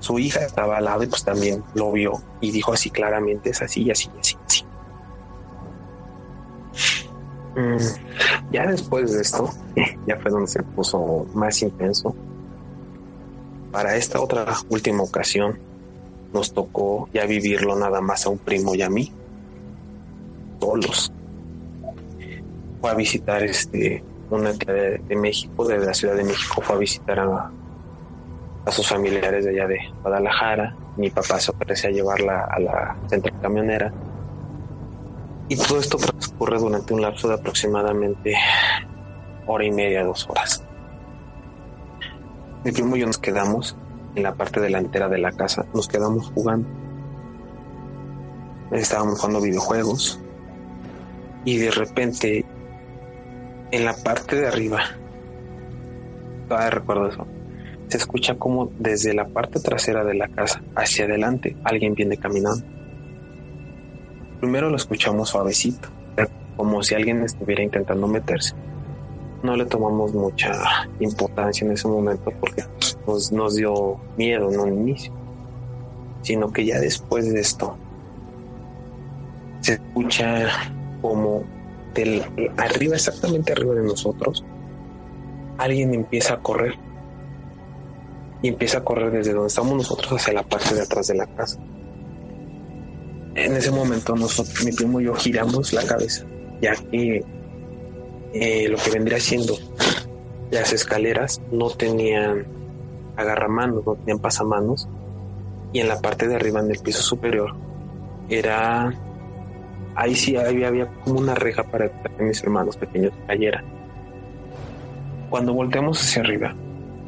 Su 0.01 0.19
hija 0.19 0.41
estaba 0.41 0.79
al 0.79 0.85
lado 0.85 1.03
y 1.05 1.07
pues 1.07 1.25
también 1.25 1.63
lo 1.75 1.93
vio 1.93 2.13
y 2.41 2.51
dijo 2.51 2.73
así 2.73 2.91
claramente, 2.91 3.51
es 3.51 3.63
así, 3.63 3.91
así, 3.91 4.11
así, 4.19 4.37
así. 4.47 4.65
Mm, 7.55 7.77
ya 8.51 8.67
después 8.67 9.13
de 9.13 9.23
esto, 9.23 9.51
ya 10.07 10.17
fue 10.19 10.31
donde 10.31 10.49
se 10.49 10.63
puso 10.63 11.27
más 11.35 11.63
intenso. 11.63 12.15
Para 13.73 13.97
esta 13.97 14.21
otra 14.21 14.47
última 14.69 15.03
ocasión, 15.03 15.59
nos 16.33 16.53
tocó 16.53 17.09
ya 17.13 17.27
vivirlo 17.27 17.77
nada 17.77 18.01
más 18.01 18.27
a 18.27 18.31
un 18.31 18.39
primo 18.39 18.75
y 18.75 18.83
a 18.83 18.91
mí, 18.91 19.13
solos. 20.61 21.13
Fue 22.81 22.91
a 22.91 22.95
visitar 22.95 23.43
este 23.43 24.03
una 24.31 24.53
de, 24.53 25.17
México, 25.17 25.67
de 25.67 25.79
la 25.79 25.93
Ciudad 25.93 26.15
de 26.15 26.25
México, 26.25 26.63
fue 26.63 26.77
a 26.77 26.79
visitar 26.79 27.19
a, 27.19 27.51
a 28.65 28.71
sus 28.71 28.89
familiares 28.89 29.45
de 29.45 29.51
allá 29.51 29.67
de 29.67 29.79
Guadalajara. 30.03 30.77
Mi 30.97 31.11
papá 31.11 31.41
se 31.41 31.51
ofrece 31.51 31.89
a 31.89 31.91
llevarla 31.91 32.45
a 32.45 32.61
la 32.61 32.97
central 33.09 33.41
camionera 33.41 33.93
y 35.51 35.57
todo 35.57 35.81
esto 35.81 35.99
transcurre 35.99 36.61
durante 36.61 36.95
un 36.95 37.03
lapso 37.03 37.27
de 37.27 37.35
aproximadamente 37.35 38.37
hora 39.47 39.65
y 39.65 39.73
media, 39.73 40.05
dos 40.05 40.25
horas. 40.31 40.65
Mi 42.65 42.71
primo 42.71 42.97
y 42.97 43.01
yo 43.01 43.07
nos 43.07 43.19
quedamos 43.19 43.77
en 44.15 44.23
la 44.23 44.37
parte 44.37 44.61
delantera 44.61 45.09
de 45.09 45.19
la 45.19 45.33
casa, 45.33 45.67
nos 45.75 45.89
quedamos 45.89 46.31
jugando. 46.31 46.69
Estábamos 48.71 49.19
jugando 49.19 49.41
videojuegos 49.41 50.21
y 51.45 51.59
de 51.59 51.73
repente 51.73 52.45
en 53.73 53.85
la 53.85 53.95
parte 53.95 54.37
de 54.37 54.47
arriba, 54.47 54.83
todavía 56.47 56.71
recuerdo 56.71 57.09
eso, 57.09 57.27
se 57.89 57.97
escucha 57.97 58.37
como 58.37 58.71
desde 58.79 59.15
la 59.15 59.27
parte 59.27 59.59
trasera 59.59 60.05
de 60.05 60.15
la 60.15 60.29
casa 60.29 60.63
hacia 60.77 61.07
adelante 61.07 61.57
alguien 61.65 61.95
viene 61.95 62.17
caminando 62.17 62.80
Primero 64.41 64.71
lo 64.71 64.77
escuchamos 64.77 65.29
suavecito, 65.29 65.91
como 66.57 66.83
si 66.83 66.95
alguien 66.95 67.23
estuviera 67.23 67.63
intentando 67.63 68.09
meterse. 68.09 68.55
No 69.43 69.55
le 69.55 69.67
tomamos 69.67 70.15
mucha 70.15 70.53
importancia 70.99 71.67
en 71.67 71.73
ese 71.73 71.87
momento 71.87 72.33
porque 72.41 72.65
nos 73.33 73.55
dio 73.55 74.01
miedo, 74.17 74.51
no 74.51 74.63
al 74.63 74.73
inicio, 74.73 75.13
sino 76.23 76.51
que 76.51 76.65
ya 76.65 76.81
después 76.81 77.31
de 77.31 77.41
esto 77.41 77.77
se 79.61 79.75
escucha 79.75 80.49
como 81.03 81.45
del 81.93 82.25
arriba, 82.57 82.95
exactamente 82.95 83.53
arriba 83.53 83.75
de 83.75 83.83
nosotros, 83.83 84.43
alguien 85.59 85.93
empieza 85.93 86.35
a 86.35 86.41
correr 86.41 86.79
y 88.41 88.49
empieza 88.49 88.79
a 88.79 88.85
correr 88.85 89.11
desde 89.11 89.35
donde 89.35 89.49
estamos 89.49 89.75
nosotros 89.75 90.13
hacia 90.13 90.33
la 90.33 90.45
parte 90.45 90.75
de 90.75 90.81
atrás 90.81 91.09
de 91.09 91.15
la 91.15 91.27
casa 91.27 91.61
en 93.35 93.57
ese 93.57 93.71
momento 93.71 94.15
nosotros, 94.15 94.65
mi 94.65 94.73
primo 94.73 95.01
y 95.01 95.05
yo 95.05 95.15
giramos 95.15 95.73
la 95.73 95.85
cabeza, 95.85 96.25
ya 96.61 96.75
que 96.91 97.25
eh, 98.33 98.69
lo 98.69 98.77
que 98.77 98.91
vendría 98.91 99.21
siendo 99.21 99.57
las 100.51 100.73
escaleras 100.73 101.41
no 101.53 101.71
tenían 101.71 102.47
agarramanos, 103.17 103.87
no 103.87 103.95
tenían 103.95 104.19
pasamanos, 104.19 104.89
y 105.73 105.81
en 105.81 105.89
la 105.89 106.01
parte 106.01 106.27
de 106.27 106.35
arriba, 106.35 106.61
en 106.61 106.71
el 106.71 106.79
piso 106.79 107.03
superior, 107.03 107.55
era 108.29 108.93
ahí 109.95 110.15
sí 110.15 110.37
había, 110.37 110.69
había 110.69 110.87
como 111.05 111.21
una 111.21 111.35
reja 111.35 111.63
para 111.65 111.89
que 111.89 112.23
mis 112.23 112.43
hermanos 112.43 112.77
pequeños 112.77 113.13
cayeran. 113.27 113.65
Cuando 115.29 115.55
volteamos 115.55 116.01
hacia 116.03 116.23
arriba, 116.23 116.57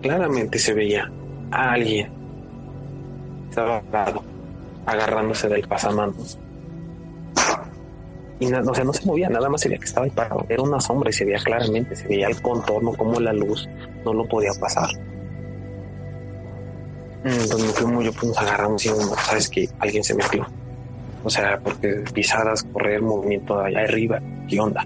claramente 0.00 0.58
se 0.58 0.74
veía 0.74 1.10
a 1.50 1.72
alguien. 1.72 2.10
Estaba 3.48 3.80
parado 3.82 4.31
agarrándose 4.86 5.48
del 5.48 5.66
pasamanos. 5.66 6.38
Y 8.40 8.52
o 8.52 8.74
sea, 8.74 8.82
no 8.82 8.92
se 8.92 9.06
movía, 9.06 9.28
nada 9.28 9.48
más 9.48 9.60
se 9.60 9.68
veía 9.68 9.78
que 9.78 9.84
estaba 9.84 10.04
ahí 10.04 10.10
parado. 10.10 10.44
Era 10.48 10.62
una 10.62 10.80
sombra 10.80 11.10
y 11.10 11.12
se 11.12 11.24
veía 11.24 11.38
claramente, 11.38 11.94
se 11.94 12.08
veía 12.08 12.26
el 12.26 12.42
contorno, 12.42 12.92
como 12.94 13.20
la 13.20 13.32
luz 13.32 13.68
no 14.04 14.12
lo 14.12 14.26
podía 14.26 14.50
pasar. 14.58 14.88
Entonces 17.24 17.86
mi 17.86 18.04
yo 18.04 18.12
pues 18.12 18.24
nos 18.24 18.38
agarramos 18.38 18.84
y 18.84 18.88
sabes 19.24 19.48
que 19.48 19.68
alguien 19.78 20.02
se 20.02 20.14
metió. 20.14 20.44
O 21.22 21.30
sea, 21.30 21.60
porque 21.60 22.02
pisadas, 22.12 22.64
correr, 22.64 23.00
movimiento 23.00 23.60
allá 23.60 23.82
arriba, 23.82 24.20
¿qué 24.48 24.58
onda? 24.58 24.84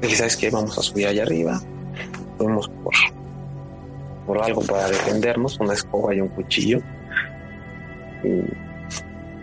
Y 0.00 0.10
sabes 0.10 0.36
que 0.36 0.48
vamos 0.48 0.78
a 0.78 0.82
subir 0.82 1.08
allá 1.08 1.24
arriba, 1.24 1.60
fuimos 2.38 2.68
por, 2.68 2.94
por 4.26 4.44
algo 4.44 4.62
para 4.62 4.86
defendernos, 4.86 5.58
una 5.58 5.72
escoba 5.72 6.14
y 6.14 6.20
un 6.20 6.28
cuchillo 6.28 6.80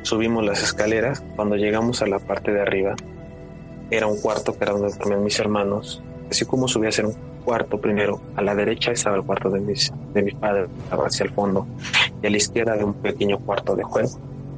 subimos 0.03 0.45
las 0.45 0.63
escaleras. 0.63 1.23
Cuando 1.35 1.55
llegamos 1.55 2.01
a 2.01 2.07
la 2.07 2.19
parte 2.19 2.51
de 2.51 2.61
arriba, 2.61 2.95
era 3.89 4.07
un 4.07 4.19
cuarto 4.19 4.57
que 4.57 4.63
era 4.63 4.73
donde 4.73 4.93
dormían 4.97 5.23
mis 5.23 5.39
hermanos. 5.39 6.01
Así 6.29 6.45
como 6.45 6.67
subí 6.67 6.87
a 6.87 6.91
ser 6.91 7.05
un 7.05 7.15
cuarto 7.43 7.79
primero, 7.79 8.21
a 8.35 8.41
la 8.41 8.55
derecha 8.55 8.91
estaba 8.91 9.17
el 9.17 9.23
cuarto 9.23 9.49
de 9.49 9.59
mis, 9.59 9.91
de 10.13 10.23
mis 10.23 10.33
padres, 10.35 10.69
estaba 10.83 11.07
hacia 11.07 11.25
el 11.25 11.31
fondo, 11.31 11.67
y 12.21 12.27
a 12.27 12.29
la 12.29 12.37
izquierda 12.37 12.77
de 12.77 12.83
un 12.83 12.93
pequeño 12.93 13.39
cuarto 13.39 13.75
de 13.75 13.83
juego 13.83 14.09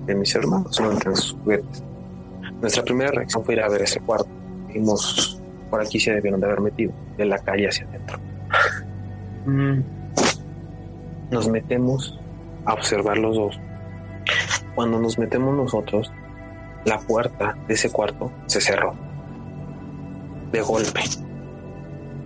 de 0.06 0.16
mis 0.16 0.36
hermanos, 0.36 0.78
donde 0.78 1.16
sus 1.16 1.34
juguetes. 1.34 1.84
Nuestra 2.62 2.84
primera 2.84 3.12
reacción 3.12 3.44
fue 3.44 3.56
ir 3.56 3.62
a 3.62 3.70
ver 3.70 3.82
ese 3.82 4.00
cuarto. 4.00 4.30
Dijimos, 4.68 5.42
por 5.70 5.82
aquí 5.82 6.00
se 6.00 6.14
debieron 6.14 6.40
de 6.40 6.46
haber 6.46 6.62
metido, 6.62 6.94
de 7.18 7.26
la 7.26 7.40
calle 7.40 7.68
hacia 7.68 7.88
adentro. 7.88 8.20
Mm. 9.46 9.80
Nos 11.32 11.48
metemos 11.50 12.20
a 12.66 12.74
observar 12.74 13.18
los 13.18 13.36
dos 13.36 13.60
cuando 14.76 15.00
nos 15.00 15.18
metemos 15.18 15.56
nosotros, 15.56 16.12
la 16.86 17.00
puerta 17.00 17.58
de 17.68 17.74
ese 17.74 17.90
cuarto 17.90 18.32
se 18.46 18.62
cerró 18.62 18.94
de 20.52 20.62
golpe 20.62 21.02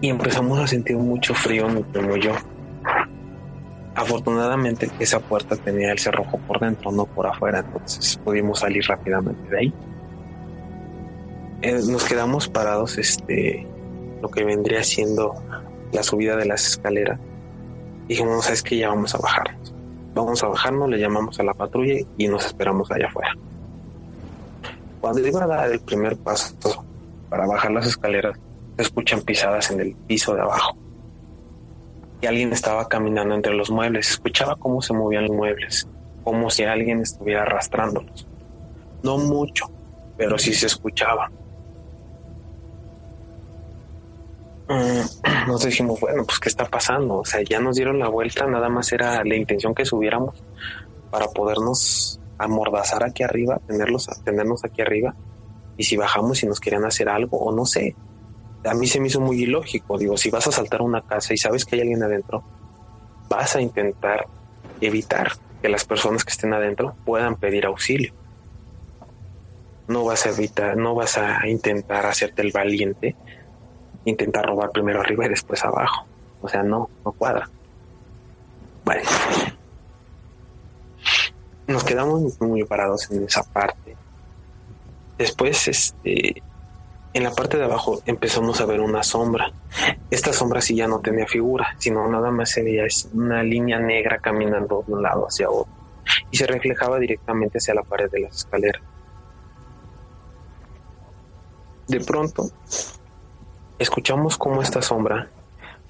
y 0.02 0.10
empezamos 0.10 0.60
a 0.60 0.68
sentir 0.68 0.98
mucho 0.98 1.34
frío 1.34 1.68
mi 1.68 1.84
primo 1.84 2.16
y 2.16 2.22
yo. 2.22 2.32
Afortunadamente 3.96 4.90
esa 5.00 5.20
puerta 5.20 5.56
tenía 5.56 5.92
el 5.92 6.00
cerrojo 6.00 6.38
por 6.40 6.60
dentro, 6.60 6.92
no 6.92 7.06
por 7.06 7.28
afuera, 7.28 7.60
entonces 7.60 8.18
pudimos 8.24 8.60
salir 8.60 8.84
rápidamente 8.88 9.50
de 9.50 9.58
ahí. 9.58 9.74
Eh, 11.62 11.80
nos 11.90 12.06
quedamos 12.06 12.48
parados, 12.48 12.98
este, 12.98 13.68
lo 14.22 14.30
que 14.30 14.46
vendría 14.46 14.84
siendo 14.84 15.34
la 15.92 16.04
subida 16.04 16.38
de 16.38 16.46
las 16.46 16.66
escaleras. 16.66 17.20
Dijimos, 18.08 18.46
sabes 18.46 18.64
que 18.64 18.78
ya 18.78 18.90
vamos 18.90 19.14
a 19.16 19.18
bajar 19.18 19.58
vamos 20.24 20.44
a 20.44 20.48
bajarnos, 20.48 20.90
le 20.90 21.00
llamamos 21.00 21.40
a 21.40 21.44
la 21.44 21.54
patrulla 21.54 21.96
y 22.18 22.28
nos 22.28 22.46
esperamos 22.46 22.90
allá 22.92 23.08
afuera. 23.08 23.36
Cuando 25.02 25.26
iba 25.26 25.44
a 25.44 25.48
dar 25.48 25.72
el 25.72 25.80
primer 25.80 26.18
paso 26.18 26.56
para 27.30 27.48
bajar 27.48 27.72
las 27.72 27.88
escaleras, 27.88 28.38
se 28.76 28.84
escuchan 28.84 29.22
pisadas 29.22 29.72
en 29.72 29.80
el 29.82 29.96
piso 29.96 30.34
de 30.36 30.42
abajo. 30.42 30.78
Y 32.22 32.28
alguien 32.28 32.52
estaba 32.52 32.88
caminando 32.88 33.34
entre 33.34 33.54
los 33.54 33.72
muebles. 33.72 34.10
Escuchaba 34.10 34.58
cómo 34.58 34.82
se 34.82 34.94
movían 34.94 35.28
los 35.28 35.36
muebles, 35.36 35.88
como 36.24 36.50
si 36.50 36.64
alguien 36.64 37.02
estuviera 37.02 37.44
arrastrándolos. 37.44 38.28
No 39.04 39.18
mucho, 39.18 39.72
pero 40.18 40.38
sí 40.38 40.54
se 40.54 40.68
escuchaba. 40.68 41.32
nos 45.48 45.66
dijimos, 45.66 46.00
bueno, 46.00 46.24
pues 46.26 46.40
¿qué 46.40 46.50
está 46.50 46.66
pasando? 46.66 47.20
O 47.20 47.26
sea, 47.26 47.42
ya 47.42 47.60
nos 47.60 47.76
dieron 47.76 47.98
la 47.98 48.08
vuelta, 48.08 48.46
nada 48.46 48.70
más 48.70 48.92
era 48.92 49.24
la 49.24 49.36
intención 49.36 49.74
que 49.74 49.84
subiéramos 49.84 50.44
para 51.10 51.28
podernos 51.28 52.20
amordazar 52.38 53.04
aquí 53.04 53.24
arriba, 53.24 53.60
tenerlos, 53.66 54.08
tenernos 54.24 54.64
aquí 54.64 54.84
arriba, 54.84 55.16
y 55.76 55.84
si 55.84 55.98
bajamos 55.98 56.44
y 56.44 56.48
nos 56.48 56.60
querían 56.60 56.86
hacer 56.86 57.10
algo, 57.10 57.38
o 57.38 57.56
no 57.56 57.66
sé. 57.66 57.96
A 58.64 58.76
mí 58.76 58.86
se 58.86 59.00
me 59.00 59.08
hizo 59.08 59.20
muy 59.20 59.42
ilógico, 59.42 59.98
digo, 59.98 60.16
si 60.18 60.30
vas 60.30 60.46
a 60.48 60.52
saltar 60.52 60.84
una 60.84 61.02
casa 61.02 61.34
y 61.34 61.38
sabes 61.38 61.66
que 61.66 61.76
hay 61.76 61.82
alguien 61.82 62.04
adentro, 62.04 62.44
vas 63.28 63.56
a 63.56 63.62
intentar 63.62 64.28
evitar 64.82 65.32
que 65.64 65.70
las 65.70 65.84
personas 65.84 66.24
que 66.24 66.32
estén 66.32 66.54
adentro 66.54 66.96
puedan 67.06 67.38
pedir 67.38 67.66
auxilio. 67.66 68.14
No 69.88 70.04
vas 70.06 70.28
a 70.28 70.30
evitar, 70.30 70.78
no 70.78 70.94
vas 70.94 71.18
a 71.18 71.48
intentar 71.48 72.06
hacerte 72.06 72.44
el 72.44 72.52
valiente 72.52 73.16
intentar 74.06 74.46
robar 74.46 74.72
primero 74.72 75.02
arriba 75.02 75.26
y 75.26 75.30
después 75.30 75.64
abajo. 75.64 76.06
O 76.42 76.48
sea, 76.48 76.64
no, 76.64 76.90
no 77.06 77.12
cuadra. 77.12 77.50
Bueno. 78.86 79.02
Nos 81.68 81.84
quedamos 81.84 82.40
muy 82.42 82.64
parados 82.64 83.12
en 83.12 83.24
esa 83.24 83.44
parte. 83.44 83.96
Después, 85.18 85.68
este, 85.68 86.42
en 87.14 87.24
la 87.24 87.32
parte 87.32 87.58
de 87.58 87.66
abajo 87.66 88.02
empezamos 88.06 88.60
a 88.62 88.66
ver 88.66 88.82
una 88.82 89.04
sombra. 89.04 89.52
Esta 90.10 90.34
sombra 90.34 90.62
sí 90.62 90.76
ya 90.76 90.88
no 90.88 91.00
tenía 91.00 91.28
figura, 91.28 91.76
sino 91.78 92.08
nada 92.08 92.32
más 92.32 92.50
se 92.50 92.64
veía 92.64 92.86
una 93.14 93.44
línea 93.44 93.80
negra 93.80 94.20
caminando 94.20 94.84
de 94.88 94.94
un 94.94 95.04
lado 95.04 95.28
hacia 95.28 95.50
otro 95.50 95.80
y 96.32 96.38
se 96.38 96.48
reflejaba 96.48 97.00
directamente 97.00 97.58
hacia 97.58 97.74
la 97.74 97.84
pared 97.84 98.10
de 98.10 98.22
las 98.22 98.36
escaleras. 98.36 98.82
De 101.88 102.00
pronto 102.02 102.50
escuchamos 103.80 104.38
cómo 104.38 104.62
esta 104.62 104.82
sombra 104.82 105.30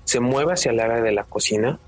se 0.05 0.19
mueve 0.19 0.53
hacia 0.53 0.71
el 0.71 0.79
área 0.79 1.01
de 1.01 1.11
la 1.11 1.23
cocina. 1.23 1.79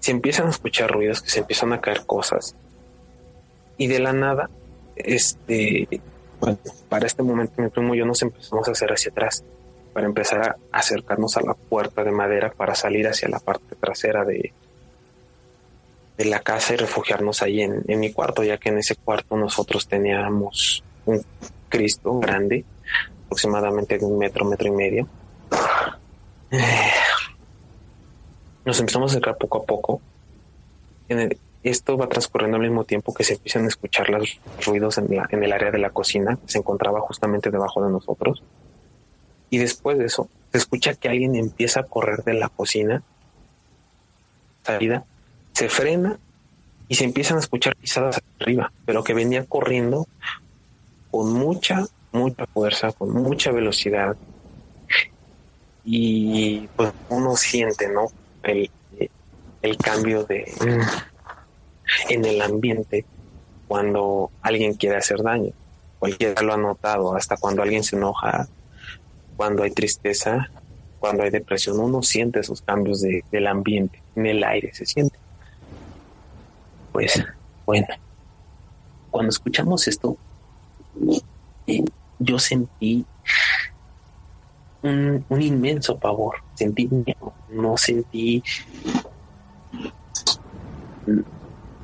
Se 0.00 0.12
empiezan 0.12 0.46
a 0.46 0.50
escuchar 0.50 0.90
ruidos, 0.90 1.20
que 1.20 1.30
se 1.30 1.40
empiezan 1.40 1.72
a 1.72 1.80
caer 1.80 2.06
cosas. 2.06 2.54
Y 3.76 3.88
de 3.88 3.98
la 3.98 4.12
nada, 4.12 4.48
este, 4.94 6.00
para 6.88 7.06
este 7.06 7.22
momento 7.22 7.60
mi 7.60 7.68
primo 7.68 7.94
y 7.94 7.98
yo 7.98 8.06
nos 8.06 8.22
empezamos 8.22 8.66
a 8.68 8.72
hacer 8.72 8.92
hacia 8.92 9.10
atrás, 9.10 9.44
para 9.92 10.06
empezar 10.06 10.40
a 10.40 10.56
acercarnos 10.78 11.36
a 11.36 11.42
la 11.42 11.54
puerta 11.54 12.04
de 12.04 12.12
madera 12.12 12.52
para 12.52 12.74
salir 12.74 13.08
hacia 13.08 13.28
la 13.28 13.40
parte 13.40 13.74
trasera 13.76 14.24
de, 14.24 14.52
de 16.16 16.24
la 16.24 16.40
casa 16.40 16.74
y 16.74 16.76
refugiarnos 16.76 17.42
ahí 17.42 17.62
en, 17.62 17.82
en 17.88 18.00
mi 18.00 18.12
cuarto, 18.12 18.44
ya 18.44 18.58
que 18.58 18.68
en 18.68 18.78
ese 18.78 18.94
cuarto 18.94 19.36
nosotros 19.36 19.88
teníamos 19.88 20.84
un 21.06 21.24
Cristo 21.68 22.18
grande 22.18 22.64
aproximadamente 23.26 23.98
de 23.98 24.04
un 24.04 24.18
metro, 24.18 24.44
metro 24.44 24.68
y 24.68 24.70
medio. 24.70 25.08
Eh, 26.50 26.62
nos 28.64 28.80
empezamos 28.80 29.10
a 29.10 29.12
acercar 29.12 29.36
poco 29.36 29.58
a 29.58 29.64
poco. 29.64 30.00
En 31.08 31.36
esto 31.62 31.96
va 31.96 32.08
transcurriendo 32.08 32.56
al 32.56 32.62
mismo 32.62 32.84
tiempo 32.84 33.12
que 33.12 33.24
se 33.24 33.34
empiezan 33.34 33.64
a 33.64 33.68
escuchar 33.68 34.08
los 34.08 34.40
ruidos 34.64 34.98
en, 34.98 35.08
en 35.12 35.42
el 35.42 35.52
área 35.52 35.70
de 35.70 35.78
la 35.78 35.90
cocina, 35.90 36.36
que 36.36 36.52
se 36.52 36.58
encontraba 36.58 37.00
justamente 37.00 37.50
debajo 37.50 37.84
de 37.84 37.90
nosotros. 37.90 38.42
Y 39.50 39.58
después 39.58 39.98
de 39.98 40.06
eso, 40.06 40.28
se 40.52 40.58
escucha 40.58 40.94
que 40.94 41.08
alguien 41.08 41.34
empieza 41.36 41.80
a 41.80 41.84
correr 41.84 42.22
de 42.24 42.34
la 42.34 42.48
cocina, 42.48 43.02
salida, 44.62 45.04
se 45.52 45.68
frena 45.68 46.18
y 46.88 46.94
se 46.96 47.04
empiezan 47.04 47.36
a 47.36 47.40
escuchar 47.40 47.76
pisadas 47.76 48.20
arriba, 48.40 48.72
pero 48.84 49.02
que 49.02 49.14
venía 49.14 49.44
corriendo 49.44 50.06
con 51.10 51.32
mucha 51.32 51.86
mucha 52.16 52.46
fuerza, 52.46 52.92
con 52.92 53.10
mucha 53.12 53.52
velocidad. 53.52 54.16
Y 55.84 56.66
pues 56.74 56.92
uno 57.08 57.36
siente, 57.36 57.88
¿no? 57.88 58.08
El, 58.42 58.70
el 59.62 59.76
cambio 59.76 60.24
de 60.24 60.52
en 62.08 62.24
el 62.24 62.40
ambiente 62.42 63.06
cuando 63.66 64.30
alguien 64.42 64.74
quiere 64.74 64.96
hacer 64.96 65.22
daño. 65.22 65.52
Cualquiera 65.98 66.42
lo 66.42 66.54
ha 66.54 66.56
notado, 66.56 67.14
hasta 67.16 67.36
cuando 67.36 67.62
alguien 67.62 67.82
se 67.82 67.96
enoja, 67.96 68.48
cuando 69.36 69.62
hay 69.62 69.70
tristeza, 69.70 70.50
cuando 70.98 71.22
hay 71.22 71.30
depresión, 71.30 71.80
uno 71.80 72.02
siente 72.02 72.40
esos 72.40 72.62
cambios 72.62 73.00
de, 73.00 73.24
del 73.30 73.46
ambiente, 73.46 74.02
en 74.14 74.26
el 74.26 74.44
aire 74.44 74.72
se 74.72 74.86
siente. 74.86 75.18
Pues 76.92 77.24
bueno, 77.64 77.86
cuando 79.10 79.30
escuchamos 79.30 79.88
esto, 79.88 80.16
yo 82.26 82.38
sentí 82.38 83.06
un, 84.82 85.24
inmenso 85.40 85.98
pavor, 85.98 86.36
sentí 86.54 86.88
miedo, 86.88 87.32
no 87.50 87.76
sentí, 87.76 88.42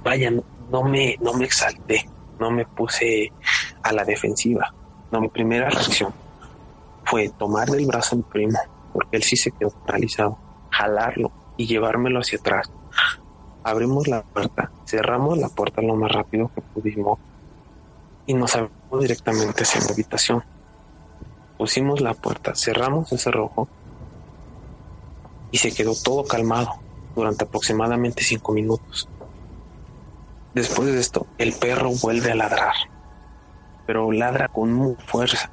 vaya, 0.05 0.30
no, 0.70 0.82
me, 0.82 1.16
no 1.20 1.32
me 1.34 1.45
exalté, 1.45 2.09
no 2.38 2.51
me 2.51 2.64
puse 2.66 3.32
a 3.82 3.93
la 3.93 4.05
defensiva. 4.05 4.72
No, 5.11 5.20
mi 5.20 5.28
primera 5.28 5.68
reacción 5.68 6.12
fue 7.05 7.28
tomarle 7.38 7.78
el 7.78 7.86
brazo 7.86 8.14
a 8.14 8.18
mi 8.18 8.24
primo, 8.24 8.59
porque 8.93 9.16
él 9.16 9.22
sí 9.22 9.36
se 9.36 9.51
quedó 9.53 9.70
paralizado, 9.70 10.38
jalarlo 10.70 11.30
y 11.57 11.66
llevármelo 11.66 12.20
hacia 12.20 12.38
atrás. 12.38 12.70
Abrimos 13.64 14.09
la 14.09 14.22
puerta, 14.22 14.70
cerramos 14.86 15.38
la 15.38 15.49
puerta 15.49 15.82
lo 15.82 15.97
más 15.97 16.11
rápido 16.11 16.51
que 16.55 16.62
pudimos 16.62 17.18
y 18.26 18.34
nos 18.34 18.55
abrimos 18.55 18.82
directamente 18.99 19.62
hacia 19.62 19.80
la 19.80 19.93
habitación. 19.93 20.45
Pusimos 21.59 22.01
la 22.01 22.14
puerta, 22.14 22.55
cerramos 22.55 23.12
ese 23.12 23.30
rojo 23.30 23.68
y 25.51 25.59
se 25.59 25.72
quedó 25.72 25.95
todo 25.95 26.24
calmado 26.24 26.72
durante 27.14 27.45
aproximadamente 27.45 28.24
cinco 28.24 28.53
minutos. 28.53 29.09
Después 30.55 30.93
de 30.93 31.01
esto, 31.01 31.26
el 31.38 31.53
perro 31.53 31.90
vuelve 32.03 32.32
a 32.32 32.34
ladrar, 32.34 32.74
pero 33.86 34.12
ladra 34.12 34.49
con 34.49 34.72
mucha 34.72 35.03
fuerza 35.07 35.51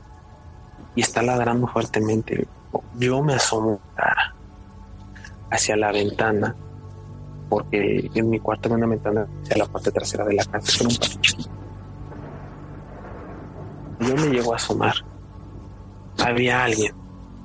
y 0.96 1.02
está 1.02 1.22
ladrando 1.22 1.68
fuertemente. 1.68 2.48
Yo 2.96 3.22
me 3.24 3.34
asomo 3.36 3.80
hacia 5.50 5.78
la 5.78 5.92
ventana, 5.92 6.56
porque 7.50 8.10
en 8.14 8.30
mi 8.30 8.40
cuarto 8.40 8.70
hay 8.70 8.76
una 8.76 8.88
ventana 8.88 9.28
hacia 9.44 9.58
la 9.58 9.66
parte 9.66 9.92
trasera 9.92 10.26
de 10.26 10.34
la 10.34 10.46
casa, 10.46 10.84
un 10.84 11.59
yo 14.00 14.16
me 14.16 14.30
llego 14.30 14.54
a 14.54 14.56
asomar. 14.56 14.96
Había 16.18 16.64
alguien 16.64 16.94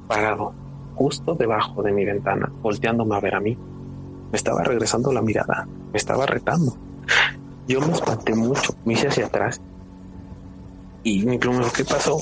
parado 0.09 0.55
justo 0.95 1.35
debajo 1.35 1.83
de 1.83 1.93
mi 1.93 2.05
ventana, 2.05 2.51
volteándome 2.61 3.17
a 3.17 3.21
ver 3.21 3.35
a 3.35 3.41
mí. 3.41 3.57
Me 3.57 4.37
estaba 4.37 4.63
regresando 4.63 5.13
la 5.13 5.23
mirada, 5.23 5.67
me 5.93 5.99
estaba 5.99 6.27
retando. 6.27 6.77
Yo 7.67 7.81
me 7.81 7.93
espanté 7.93 8.35
mucho, 8.35 8.75
me 8.85 8.93
hice 8.93 9.09
hacia 9.09 9.27
atrás 9.27 9.61
y 11.05 11.25
mi 11.25 11.39
primo 11.39 11.61
¿qué 11.77 11.85
pasó? 11.85 12.19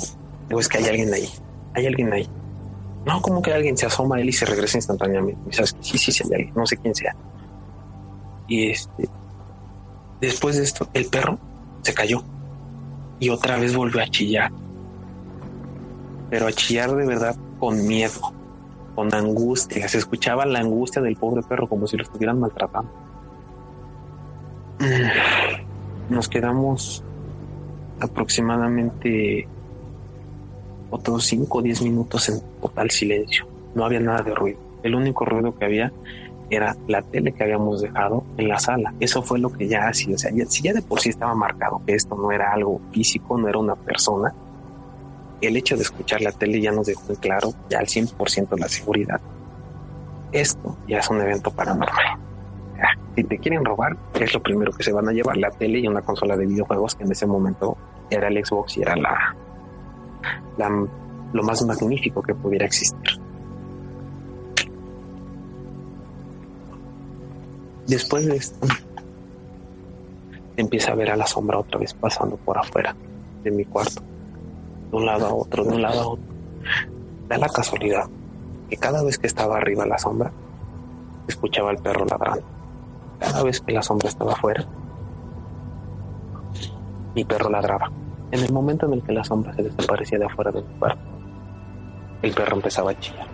Digo, 0.48 0.60
es 0.60 0.68
que 0.68 0.78
hay 0.78 0.86
alguien 0.86 1.14
ahí, 1.14 1.28
hay 1.74 1.86
alguien 1.86 2.12
ahí. 2.12 2.28
No, 3.06 3.22
como 3.22 3.40
que 3.40 3.52
alguien 3.52 3.76
se 3.76 3.86
asoma 3.86 4.16
a 4.16 4.20
él 4.20 4.28
y 4.28 4.32
se 4.32 4.44
regresa 4.44 4.78
instantáneamente. 4.78 5.52
Sí, 5.80 5.98
sí, 5.98 6.12
sí, 6.12 6.22
hay 6.24 6.34
alguien, 6.34 6.54
no 6.54 6.66
sé 6.66 6.76
quién 6.76 6.94
sea. 6.94 7.14
Y 8.48 8.70
este, 8.70 9.08
después 10.20 10.56
de 10.56 10.64
esto, 10.64 10.88
el 10.92 11.06
perro 11.06 11.38
se 11.82 11.94
cayó 11.94 12.24
y 13.22 13.30
otra 13.30 13.56
vez 13.56 13.76
volvió 13.76 14.02
a 14.02 14.06
chillar. 14.08 14.50
Pero 16.28 16.48
a 16.48 16.52
chillar 16.52 16.92
de 16.92 17.06
verdad 17.06 17.36
con 17.60 17.86
miedo, 17.86 18.32
con 18.96 19.14
angustia. 19.14 19.86
Se 19.86 19.98
escuchaba 19.98 20.44
la 20.44 20.58
angustia 20.58 21.00
del 21.00 21.14
pobre 21.14 21.40
perro 21.44 21.68
como 21.68 21.86
si 21.86 21.96
lo 21.96 22.02
estuvieran 22.02 22.40
maltratando. 22.40 22.90
Mm. 24.80 26.12
Nos 26.12 26.28
quedamos 26.28 27.04
aproximadamente 28.00 29.46
otros 30.90 31.24
5 31.24 31.58
o 31.58 31.62
10 31.62 31.82
minutos 31.82 32.28
en 32.28 32.40
total 32.60 32.90
silencio. 32.90 33.46
No 33.76 33.84
había 33.84 34.00
nada 34.00 34.22
de 34.22 34.34
ruido. 34.34 34.58
El 34.82 34.96
único 34.96 35.24
ruido 35.24 35.56
que 35.56 35.64
había 35.64 35.92
era 36.52 36.76
la 36.86 37.00
tele 37.00 37.32
que 37.32 37.44
habíamos 37.44 37.80
dejado 37.80 38.24
en 38.36 38.48
la 38.48 38.58
sala. 38.58 38.92
Eso 39.00 39.22
fue 39.22 39.38
lo 39.38 39.50
que 39.50 39.66
ya 39.66 39.88
hacía. 39.88 40.14
O 40.14 40.18
sea, 40.18 40.30
si 40.48 40.62
ya 40.62 40.74
de 40.74 40.82
por 40.82 41.00
sí 41.00 41.08
estaba 41.08 41.34
marcado 41.34 41.80
que 41.86 41.94
esto 41.94 42.14
no 42.14 42.30
era 42.30 42.52
algo 42.52 42.80
físico, 42.92 43.38
no 43.38 43.48
era 43.48 43.58
una 43.58 43.74
persona, 43.74 44.34
el 45.40 45.56
hecho 45.56 45.76
de 45.76 45.82
escuchar 45.82 46.20
la 46.20 46.30
tele 46.30 46.60
ya 46.60 46.70
nos 46.70 46.86
dejó 46.86 47.04
en 47.08 47.16
claro 47.16 47.52
ya 47.70 47.78
al 47.78 47.86
100% 47.86 48.58
la 48.58 48.68
seguridad. 48.68 49.20
Esto 50.30 50.76
ya 50.86 50.98
es 50.98 51.08
un 51.08 51.20
evento 51.20 51.50
paranormal. 51.50 52.18
Si 53.16 53.24
te 53.24 53.38
quieren 53.38 53.64
robar, 53.64 53.96
es 54.18 54.32
lo 54.32 54.42
primero 54.42 54.72
que 54.72 54.82
se 54.82 54.92
van 54.92 55.08
a 55.08 55.12
llevar, 55.12 55.36
la 55.36 55.50
tele 55.50 55.78
y 55.78 55.86
una 55.86 56.02
consola 56.02 56.36
de 56.36 56.46
videojuegos 56.46 56.94
que 56.94 57.04
en 57.04 57.12
ese 57.12 57.26
momento 57.26 57.76
era 58.10 58.28
el 58.28 58.44
Xbox 58.44 58.78
y 58.78 58.82
era 58.82 58.96
la 58.96 59.36
lo 61.32 61.42
más 61.42 61.64
magnífico 61.64 62.22
que 62.22 62.34
pudiera 62.34 62.66
existir. 62.66 63.21
Después 67.92 68.24
de 68.24 68.36
esto, 68.36 68.66
empieza 70.56 70.92
a 70.92 70.94
ver 70.94 71.10
a 71.10 71.16
la 71.16 71.26
sombra 71.26 71.58
otra 71.58 71.78
vez 71.78 71.92
pasando 71.92 72.38
por 72.38 72.56
afuera 72.56 72.96
de 73.44 73.50
mi 73.50 73.66
cuarto, 73.66 74.00
de 74.90 74.96
un 74.96 75.04
lado 75.04 75.26
a 75.26 75.34
otro, 75.34 75.62
de 75.62 75.74
un 75.74 75.82
lado 75.82 76.00
a 76.00 76.08
otro. 76.08 76.34
Da 77.28 77.36
la 77.36 77.50
casualidad 77.50 78.06
que 78.66 78.78
cada 78.78 79.04
vez 79.04 79.18
que 79.18 79.26
estaba 79.26 79.58
arriba 79.58 79.84
la 79.84 79.98
sombra, 79.98 80.32
escuchaba 81.26 81.68
al 81.68 81.82
perro 81.82 82.06
ladrando. 82.06 82.46
Cada 83.18 83.42
vez 83.42 83.60
que 83.60 83.72
la 83.72 83.82
sombra 83.82 84.08
estaba 84.08 84.32
afuera, 84.32 84.66
mi 87.14 87.26
perro 87.26 87.50
ladraba. 87.50 87.92
En 88.30 88.40
el 88.42 88.54
momento 88.54 88.86
en 88.86 88.94
el 88.94 89.02
que 89.02 89.12
la 89.12 89.22
sombra 89.22 89.52
se 89.52 89.64
desaparecía 89.64 90.18
de 90.18 90.24
afuera 90.24 90.50
de 90.50 90.62
mi 90.62 90.68
cuarto, 90.78 91.02
el 92.22 92.32
perro 92.32 92.56
empezaba 92.56 92.92
a 92.92 92.94
chillar. 92.94 93.28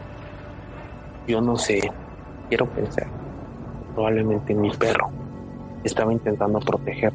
Yo 1.28 1.40
no 1.40 1.56
sé, 1.56 1.80
quiero 2.48 2.66
pensar, 2.66 3.12
probablemente 3.98 4.54
mi 4.54 4.70
perro 4.70 5.10
estaba 5.82 6.12
intentando 6.12 6.60
proteger 6.60 7.12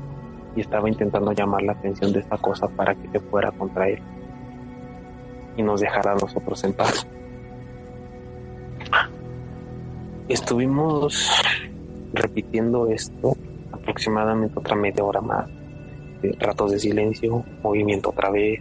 y 0.53 0.59
estaba 0.59 0.89
intentando 0.89 1.31
llamar 1.31 1.63
la 1.63 1.71
atención 1.71 2.11
de 2.11 2.19
esta 2.19 2.37
cosa 2.37 2.67
para 2.67 2.93
que 2.93 3.07
se 3.07 3.21
fuera 3.21 3.53
contra 3.53 3.87
él 3.87 3.99
y 5.55 5.63
nos 5.63 5.79
dejara 5.79 6.11
a 6.11 6.15
nosotros 6.15 6.61
en 6.65 6.73
paz. 6.73 7.07
Estuvimos 10.27 11.31
repitiendo 12.11 12.89
esto 12.89 13.37
aproximadamente 13.71 14.59
otra 14.59 14.75
media 14.75 15.05
hora 15.05 15.21
más. 15.21 15.49
Ratos 16.37 16.71
de 16.71 16.79
silencio, 16.79 17.45
movimiento 17.63 18.09
otra 18.09 18.29
vez, 18.29 18.59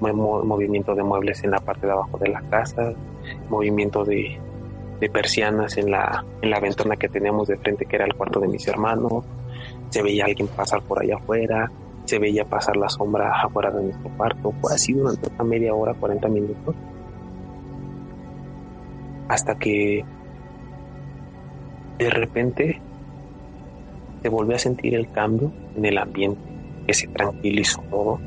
movimiento 0.00 0.94
de 0.94 1.02
muebles 1.02 1.44
en 1.44 1.50
la 1.50 1.58
parte 1.58 1.86
de 1.86 1.92
abajo 1.92 2.16
de 2.16 2.30
la 2.30 2.40
casa, 2.48 2.94
movimiento 3.50 4.02
de, 4.02 4.40
de 5.00 5.08
persianas 5.08 5.78
en 5.78 5.90
la, 5.90 6.24
en 6.42 6.50
la 6.50 6.60
ventana 6.60 6.96
que 6.96 7.08
teníamos 7.08 7.48
de 7.48 7.56
frente, 7.56 7.86
que 7.86 7.96
era 7.96 8.04
el 8.04 8.14
cuarto 8.14 8.38
de 8.38 8.48
mis 8.48 8.66
hermanos. 8.68 9.24
Se 9.88 10.02
veía 10.02 10.26
alguien 10.26 10.46
pasar 10.48 10.82
por 10.82 11.02
allá 11.02 11.16
afuera, 11.16 11.70
se 12.04 12.18
veía 12.18 12.44
pasar 12.44 12.76
la 12.76 12.88
sombra 12.88 13.32
afuera 13.42 13.70
de 13.70 13.84
nuestro 13.84 14.10
cuarto. 14.16 14.52
Fue 14.60 14.74
así 14.74 14.92
durante 14.92 15.28
una 15.30 15.44
media 15.44 15.74
hora, 15.74 15.94
40 15.94 16.28
minutos. 16.28 16.74
Hasta 19.28 19.58
que 19.58 20.04
de 21.98 22.10
repente 22.10 22.80
se 24.22 24.28
volvió 24.28 24.56
a 24.56 24.58
sentir 24.58 24.94
el 24.94 25.10
cambio 25.10 25.50
en 25.76 25.84
el 25.84 25.96
ambiente, 25.96 26.40
que 26.86 26.92
se 26.92 27.06
tranquilizó 27.08 27.80
todo. 27.90 28.20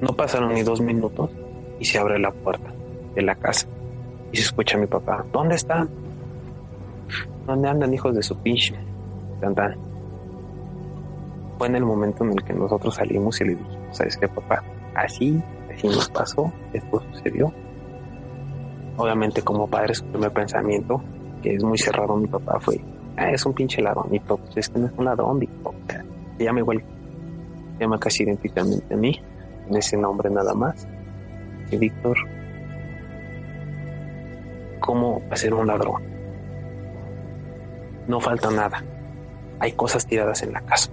No 0.00 0.08
pasaron 0.16 0.54
ni 0.54 0.62
dos 0.62 0.80
minutos 0.80 1.30
y 1.78 1.84
se 1.84 1.98
abre 1.98 2.18
la 2.18 2.32
puerta 2.32 2.72
de 3.14 3.22
la 3.22 3.34
casa 3.36 3.68
y 4.32 4.36
se 4.36 4.42
escucha 4.42 4.76
a 4.76 4.80
mi 4.80 4.86
papá. 4.86 5.24
¿Dónde 5.32 5.54
están? 5.54 5.88
¿Dónde 7.46 7.68
andan 7.68 7.92
hijos 7.94 8.14
de 8.14 8.22
su 8.22 8.36
pinche? 8.38 8.74
Fue 11.58 11.68
en 11.68 11.76
el 11.76 11.84
momento 11.84 12.24
en 12.24 12.32
el 12.32 12.42
que 12.42 12.52
nosotros 12.52 12.94
salimos 12.94 13.40
y 13.40 13.44
le 13.44 13.50
dijimos, 13.54 13.96
¿sabes 13.96 14.16
qué, 14.16 14.28
papá? 14.28 14.62
Así, 14.94 15.42
así 15.72 15.86
nos 15.86 16.08
pasó, 16.10 16.52
después 16.72 17.04
sucedió. 17.12 17.52
Obviamente 18.96 19.42
como 19.42 19.68
padre 19.68 19.94
su 19.94 20.04
primer 20.06 20.32
pensamiento, 20.32 21.02
que 21.42 21.54
es 21.54 21.62
muy 21.62 21.78
cerrado 21.78 22.16
mi 22.16 22.26
papá, 22.26 22.58
fue, 22.60 22.80
ah, 23.16 23.30
es 23.30 23.44
un 23.46 23.52
pinche 23.52 23.80
ladrón. 23.82 24.14
Y 24.14 24.20
pues 24.20 24.40
es 24.56 24.68
que 24.68 24.78
no 24.78 24.86
es 24.86 24.92
un 24.96 25.04
ladrón, 25.04 25.40
se 26.38 26.44
llama 26.44 26.60
igual, 26.60 26.82
se 27.76 27.84
llama 27.84 27.98
casi 27.98 28.24
idénticamente 28.24 28.94
a 28.94 28.96
mí, 28.96 29.20
en 29.68 29.76
ese 29.76 29.96
nombre 29.96 30.30
nada 30.30 30.54
más. 30.54 30.86
Y 31.70 31.76
Víctor 31.76 32.16
cómo 34.86 35.20
hacer 35.30 35.52
un 35.52 35.66
ladrón. 35.66 36.02
No 38.06 38.20
falta 38.20 38.50
nada. 38.50 38.82
Hay 39.58 39.72
cosas 39.72 40.06
tiradas 40.06 40.42
en 40.42 40.52
la 40.52 40.60
casa. 40.60 40.90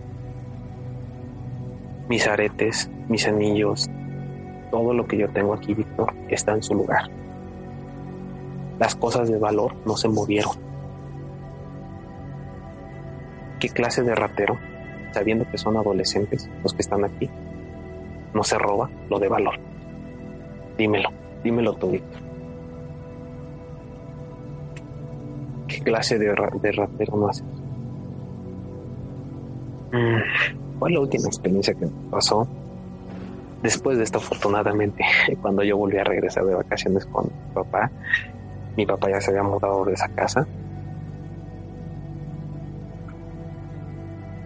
Mis 2.09 2.27
aretes, 2.27 2.89
mis 3.07 3.27
anillos, 3.27 3.89
todo 4.71 4.93
lo 4.93 5.05
que 5.05 5.17
yo 5.17 5.29
tengo 5.29 5.53
aquí, 5.53 5.75
Víctor, 5.75 6.13
está 6.27 6.53
en 6.53 6.63
su 6.63 6.73
lugar. 6.73 7.03
Las 8.79 8.95
cosas 8.95 9.29
de 9.29 9.37
valor 9.37 9.75
no 9.85 9.95
se 9.95 10.09
movieron. 10.09 10.53
¿Qué 13.59 13.69
clase 13.69 14.01
de 14.01 14.15
ratero, 14.15 14.57
sabiendo 15.11 15.49
que 15.49 15.57
son 15.57 15.77
adolescentes 15.77 16.49
los 16.63 16.73
que 16.73 16.81
están 16.81 17.05
aquí, 17.05 17.29
no 18.33 18.43
se 18.43 18.57
roba 18.57 18.89
lo 19.09 19.19
de 19.19 19.29
valor? 19.29 19.55
Dímelo, 20.77 21.09
dímelo 21.43 21.75
tú, 21.75 21.91
Víctor. 21.91 22.32
Clase 25.83 26.17
de, 26.17 26.25
de 26.25 26.71
ratero 26.71 27.17
no 27.17 27.27
haces? 27.27 27.45
Mm, 29.91 30.79
fue 30.79 30.91
la 30.91 30.99
última 30.99 31.27
experiencia 31.27 31.73
que 31.73 31.85
me 31.85 32.09
pasó. 32.09 32.47
Después 33.61 33.97
de 33.97 34.03
esto, 34.03 34.17
afortunadamente, 34.17 35.03
cuando 35.41 35.63
yo 35.63 35.77
volví 35.77 35.97
a 35.97 36.03
regresar 36.03 36.45
de 36.45 36.55
vacaciones 36.55 37.05
con 37.05 37.25
mi 37.25 37.53
papá, 37.53 37.91
mi 38.75 38.85
papá 38.85 39.09
ya 39.09 39.21
se 39.21 39.31
había 39.31 39.43
mudado 39.43 39.85
de 39.85 39.93
esa 39.93 40.07
casa. 40.09 40.47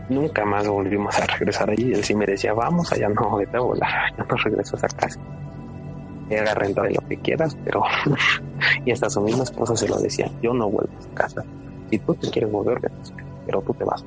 Nunca 0.10 0.46
más 0.46 0.68
volvimos 0.68 1.18
a 1.20 1.26
regresar 1.26 1.70
allí. 1.70 1.92
Él 1.94 2.04
sí 2.04 2.16
me 2.16 2.26
decía, 2.26 2.54
vamos 2.54 2.92
allá, 2.94 3.10
no, 3.10 3.38
vete 3.38 3.58
a 3.58 3.62
volar, 3.62 4.12
ya 4.18 4.24
no 4.24 4.36
regreso 4.36 4.76
a 4.76 4.80
esa 4.80 4.88
casa 4.90 5.20
haga 6.36 6.54
renta 6.54 6.84
de 6.84 6.94
lo 6.96 7.02
que 7.08 7.18
quieras, 7.18 7.58
pero 7.64 7.84
y 8.86 8.92
hasta 8.92 9.10
su 9.10 9.22
misma 9.22 9.44
esposa 9.44 9.76
se 9.76 9.88
lo 9.88 9.98
decía, 9.98 10.30
yo 10.42 10.54
no 10.54 10.70
vuelvo 10.70 10.92
a 11.12 11.16
casa. 11.16 11.44
Si 11.90 12.00
tú 12.00 12.14
te 12.16 12.30
quieres 12.30 12.52
volver, 12.52 12.80
pero 13.46 13.62
tú 13.62 13.74
te 13.74 13.86
vas. 13.86 14.04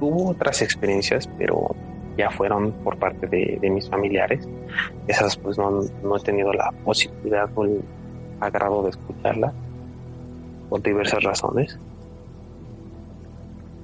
Hubo 0.00 0.30
otras 0.30 0.62
experiencias, 0.62 1.28
pero 1.38 1.74
ya 2.16 2.30
fueron 2.30 2.72
por 2.84 2.98
parte 2.98 3.26
de, 3.28 3.70
mis 3.70 3.88
familiares. 3.88 4.46
Esas 5.06 5.36
pues 5.36 5.56
no, 5.56 5.80
no, 6.02 6.16
he 6.16 6.20
tenido 6.20 6.52
la 6.52 6.72
posibilidad 6.84 7.48
o 7.54 7.64
el 7.64 7.82
agrado 8.40 8.82
de 8.82 8.90
escucharlas 8.90 9.54
por 10.68 10.82
diversas 10.82 11.22
razones 11.22 11.78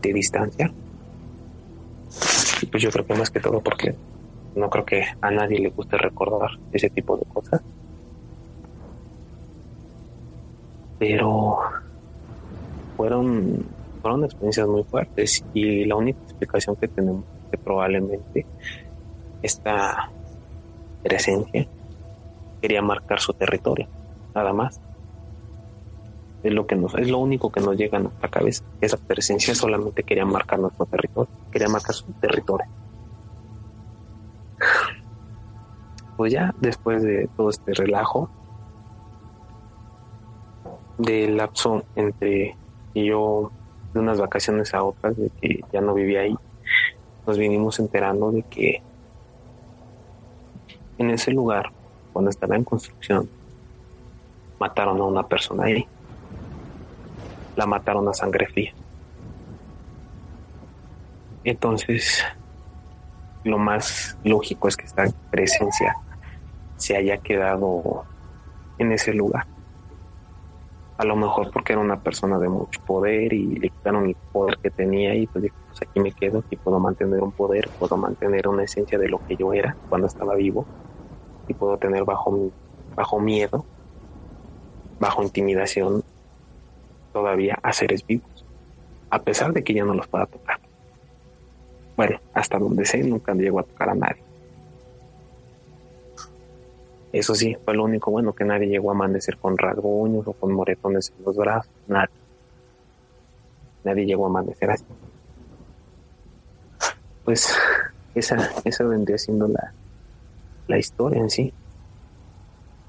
de 0.02 0.12
distancia. 0.12 0.72
Y 2.60 2.66
pues 2.66 2.82
yo 2.82 2.90
creo 2.90 3.06
que 3.06 3.14
más 3.14 3.30
que 3.30 3.40
todo 3.40 3.60
porque 3.60 3.94
no 4.54 4.70
creo 4.70 4.84
que 4.84 5.04
a 5.20 5.30
nadie 5.30 5.58
le 5.60 5.70
guste 5.70 5.98
recordar 5.98 6.50
ese 6.70 6.90
tipo 6.90 7.16
de 7.16 7.24
cosas. 7.26 7.62
Pero 10.98 11.58
fueron, 12.96 13.68
fueron 14.00 14.24
experiencias 14.24 14.66
muy 14.68 14.84
fuertes 14.84 15.44
y 15.52 15.84
la 15.86 15.96
única 15.96 16.20
explicación 16.22 16.76
que 16.76 16.88
tenemos 16.88 17.26
es 17.34 17.42
que 17.50 17.58
probablemente 17.58 18.48
esta 19.42 20.12
presencia 21.02 21.68
quería 22.60 22.82
marcar 22.82 23.20
su 23.20 23.34
territorio, 23.34 23.88
nada 24.34 24.52
más. 24.52 24.80
Es 26.44 26.52
lo 26.52 26.64
que 26.68 26.76
nos, 26.76 26.94
es 26.94 27.10
lo 27.10 27.18
único 27.18 27.50
que 27.50 27.60
nos 27.60 27.76
llega 27.76 27.98
a 27.98 28.00
nuestra 28.00 28.28
cabeza. 28.28 28.60
Esa 28.80 28.98
presencia 28.98 29.52
solamente 29.52 30.04
quería 30.04 30.24
marcar 30.24 30.60
nuestro 30.60 30.86
territorio, 30.86 31.32
quería 31.50 31.66
marcar 31.68 31.96
su 31.96 32.12
territorio. 32.20 32.66
Pues 36.16 36.32
ya 36.32 36.52
después 36.60 37.02
de 37.02 37.28
todo 37.36 37.50
este 37.50 37.72
relajo, 37.74 38.30
del 40.96 41.36
lapso 41.36 41.84
entre 41.94 42.56
yo 42.94 43.52
de 43.92 44.00
unas 44.00 44.20
vacaciones 44.20 44.74
a 44.74 44.84
otras, 44.84 45.16
de 45.16 45.30
que 45.40 45.60
ya 45.72 45.80
no 45.80 45.94
vivía 45.94 46.20
ahí, 46.20 46.34
nos 47.26 47.38
vinimos 47.38 47.78
enterando 47.78 48.30
de 48.30 48.42
que 48.44 48.82
en 50.98 51.10
ese 51.10 51.32
lugar, 51.32 51.70
cuando 52.12 52.30
estaba 52.30 52.56
en 52.56 52.64
construcción, 52.64 53.28
mataron 54.60 55.00
a 55.00 55.04
una 55.04 55.26
persona 55.26 55.64
ahí. 55.64 55.84
La 57.56 57.66
mataron 57.66 58.08
a 58.08 58.12
sangre 58.12 58.46
fría. 58.46 58.72
Entonces, 61.44 62.24
lo 63.44 63.58
más 63.58 64.18
lógico 64.22 64.68
es 64.68 64.76
que 64.76 64.86
esta 64.86 65.06
presencia 65.30 65.96
se 66.76 66.96
haya 66.96 67.18
quedado 67.18 68.06
en 68.78 68.92
ese 68.92 69.12
lugar. 69.14 69.46
A 70.96 71.04
lo 71.04 71.16
mejor 71.16 71.50
porque 71.52 71.72
era 71.72 71.82
una 71.82 72.00
persona 72.00 72.38
de 72.38 72.48
mucho 72.48 72.80
poder 72.84 73.32
y 73.32 73.56
le 73.56 73.70
quitaron 73.70 74.06
el 74.08 74.16
poder 74.32 74.58
que 74.62 74.70
tenía 74.70 75.14
y 75.14 75.26
pues 75.26 75.44
pues 75.74 75.82
aquí 75.82 76.00
me 76.00 76.12
quedo, 76.12 76.38
aquí 76.38 76.56
puedo 76.56 76.78
mantener 76.78 77.20
un 77.20 77.32
poder, 77.32 77.68
puedo 77.76 77.96
mantener 77.96 78.46
una 78.46 78.62
esencia 78.64 78.96
de 78.96 79.08
lo 79.08 79.18
que 79.18 79.36
yo 79.36 79.52
era 79.52 79.76
cuando 79.88 80.06
estaba 80.06 80.36
vivo 80.36 80.68
y 81.48 81.54
puedo 81.54 81.78
tener 81.78 82.04
bajo, 82.04 82.52
bajo 82.96 83.20
miedo, 83.20 83.66
bajo 85.00 85.22
intimidación 85.22 86.02
todavía 87.12 87.58
a 87.62 87.72
seres 87.72 88.04
vivos, 88.06 88.46
a 89.10 89.22
pesar 89.22 89.52
de 89.52 89.64
que 89.64 89.74
ya 89.74 89.84
no 89.84 89.94
los 89.94 90.08
pueda 90.08 90.26
tocar. 90.26 90.60
Bueno, 91.96 92.20
hasta 92.32 92.58
donde 92.58 92.84
sé, 92.84 93.02
nunca 93.04 93.34
llegó 93.34 93.60
a 93.60 93.64
tocar 93.64 93.90
a 93.90 93.94
nadie. 93.94 94.22
Eso 97.12 97.34
sí, 97.34 97.56
fue 97.64 97.74
lo 97.74 97.84
único 97.84 98.10
bueno 98.10 98.32
que 98.32 98.44
nadie 98.44 98.66
llegó 98.66 98.90
a 98.90 98.94
amanecer 98.94 99.38
con 99.38 99.56
rasguños 99.56 100.26
o 100.26 100.32
con 100.32 100.52
moretones 100.52 101.12
en 101.16 101.24
los 101.24 101.36
brazos, 101.36 101.70
nadie. 101.86 102.14
Nadie 103.84 104.06
llegó 104.06 104.26
a 104.26 104.30
amanecer 104.30 104.70
así. 104.70 104.84
Pues 107.24 107.56
esa, 108.16 108.50
esa 108.64 108.84
vendría 108.84 109.18
siendo 109.18 109.46
la, 109.46 109.72
la 110.66 110.78
historia 110.78 111.20
en 111.20 111.30
sí 111.30 111.52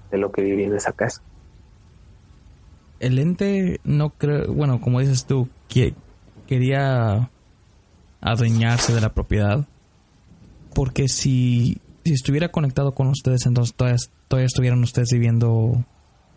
de 0.10 0.18
lo 0.18 0.32
que 0.32 0.42
viví 0.42 0.64
en 0.64 0.76
esa 0.76 0.92
casa. 0.92 1.22
El 3.00 3.20
ente 3.20 3.80
no 3.84 4.10
creo, 4.10 4.52
bueno, 4.54 4.82
como 4.82 5.02
dices 5.02 5.26
tú, 5.26 5.50
que 5.68 5.94
quería 6.48 7.30
adueñarse 8.26 8.94
de 8.94 9.02
la 9.02 9.14
propiedad. 9.14 9.66
Porque 10.74 11.08
si, 11.08 11.78
si 12.04 12.14
estuviera 12.14 12.50
conectado 12.50 12.94
con 12.94 13.08
ustedes, 13.08 13.46
entonces 13.46 13.74
todavía, 13.76 13.98
todavía 14.28 14.48
estuvieran 14.48 14.84
ustedes 14.84 15.10
viviendo 15.14 15.86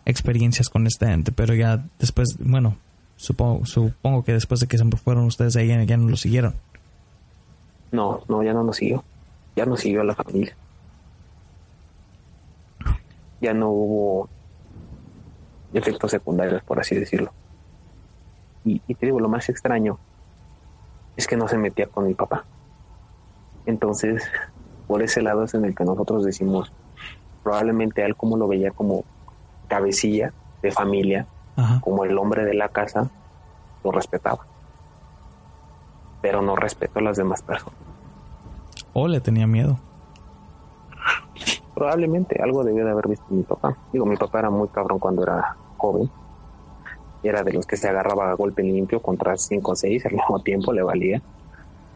experiencias 0.04 0.68
con 0.68 0.86
este 0.86 1.06
ente. 1.06 1.32
Pero 1.32 1.54
ya 1.54 1.84
después, 1.98 2.36
bueno, 2.38 2.76
supongo, 3.16 3.66
supongo 3.66 4.22
que 4.22 4.32
después 4.34 4.60
de 4.60 4.68
que 4.68 4.78
se 4.78 4.84
fueron 4.96 5.24
ustedes 5.24 5.56
ahí 5.56 5.68
ya 5.86 5.96
no 5.96 6.08
lo 6.08 6.16
siguieron. 6.16 6.54
No, 7.90 8.22
no, 8.28 8.42
ya 8.42 8.52
no 8.52 8.62
nos 8.62 8.76
siguió. 8.76 9.02
Ya 9.56 9.64
no 9.64 9.76
siguió 9.76 10.02
a 10.02 10.04
la 10.04 10.14
familia. 10.14 10.54
Ya 13.40 13.54
no 13.54 13.70
hubo 13.70 14.28
efectos 15.72 16.10
secundarios, 16.10 16.62
por 16.62 16.78
así 16.78 16.94
decirlo. 16.94 17.32
Y, 18.64 18.82
y 18.86 18.94
te 18.94 19.06
digo, 19.06 19.20
lo 19.20 19.28
más 19.28 19.48
extraño 19.48 19.98
es 21.18 21.26
que 21.26 21.36
no 21.36 21.48
se 21.48 21.58
metía 21.58 21.88
con 21.88 22.06
mi 22.06 22.14
papá. 22.14 22.44
Entonces, 23.66 24.22
por 24.86 25.02
ese 25.02 25.20
lado 25.20 25.42
es 25.42 25.52
en 25.52 25.64
el 25.64 25.74
que 25.74 25.84
nosotros 25.84 26.24
decimos, 26.24 26.72
probablemente 27.42 28.02
a 28.02 28.06
él 28.06 28.14
como 28.14 28.36
lo 28.36 28.46
veía 28.46 28.70
como 28.70 29.04
cabecilla 29.66 30.32
de 30.62 30.70
familia, 30.70 31.26
como 31.80 32.04
el 32.04 32.16
hombre 32.16 32.44
de 32.44 32.54
la 32.54 32.68
casa, 32.68 33.10
lo 33.82 33.90
respetaba. 33.90 34.46
Pero 36.22 36.40
no 36.40 36.54
respetó 36.54 37.00
a 37.00 37.02
las 37.02 37.16
demás 37.16 37.42
personas. 37.42 37.78
¿O 38.92 39.08
le 39.08 39.20
tenía 39.20 39.48
miedo? 39.48 39.76
Probablemente 41.74 42.40
algo 42.40 42.62
debió 42.62 42.84
de 42.84 42.92
haber 42.92 43.08
visto 43.08 43.26
mi 43.30 43.42
papá. 43.42 43.76
Digo, 43.92 44.06
mi 44.06 44.16
papá 44.16 44.38
era 44.38 44.50
muy 44.50 44.68
cabrón 44.68 45.00
cuando 45.00 45.24
era 45.24 45.56
joven 45.78 46.08
era 47.22 47.42
de 47.42 47.52
los 47.52 47.66
que 47.66 47.76
se 47.76 47.88
agarraba 47.88 48.30
a 48.30 48.34
golpe 48.34 48.62
limpio 48.62 49.00
contra 49.00 49.36
5 49.36 49.70
o 49.70 49.76
6 49.76 50.06
al 50.06 50.12
mismo 50.14 50.40
tiempo, 50.40 50.72
le 50.72 50.82
valía. 50.82 51.22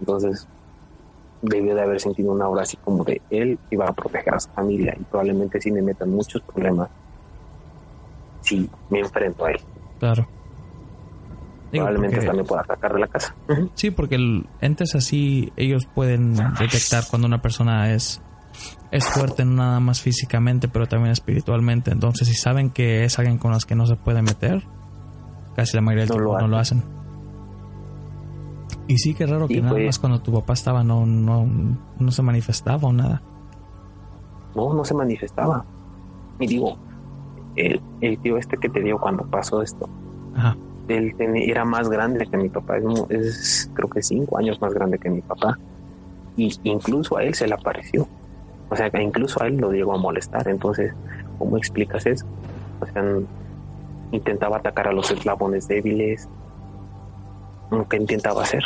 Entonces 0.01 0.49
debió 1.43 1.75
de 1.75 1.83
haber 1.83 2.01
sentido 2.01 2.33
una 2.33 2.49
hora 2.49 2.63
así 2.63 2.77
como 2.77 3.03
de 3.03 3.21
él 3.31 3.59
iba 3.71 3.87
a 3.89 3.93
proteger 3.93 4.35
a 4.35 4.39
su 4.39 4.49
familia 4.51 4.95
y 4.99 5.03
probablemente 5.03 5.61
sí 5.61 5.73
me 5.73 5.83
metan 5.83 6.09
muchos 6.11 6.41
problemas 6.43 6.89
si 8.43 8.71
me 8.91 9.01
enfrento 9.01 9.45
a 9.45 9.51
él. 9.51 9.61
Claro. 9.99 10.29
probablemente 11.71 12.25
también 12.25 12.47
pueda 12.47 12.63
atacar 12.63 12.93
de 12.93 13.01
la 13.01 13.07
casa. 13.09 13.35
Sí, 13.75 13.91
porque 13.91 14.17
el, 14.17 14.47
entes 14.61 14.95
así 14.95 15.53
ellos 15.57 15.87
pueden 15.93 16.35
detectar 16.59 17.05
cuando 17.11 17.27
una 17.27 17.43
persona 17.43 17.93
es 17.93 18.23
es 18.91 19.09
fuerte 19.09 19.45
no 19.45 19.55
nada 19.55 19.81
más 19.81 20.01
físicamente, 20.01 20.69
pero 20.69 20.87
también 20.87 21.13
espiritualmente. 21.13 21.91
Entonces, 21.91 22.29
si 22.29 22.35
saben 22.35 22.71
que 22.71 23.05
es 23.05 23.19
alguien 23.19 23.39
con 23.39 23.53
los 23.53 23.65
que 23.65 23.75
no 23.75 23.87
se 23.87 23.97
puede 23.97 24.21
meter, 24.23 24.63
Casi 25.55 25.77
la 25.77 25.83
mayoría 25.83 26.05
del 26.05 26.13
tiempo 26.13 26.41
no 26.41 26.49
lo 26.49 26.57
hacen. 26.59 26.83
Y 28.89 28.99
sí, 28.99 29.15
que 29.15 29.27
raro 29.27 29.49
que 29.49 29.61
nada 29.61 29.75
pues. 29.75 29.87
más 29.87 29.99
cuando 29.99 30.21
tu 30.21 30.33
papá 30.33 30.55
estaba 30.55 30.83
no, 30.83 31.07
no, 31.07 31.47
no 31.99 32.11
se 32.11 32.23
manifestaba 32.23 32.89
o 32.89 32.93
nada. 32.93 33.23
No, 34.55 34.75
no 34.75 34.85
se 34.85 34.95
manifestaba. 34.95 35.65
Y 36.39 36.47
digo, 36.47 36.77
el, 37.57 37.81
el 38.01 38.19
tío 38.19 38.37
este 38.37 38.57
que 38.57 38.69
te 38.69 38.81
dio 38.81 38.99
cuando 38.99 39.25
pasó 39.25 39.63
esto, 39.63 39.89
él 40.89 41.15
era 41.19 41.65
más 41.65 41.89
grande 41.89 42.27
que 42.27 42.37
mi 42.37 42.49
papá, 42.49 42.79
es, 43.09 43.71
creo 43.75 43.89
que 43.89 44.03
cinco 44.03 44.39
años 44.39 44.61
más 44.61 44.75
grande 44.75 44.99
que 44.99 45.11
mi 45.11 45.21
papá. 45.21 45.59
Y 46.37 46.53
incluso 46.65 47.17
a 47.19 47.25
él 47.25 47.35
se 47.35 47.47
le 47.47 47.55
apareció. 47.55 48.09
O 48.71 48.77
sea, 48.77 48.91
incluso 49.01 49.43
a 49.43 49.47
él 49.47 49.59
lo 49.59 49.71
llegó 49.71 49.95
a 49.95 49.99
molestar. 49.99 50.49
Entonces, 50.49 50.95
¿cómo 51.39 51.59
explicas 51.59 52.07
eso? 52.07 52.27
O 52.81 52.87
sea, 52.87 53.03
intentaba 54.13 54.59
atacar 54.59 54.89
a 54.89 54.93
los 54.93 55.11
eslabones 55.11 55.67
débiles, 55.67 56.29
que 57.89 57.97
intentaba 57.97 58.43
hacer. 58.43 58.65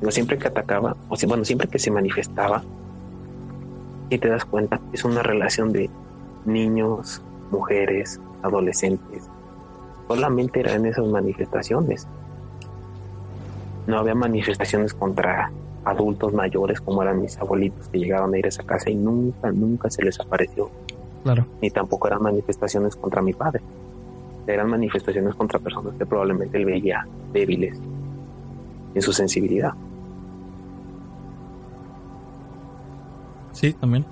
Pero 0.00 0.12
siempre 0.12 0.38
que 0.38 0.48
atacaba, 0.48 0.96
o 1.08 1.16
bueno, 1.26 1.44
siempre 1.44 1.68
que 1.68 1.78
se 1.78 1.90
manifestaba, 1.90 2.62
y 4.08 4.18
te 4.18 4.28
das 4.28 4.44
cuenta, 4.44 4.80
es 4.92 5.04
una 5.04 5.22
relación 5.22 5.72
de 5.72 5.88
niños, 6.44 7.22
mujeres, 7.52 8.20
adolescentes. 8.42 9.28
Solamente 10.08 10.60
eran 10.60 10.84
esas 10.84 11.06
manifestaciones. 11.06 12.08
No 13.86 13.98
había 13.98 14.16
manifestaciones 14.16 14.94
contra 14.94 15.52
adultos 15.84 16.32
mayores 16.32 16.80
como 16.80 17.02
eran 17.02 17.20
mis 17.20 17.38
abuelitos 17.38 17.88
que 17.88 17.98
llegaban 17.98 18.34
a 18.34 18.38
ir 18.38 18.46
a 18.46 18.48
esa 18.48 18.64
casa 18.64 18.90
y 18.90 18.96
nunca, 18.96 19.52
nunca 19.52 19.88
se 19.90 20.02
les 20.02 20.18
apareció 20.18 20.70
Claro. 21.22 21.46
Ni 21.60 21.70
tampoco 21.70 22.08
eran 22.08 22.22
manifestaciones 22.22 22.96
contra 22.96 23.22
mi 23.22 23.32
padre. 23.32 23.62
Eran 24.46 24.70
manifestaciones 24.70 25.34
contra 25.34 25.58
personas 25.58 25.94
que 25.94 26.06
probablemente 26.06 26.56
él 26.58 26.64
veía 26.64 27.06
débiles 27.32 27.78
en 28.94 29.02
su 29.02 29.12
sensibilidad. 29.12 29.72
Sí, 33.52 33.72
también. 33.74 34.06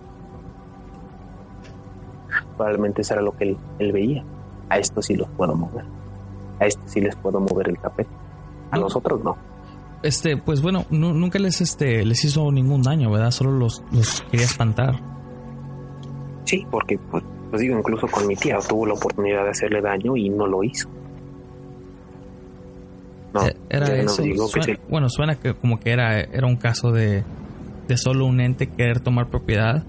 Probablemente 2.57 3.03
eso 3.03 3.15
era 3.15 3.23
lo 3.23 3.33
que 3.37 3.57
él, 3.79 3.93
veía. 3.93 4.25
A 4.69 4.79
estos 4.79 5.07
sí 5.07 5.17
los 5.17 5.29
puedo 5.31 5.55
mover. 5.55 5.85
A 6.61 6.67
estos 6.67 6.91
sí 6.91 7.01
les 7.01 7.17
puedo 7.17 7.41
mover 7.41 7.69
el 7.69 7.79
tapete. 7.79 8.11
A 8.71 8.79
nosotros 8.79 9.23
no. 9.25 9.37
Este, 10.03 10.37
pues 10.37 10.61
bueno, 10.61 10.85
nunca 10.91 11.39
les 11.39 11.61
este 11.61 12.05
les 12.05 12.25
hizo 12.25 12.53
ningún 12.53 12.83
daño, 12.83 13.11
¿verdad? 13.11 13.31
Solo 13.31 13.53
los, 13.53 13.83
los 13.91 14.23
quería 14.31 14.47
espantar. 14.47 15.18
Sí, 16.49 16.67
porque, 16.71 16.99
pues, 17.11 17.23
pues, 17.51 17.61
digo, 17.61 17.79
incluso 17.79 18.07
con 18.07 18.27
mi 18.27 18.35
tía 18.35 18.57
tuvo 18.67 18.87
la 18.87 18.95
oportunidad 18.95 19.45
de 19.45 19.51
hacerle 19.51 19.83
daño 19.83 20.17
y 20.17 20.31
no 20.31 20.47
lo 20.47 20.65
hizo. 20.65 20.89
No, 23.35 23.47
eh, 23.47 23.55
era 23.69 23.87
eso. 23.97 24.23
Bueno, 24.89 25.11
suena 25.11 25.35
que 25.35 25.53
como 25.53 25.79
que 25.79 25.91
era, 25.91 26.21
era 26.21 26.47
un 26.47 26.57
caso 26.57 26.91
de, 26.91 27.23
de 27.87 27.97
solo 27.99 28.25
un 28.25 28.41
ente 28.41 28.67
querer 28.69 29.01
tomar 29.01 29.29
propiedad 29.29 29.85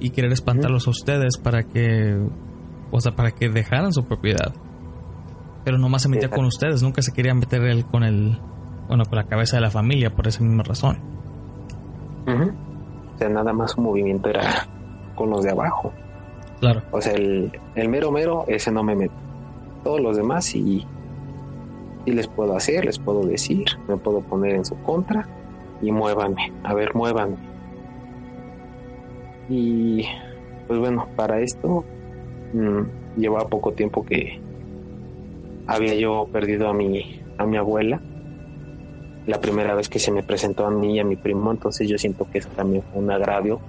y 0.00 0.10
querer 0.10 0.32
espantarlos 0.32 0.86
a 0.86 0.90
ustedes 0.90 1.38
para 1.38 1.62
que, 1.62 2.28
o 2.90 3.00
sea, 3.00 3.12
para 3.12 3.30
que 3.30 3.48
dejaran 3.48 3.94
su 3.94 4.04
propiedad. 4.04 4.52
Pero 5.64 5.78
nomás 5.78 6.02
se 6.02 6.10
metía 6.10 6.28
con 6.28 6.44
ustedes, 6.44 6.82
nunca 6.82 7.00
se 7.00 7.12
quería 7.14 7.32
meter 7.32 7.62
él 7.62 7.86
con 7.86 8.04
el, 8.04 8.38
bueno, 8.86 9.06
con 9.06 9.16
la 9.16 9.24
cabeza 9.24 9.56
de 9.56 9.62
la 9.62 9.70
familia 9.70 10.10
por 10.10 10.28
esa 10.28 10.42
misma 10.42 10.62
razón. 10.62 10.98
O 12.26 13.18
sea, 13.18 13.30
nada 13.30 13.54
más 13.54 13.70
su 13.70 13.80
movimiento 13.80 14.28
era 14.28 14.66
con 15.20 15.28
los 15.28 15.44
de 15.44 15.50
abajo. 15.50 15.92
Claro. 16.60 16.80
O 16.92 17.00
sea, 17.02 17.12
el, 17.12 17.52
mero 17.90 18.10
mero, 18.10 18.44
ese 18.48 18.72
no 18.72 18.82
me 18.82 18.96
meto. 18.96 19.12
Todos 19.84 20.00
los 20.00 20.16
demás 20.16 20.46
sí, 20.46 20.86
sí 22.06 22.10
les 22.10 22.26
puedo 22.26 22.56
hacer, 22.56 22.86
les 22.86 22.98
puedo 22.98 23.20
decir, 23.26 23.66
me 23.86 23.98
puedo 23.98 24.22
poner 24.22 24.54
en 24.54 24.64
su 24.64 24.80
contra 24.82 25.28
y 25.82 25.92
muévanme, 25.92 26.54
a 26.64 26.72
ver, 26.72 26.94
muévanme. 26.94 27.36
Y 29.50 30.06
pues 30.66 30.78
bueno, 30.78 31.06
para 31.16 31.40
esto 31.40 31.84
mm, 32.54 33.18
llevaba 33.20 33.46
poco 33.46 33.72
tiempo 33.72 34.06
que 34.06 34.40
había 35.66 35.94
yo 35.96 36.28
perdido 36.32 36.66
a 36.70 36.72
mi, 36.72 37.20
a 37.36 37.44
mi 37.44 37.58
abuela. 37.58 38.00
La 39.26 39.38
primera 39.38 39.74
vez 39.74 39.90
que 39.90 39.98
se 39.98 40.12
me 40.12 40.22
presentó 40.22 40.64
a 40.64 40.70
mí 40.70 40.96
y 40.96 40.98
a 40.98 41.04
mi 41.04 41.16
primo, 41.16 41.50
entonces 41.50 41.86
yo 41.86 41.98
siento 41.98 42.26
que 42.30 42.38
eso 42.38 42.48
también 42.56 42.82
fue 42.90 43.02
un 43.02 43.10
agravio 43.10 43.60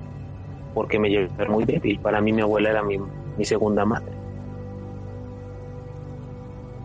porque 0.73 0.99
me 0.99 1.09
llevé 1.09 1.29
muy 1.49 1.65
débil. 1.65 1.99
Para 1.99 2.21
mí 2.21 2.31
mi 2.31 2.41
abuela 2.41 2.69
era 2.69 2.83
mi, 2.83 2.99
segunda 3.43 3.85
madre. 3.85 4.11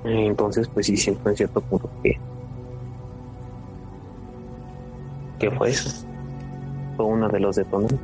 Entonces, 0.04 0.68
pues 0.68 0.86
sí 0.86 0.96
siento 0.96 1.28
en 1.28 1.36
cierto 1.36 1.60
punto 1.60 1.90
que... 2.02 2.18
¿Qué 5.38 5.50
fue 5.50 5.68
eso? 5.70 6.06
Fue 6.96 7.04
uno 7.04 7.28
de 7.28 7.40
los 7.40 7.56
detonantes. 7.56 7.98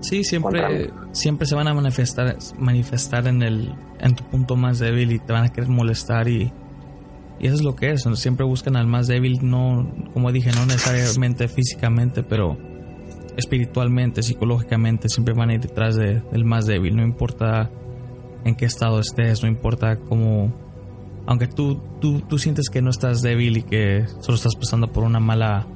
Sí, 0.00 0.24
siempre, 0.24 0.90
siempre 1.12 1.46
se 1.46 1.54
van 1.54 1.68
a 1.68 1.74
manifestar, 1.74 2.36
manifestar 2.58 3.28
en 3.28 3.42
el, 3.42 3.72
en 4.00 4.16
tu 4.16 4.24
punto 4.24 4.56
más 4.56 4.80
débil 4.80 5.12
y 5.12 5.20
te 5.20 5.32
van 5.32 5.44
a 5.44 5.48
querer 5.50 5.70
molestar 5.70 6.26
y, 6.26 6.52
y 7.38 7.46
eso 7.46 7.54
es 7.54 7.62
lo 7.62 7.76
que 7.76 7.92
es. 7.92 8.02
Siempre 8.14 8.44
buscan 8.44 8.74
al 8.74 8.88
más 8.88 9.06
débil, 9.06 9.38
no, 9.42 9.88
como 10.12 10.32
dije, 10.32 10.50
no 10.50 10.66
necesariamente 10.66 11.46
físicamente, 11.46 12.24
pero 12.24 12.58
espiritualmente, 13.36 14.22
psicológicamente, 14.22 15.08
siempre 15.08 15.34
van 15.34 15.50
a 15.50 15.54
ir 15.54 15.60
detrás 15.60 15.96
del 15.96 16.44
más 16.44 16.66
débil, 16.66 16.96
no 16.96 17.02
importa 17.02 17.70
en 18.44 18.54
qué 18.54 18.64
estado 18.64 19.00
estés, 19.00 19.42
no 19.42 19.48
importa 19.48 19.96
cómo... 19.96 20.52
Aunque 21.24 21.46
tú, 21.46 21.80
tú, 22.00 22.20
tú 22.22 22.38
sientes 22.38 22.68
que 22.68 22.82
no 22.82 22.90
estás 22.90 23.22
débil 23.22 23.58
y 23.58 23.62
que 23.62 24.06
solo 24.20 24.34
estás 24.34 24.56
pasando 24.56 24.90
por 24.90 25.04
una 25.04 25.20
mala 25.20 25.68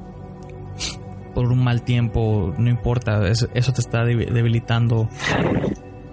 por 1.36 1.52
un 1.52 1.62
mal 1.62 1.82
tiempo, 1.82 2.54
no 2.57 2.70
importa, 2.70 3.28
eso, 3.28 3.46
te 3.46 3.80
está 3.80 4.07
debilitando 4.07 5.07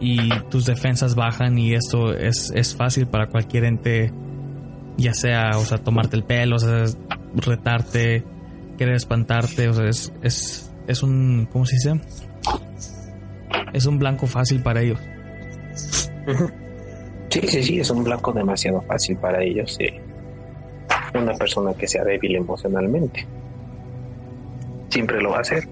y 0.02 0.30
tus 0.50 0.66
defensas 0.66 1.16
bajan 1.16 1.58
y 1.58 1.76
esto 1.76 2.14
es, 2.14 2.52
es 2.54 2.76
fácil 2.76 3.08
para 3.08 3.28
cualquier 3.28 3.64
ente, 3.64 4.12
ya 4.98 5.14
sea, 5.14 5.52
o 5.56 5.62
sea, 5.62 5.78
tomarte 5.78 6.18
el 6.18 6.26
pelo, 6.26 6.58
o 6.58 6.60
sea, 6.60 6.84
retarte, 7.36 8.26
querer 8.78 8.96
espantarte, 8.96 9.70
o 9.70 9.74
sea, 9.74 9.88
es, 9.88 10.12
es, 10.24 10.73
es 10.88 11.04
un, 11.04 11.48
¿cómo 11.52 11.66
se 11.66 11.76
dice? 11.76 12.02
Es 13.74 13.86
un 13.86 14.00
blanco 14.00 14.28
fácil 14.28 14.62
para 14.62 14.82
ellos. 14.82 15.00
Sí, 17.30 17.42
sí, 17.48 17.64
sí, 17.64 17.80
es 17.80 17.90
un 17.90 18.04
blanco 18.04 18.32
demasiado 18.32 18.82
fácil 18.82 19.18
para 19.18 19.42
ellos, 19.42 19.74
sí. 19.74 19.88
Una 21.16 21.34
persona 21.34 21.74
que 21.74 21.88
sea 21.88 22.04
débil 22.04 22.36
emocionalmente. 22.36 23.26
Siempre 24.90 25.20
lo 25.22 25.32
va 25.32 25.38
a 25.38 25.42
hacer. 25.42 25.68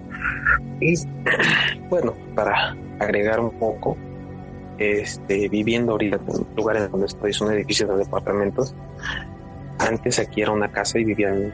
Y 0.80 0.96
bueno, 1.90 2.16
para 2.36 2.76
agregar 3.00 3.40
un 3.40 3.52
poco, 3.52 3.96
este, 4.80 5.50
viviendo 5.50 5.92
ahorita 5.92 6.16
en 6.16 6.36
el 6.36 6.56
lugar 6.56 6.78
en 6.78 6.92
donde 6.92 7.06
estoy, 7.06 7.30
es 7.30 7.42
un 7.42 7.52
edificio 7.52 7.88
de 7.88 7.98
departamentos. 7.98 8.74
Antes 9.78 10.20
aquí 10.20 10.42
era 10.42 10.52
una 10.52 10.72
casa 10.72 10.98
y 10.98 11.04
vivían 11.04 11.54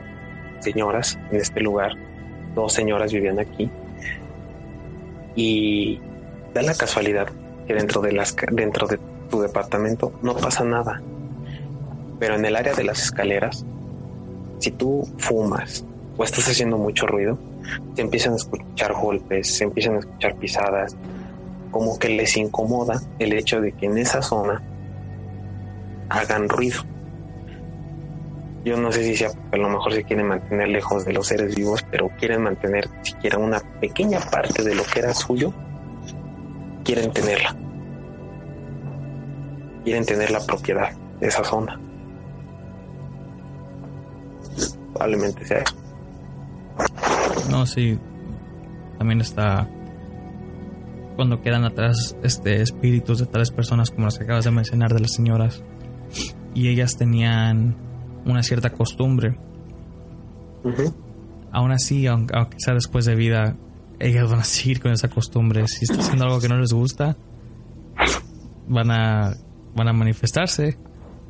señoras 0.60 1.20
en 1.32 1.38
este 1.41 1.60
lugar. 1.60 1.91
Dos 2.58 2.74
señoras 2.74 3.14
vivían 3.14 3.38
aquí. 3.38 3.70
Y 5.36 5.99
da 6.55 6.64
la 6.64 6.74
casualidad 6.74 7.28
que 7.68 7.76
dentro 7.76 8.01
de 8.01 8.14
las 8.14 8.36
dentro 8.51 8.88
de 8.88 8.97
tu 9.30 9.41
departamento 9.41 10.12
no 10.24 10.36
pasa 10.36 10.64
nada. 10.64 10.99
Pero 12.20 12.34
en 12.34 12.45
el 12.45 12.55
área 12.55 12.74
de 12.74 12.84
las 12.84 13.03
escaleras, 13.03 13.64
si 14.58 14.72
tú 14.72 15.08
fumas 15.20 15.86
o 16.18 16.24
estás 16.24 16.49
haciendo 16.49 16.80
mucho 16.80 17.05
ruido, 17.05 17.38
se 17.93 18.01
empiezan 18.01 18.34
a 18.34 18.38
escuchar 18.38 18.91
golpes, 18.93 19.55
se 19.55 19.66
empiezan 19.66 19.97
a 19.97 19.99
escuchar 19.99 20.34
pisadas, 20.38 20.97
como 21.70 21.99
que 21.99 22.10
les 22.10 22.38
incomoda 22.38 22.99
el 23.20 23.34
hecho 23.34 23.62
de 23.62 23.72
que 23.74 23.86
en 23.86 23.99
esa 23.99 24.24
zona 24.24 24.64
hagan 26.10 26.49
ruido. 26.49 26.82
Yo 28.68 28.78
no 28.78 28.91
sé 28.91 29.03
si 29.03 29.15
sea, 29.15 29.30
a 29.51 29.57
lo 29.57 29.70
mejor 29.70 29.93
se 29.93 30.03
quieren 30.03 30.28
mantener 30.28 30.68
lejos 30.68 31.05
de 31.05 31.13
los 31.13 31.28
seres 31.28 31.55
vivos, 31.55 31.86
pero 31.89 32.09
quieren 32.20 32.43
mantener 32.43 32.89
siquiera 33.01 33.38
una 33.38 33.59
pequeña 33.80 34.20
parte 34.20 34.63
de 34.63 34.76
lo 34.76 34.84
que 34.84 34.99
era 34.99 35.13
suyo, 35.13 35.53
quieren 36.84 37.11
tenerla 37.11 37.55
quieren 39.88 40.05
tener 40.05 40.32
la 40.32 40.45
propiedad 40.45 40.91
de 41.22 41.28
esa 41.28 41.45
zona. 41.45 41.80
Probablemente 44.91 45.45
sea 45.45 45.59
eso. 45.59 45.76
No, 47.49 47.65
sí. 47.65 47.97
También 48.97 49.22
está 49.22 49.65
cuando 51.15 51.41
quedan 51.41 51.63
atrás 51.63 52.18
este 52.22 52.61
espíritus 52.61 53.20
de 53.20 53.28
tales 53.28 53.49
personas 53.49 53.89
como 53.89 54.07
las 54.07 54.18
que 54.18 54.26
acabas 54.26 54.43
de 54.43 54.51
mencionar 54.51 54.93
de 54.93 54.99
las 54.99 55.13
señoras 55.13 55.63
y 56.53 56.68
ellas 56.68 56.97
tenían 56.97 57.78
una 58.28 58.43
cierta 58.43 58.69
costumbre. 58.71 59.38
Aún 61.51 61.71
así, 61.71 62.07
aunque, 62.07 62.36
sea 62.57 62.73
después 62.73 63.05
de 63.05 63.15
vida, 63.15 63.55
ellas 63.99 64.30
van 64.30 64.39
a 64.39 64.43
seguir 64.43 64.82
con 64.82 64.91
esa 64.91 65.07
costumbre. 65.07 65.67
Si 65.67 65.86
está 65.86 66.01
haciendo 66.01 66.25
algo 66.25 66.39
que 66.39 66.49
no 66.49 66.57
les 66.59 66.73
gusta, 66.73 67.17
van 68.67 68.91
a 68.91 69.34
van 69.75 69.88
a 69.88 69.93
manifestarse 69.93 70.78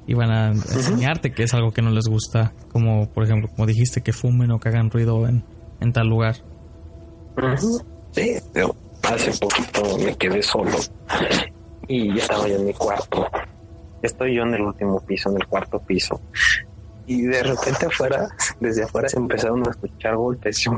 y 0.07 0.13
van 0.13 0.31
a 0.31 0.47
enseñarte 0.51 1.33
que 1.33 1.43
es 1.43 1.53
algo 1.53 1.71
que 1.71 1.81
no 1.81 1.91
les 1.91 2.05
gusta, 2.07 2.53
como 2.71 3.09
por 3.11 3.25
ejemplo, 3.25 3.49
como 3.49 3.65
dijiste, 3.65 4.01
que 4.01 4.13
fumen 4.13 4.51
o 4.51 4.59
que 4.59 4.69
hagan 4.69 4.89
ruido 4.89 5.27
en, 5.27 5.43
en 5.81 5.91
tal 5.91 6.07
lugar. 6.07 6.35
Sí, 8.11 8.35
hace 9.03 9.31
poquito 9.37 9.97
me 9.97 10.15
quedé 10.15 10.41
solo 10.41 10.77
y 11.87 12.07
ya 12.15 12.21
estaba 12.21 12.47
yo 12.47 12.55
en 12.55 12.65
mi 12.65 12.73
cuarto. 12.73 13.27
Estoy 14.01 14.35
yo 14.35 14.43
en 14.43 14.53
el 14.53 14.61
último 14.61 14.99
piso, 15.01 15.29
en 15.29 15.37
el 15.37 15.47
cuarto 15.47 15.79
piso. 15.79 16.21
Y 17.07 17.21
de 17.23 17.41
repente 17.41 17.85
afuera, 17.85 18.27
desde 18.59 18.83
afuera 18.83 19.09
se 19.09 19.17
empezaron 19.17 19.65
a 19.65 19.71
escuchar 19.71 20.15
golpes. 20.15 20.59
Yo, 20.59 20.71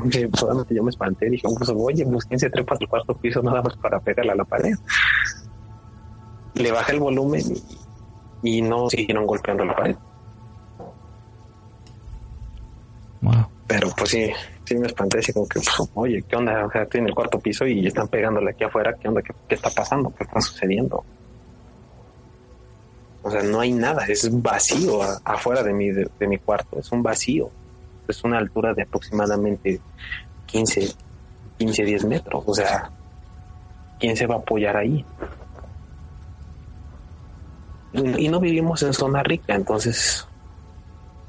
yo 0.70 0.82
me 0.82 0.90
espanté 0.90 1.26
y 1.26 1.30
dije, 1.30 1.48
pues, 1.58 1.70
oye, 1.74 2.06
pues 2.06 2.24
quién 2.24 2.38
se 2.38 2.48
trepa 2.48 2.76
al 2.80 2.88
cuarto 2.88 3.14
piso 3.14 3.42
nada 3.42 3.60
más 3.62 3.76
para 3.76 4.00
pegarle 4.00 4.32
a 4.32 4.36
la 4.36 4.44
pared 4.44 4.74
le 6.54 6.72
bajé 6.72 6.92
el 6.92 7.00
volumen 7.00 7.42
y, 8.42 8.62
no 8.62 8.88
siguieron 8.88 9.26
golpeando 9.26 9.64
la 9.64 9.76
pared. 9.76 9.96
Pero 13.66 13.88
pues 13.96 14.10
sí, 14.10 14.30
sí 14.64 14.74
me 14.76 14.86
espanté 14.86 15.18
así 15.18 15.32
como 15.32 15.46
que, 15.46 15.60
pues, 15.60 15.90
oye, 15.94 16.24
¿qué 16.28 16.36
onda? 16.36 16.66
O 16.66 16.70
sea, 16.70 16.82
estoy 16.82 17.00
en 17.00 17.08
el 17.08 17.14
cuarto 17.14 17.38
piso 17.38 17.66
y 17.66 17.86
están 17.86 18.08
pegándole 18.08 18.50
aquí 18.50 18.64
afuera, 18.64 18.94
¿qué 19.00 19.08
onda? 19.08 19.22
¿Qué, 19.22 19.54
está 19.54 19.70
pasando? 19.70 20.12
¿Qué 20.16 20.24
está 20.24 20.40
sucediendo? 20.40 21.04
O 23.22 23.30
sea, 23.30 23.42
no 23.42 23.60
hay 23.60 23.72
nada, 23.72 24.06
es 24.06 24.28
vacío 24.40 25.00
afuera 25.24 25.62
de 25.62 25.72
mi, 25.72 25.90
de, 25.90 26.26
mi 26.26 26.38
cuarto, 26.38 26.78
es 26.78 26.90
un 26.92 27.02
vacío. 27.02 27.50
Es 28.08 28.24
una 28.24 28.38
altura 28.38 28.74
de 28.74 28.82
aproximadamente 28.82 29.80
15, 30.46 30.94
15, 31.58 31.84
10 31.84 32.04
metros. 32.06 32.42
O 32.46 32.54
sea, 32.54 32.90
¿quién 33.98 34.16
se 34.16 34.26
va 34.26 34.36
a 34.36 34.38
apoyar 34.38 34.76
ahí? 34.76 35.04
y 37.92 38.28
no 38.28 38.38
vivimos 38.38 38.84
en 38.84 38.92
zona 38.92 39.20
rica, 39.24 39.52
entonces 39.52 40.28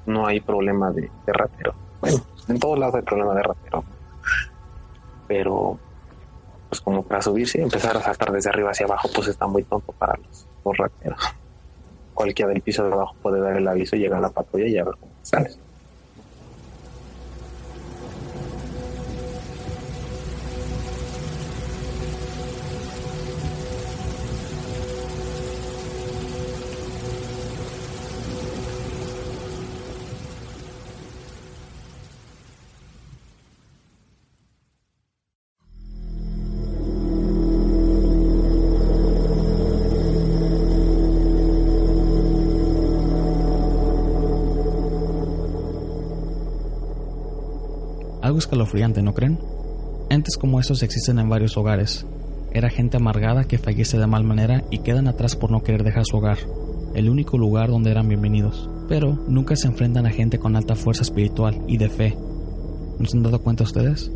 no 0.05 0.27
hay 0.27 0.39
problema 0.39 0.91
de, 0.91 1.09
ratero. 1.25 1.73
Bueno, 1.99 2.17
en 2.47 2.59
todos 2.59 2.77
lados 2.77 2.95
hay 2.95 3.01
problema 3.01 3.35
de 3.35 3.43
ratero. 3.43 3.83
Pero, 5.27 5.79
pues 6.69 6.81
como 6.81 7.03
para 7.03 7.21
subirse 7.21 7.59
y 7.59 7.61
empezar 7.61 7.95
a 7.97 8.01
saltar 8.01 8.31
desde 8.31 8.49
arriba 8.49 8.71
hacia 8.71 8.85
abajo, 8.85 9.09
pues 9.13 9.27
está 9.27 9.47
muy 9.47 9.63
tonto 9.63 9.91
para 9.93 10.15
los, 10.17 10.47
los 10.65 10.77
rateros. 10.77 11.19
Cualquiera 12.13 12.51
del 12.51 12.61
piso 12.61 12.83
de 12.83 12.93
abajo 12.93 13.17
puede 13.21 13.41
dar 13.41 13.57
el 13.57 13.67
aviso 13.67 13.95
y 13.95 13.99
llegar 13.99 14.19
a 14.19 14.21
la 14.21 14.31
patrulla 14.31 14.67
y 14.67 14.77
a 14.77 14.83
ver 14.85 14.95
cómo 14.99 15.15
sales. 15.21 15.59
Escalofriante, 48.51 49.01
¿no 49.01 49.13
creen? 49.13 49.39
Entes 50.09 50.35
como 50.35 50.59
estos 50.59 50.83
existen 50.83 51.19
en 51.19 51.29
varios 51.29 51.55
hogares. 51.55 52.05
Era 52.51 52.69
gente 52.69 52.97
amargada 52.97 53.45
que 53.45 53.57
fallece 53.57 53.97
de 53.97 54.07
mal 54.07 54.25
manera 54.25 54.65
y 54.69 54.79
quedan 54.79 55.07
atrás 55.07 55.37
por 55.37 55.51
no 55.51 55.63
querer 55.63 55.85
dejar 55.85 56.03
su 56.03 56.17
hogar, 56.17 56.37
el 56.93 57.09
único 57.09 57.37
lugar 57.37 57.69
donde 57.69 57.91
eran 57.91 58.09
bienvenidos. 58.09 58.69
Pero 58.89 59.17
nunca 59.29 59.55
se 59.55 59.67
enfrentan 59.67 60.05
a 60.05 60.09
gente 60.09 60.37
con 60.37 60.57
alta 60.57 60.75
fuerza 60.75 61.03
espiritual 61.03 61.61
y 61.65 61.77
de 61.77 61.87
fe. 61.87 62.17
¿No 62.99 63.05
se 63.05 63.15
han 63.15 63.23
dado 63.23 63.41
cuenta 63.41 63.63
ustedes? 63.63 64.11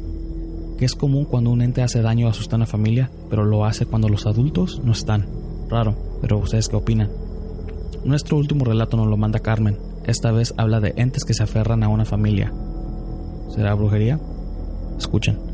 Que 0.77 0.83
es 0.83 0.95
común 0.95 1.23
cuando 1.23 1.51
un 1.51 1.61
ente 1.61 1.81
hace 1.81 2.01
daño 2.01 2.27
a 2.27 2.33
su 2.33 2.43
sana 2.43 2.65
familia, 2.65 3.09
pero 3.29 3.45
lo 3.45 3.63
hace 3.63 3.85
cuando 3.85 4.09
los 4.09 4.25
adultos 4.25 4.81
no 4.83 4.91
están. 4.91 5.29
Raro, 5.69 5.95
pero 6.19 6.39
¿ustedes 6.39 6.67
qué 6.67 6.75
opinan? 6.75 7.09
Nuestro 8.03 8.35
último 8.35 8.65
relato 8.65 8.97
nos 8.97 9.07
lo 9.07 9.15
manda 9.15 9.39
Carmen. 9.39 9.77
Esta 10.05 10.33
vez 10.33 10.53
habla 10.57 10.81
de 10.81 10.93
entes 10.97 11.23
que 11.23 11.33
se 11.33 11.43
aferran 11.43 11.83
a 11.83 11.87
una 11.87 12.03
familia, 12.03 12.51
¿Será 13.49 13.73
brujería? 13.75 14.19
Escuchen. 14.97 15.44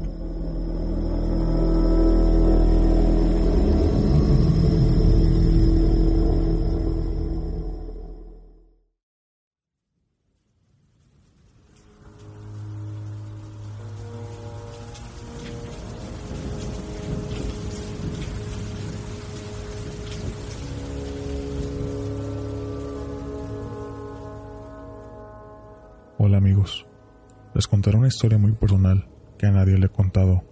Contaré 27.81 27.97
una 27.97 28.09
historia 28.09 28.37
muy 28.37 28.51
personal 28.51 29.07
que 29.39 29.47
a 29.47 29.51
nadie 29.51 29.75
le 29.75 29.87
he 29.87 29.89
contado, 29.89 30.43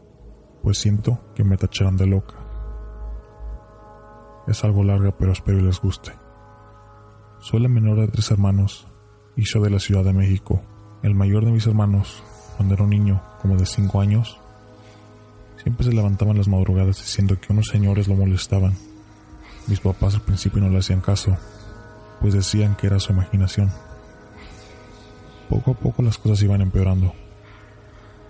pues 0.64 0.80
siento 0.80 1.32
que 1.36 1.44
me 1.44 1.58
tacharán 1.58 1.96
de 1.96 2.08
loca. 2.08 2.34
Es 4.48 4.64
algo 4.64 4.84
larga, 4.84 5.16
pero 5.16 5.34
espero 5.34 5.62
les 5.62 5.80
guste. 5.80 6.12
Soy 7.40 7.60
la 7.60 7.70
menor 7.70 8.00
de 8.00 8.08
tres 8.08 8.32
hermanos 8.32 8.88
y 9.36 9.46
soy 9.46 9.62
de 9.62 9.70
la 9.70 9.80
Ciudad 9.80 10.04
de 10.04 10.12
México. 10.12 10.64
El 11.04 11.14
mayor 11.14 11.46
de 11.46 11.52
mis 11.52 11.68
hermanos 11.68 12.24
cuando 12.58 12.74
era 12.74 12.84
un 12.84 12.90
niño, 12.90 13.22
como 13.44 13.58
de 13.58 13.68
5 13.68 14.02
años, 14.02 14.42
siempre 15.62 15.86
se 15.86 15.94
levantaban 15.94 16.36
las 16.36 16.48
madrugadas 16.48 16.98
diciendo 16.98 17.40
que 17.40 17.54
unos 17.54 17.68
señores 17.68 18.08
lo 18.08 18.16
molestaban. 18.16 18.74
Mis 19.68 19.82
papás 19.82 20.16
al 20.16 20.22
principio 20.22 20.62
no 20.62 20.70
le 20.70 20.80
hacían 20.80 21.02
caso, 21.02 21.38
pues 22.22 22.34
decían 22.34 22.76
que 22.76 22.88
era 22.88 23.00
su 23.00 23.12
imaginación. 23.12 23.70
Poco 25.50 25.72
a 25.72 25.74
poco 25.74 26.04
las 26.04 26.18
cosas 26.18 26.44
iban 26.44 26.62
empeorando, 26.62 27.12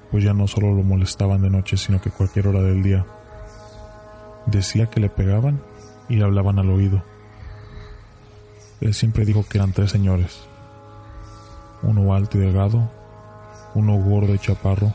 pues 0.10 0.24
ya 0.24 0.34
no 0.34 0.48
solo 0.48 0.74
lo 0.74 0.84
molestaban 0.84 1.42
de 1.42 1.50
noche, 1.50 1.76
sino 1.76 2.00
que 2.00 2.12
cualquier 2.12 2.48
hora 2.48 2.62
del 2.62 2.82
día. 2.82 3.06
Decía 4.46 4.88
que 4.88 5.02
le 5.02 5.10
pegaban 5.10 5.62
y 6.08 6.16
le 6.16 6.24
hablaban 6.24 6.60
al 6.60 6.70
oído. 6.70 7.04
Él 8.80 8.94
siempre 8.94 9.26
dijo 9.26 9.46
que 9.48 9.58
eran 9.58 9.74
tres 9.74 9.92
señores, 9.92 10.48
uno 11.84 12.14
alto 12.14 12.38
y 12.38 12.42
delgado, 12.42 12.90
uno 13.76 13.96
gordo 13.98 14.34
y 14.34 14.40
chaparro, 14.40 14.94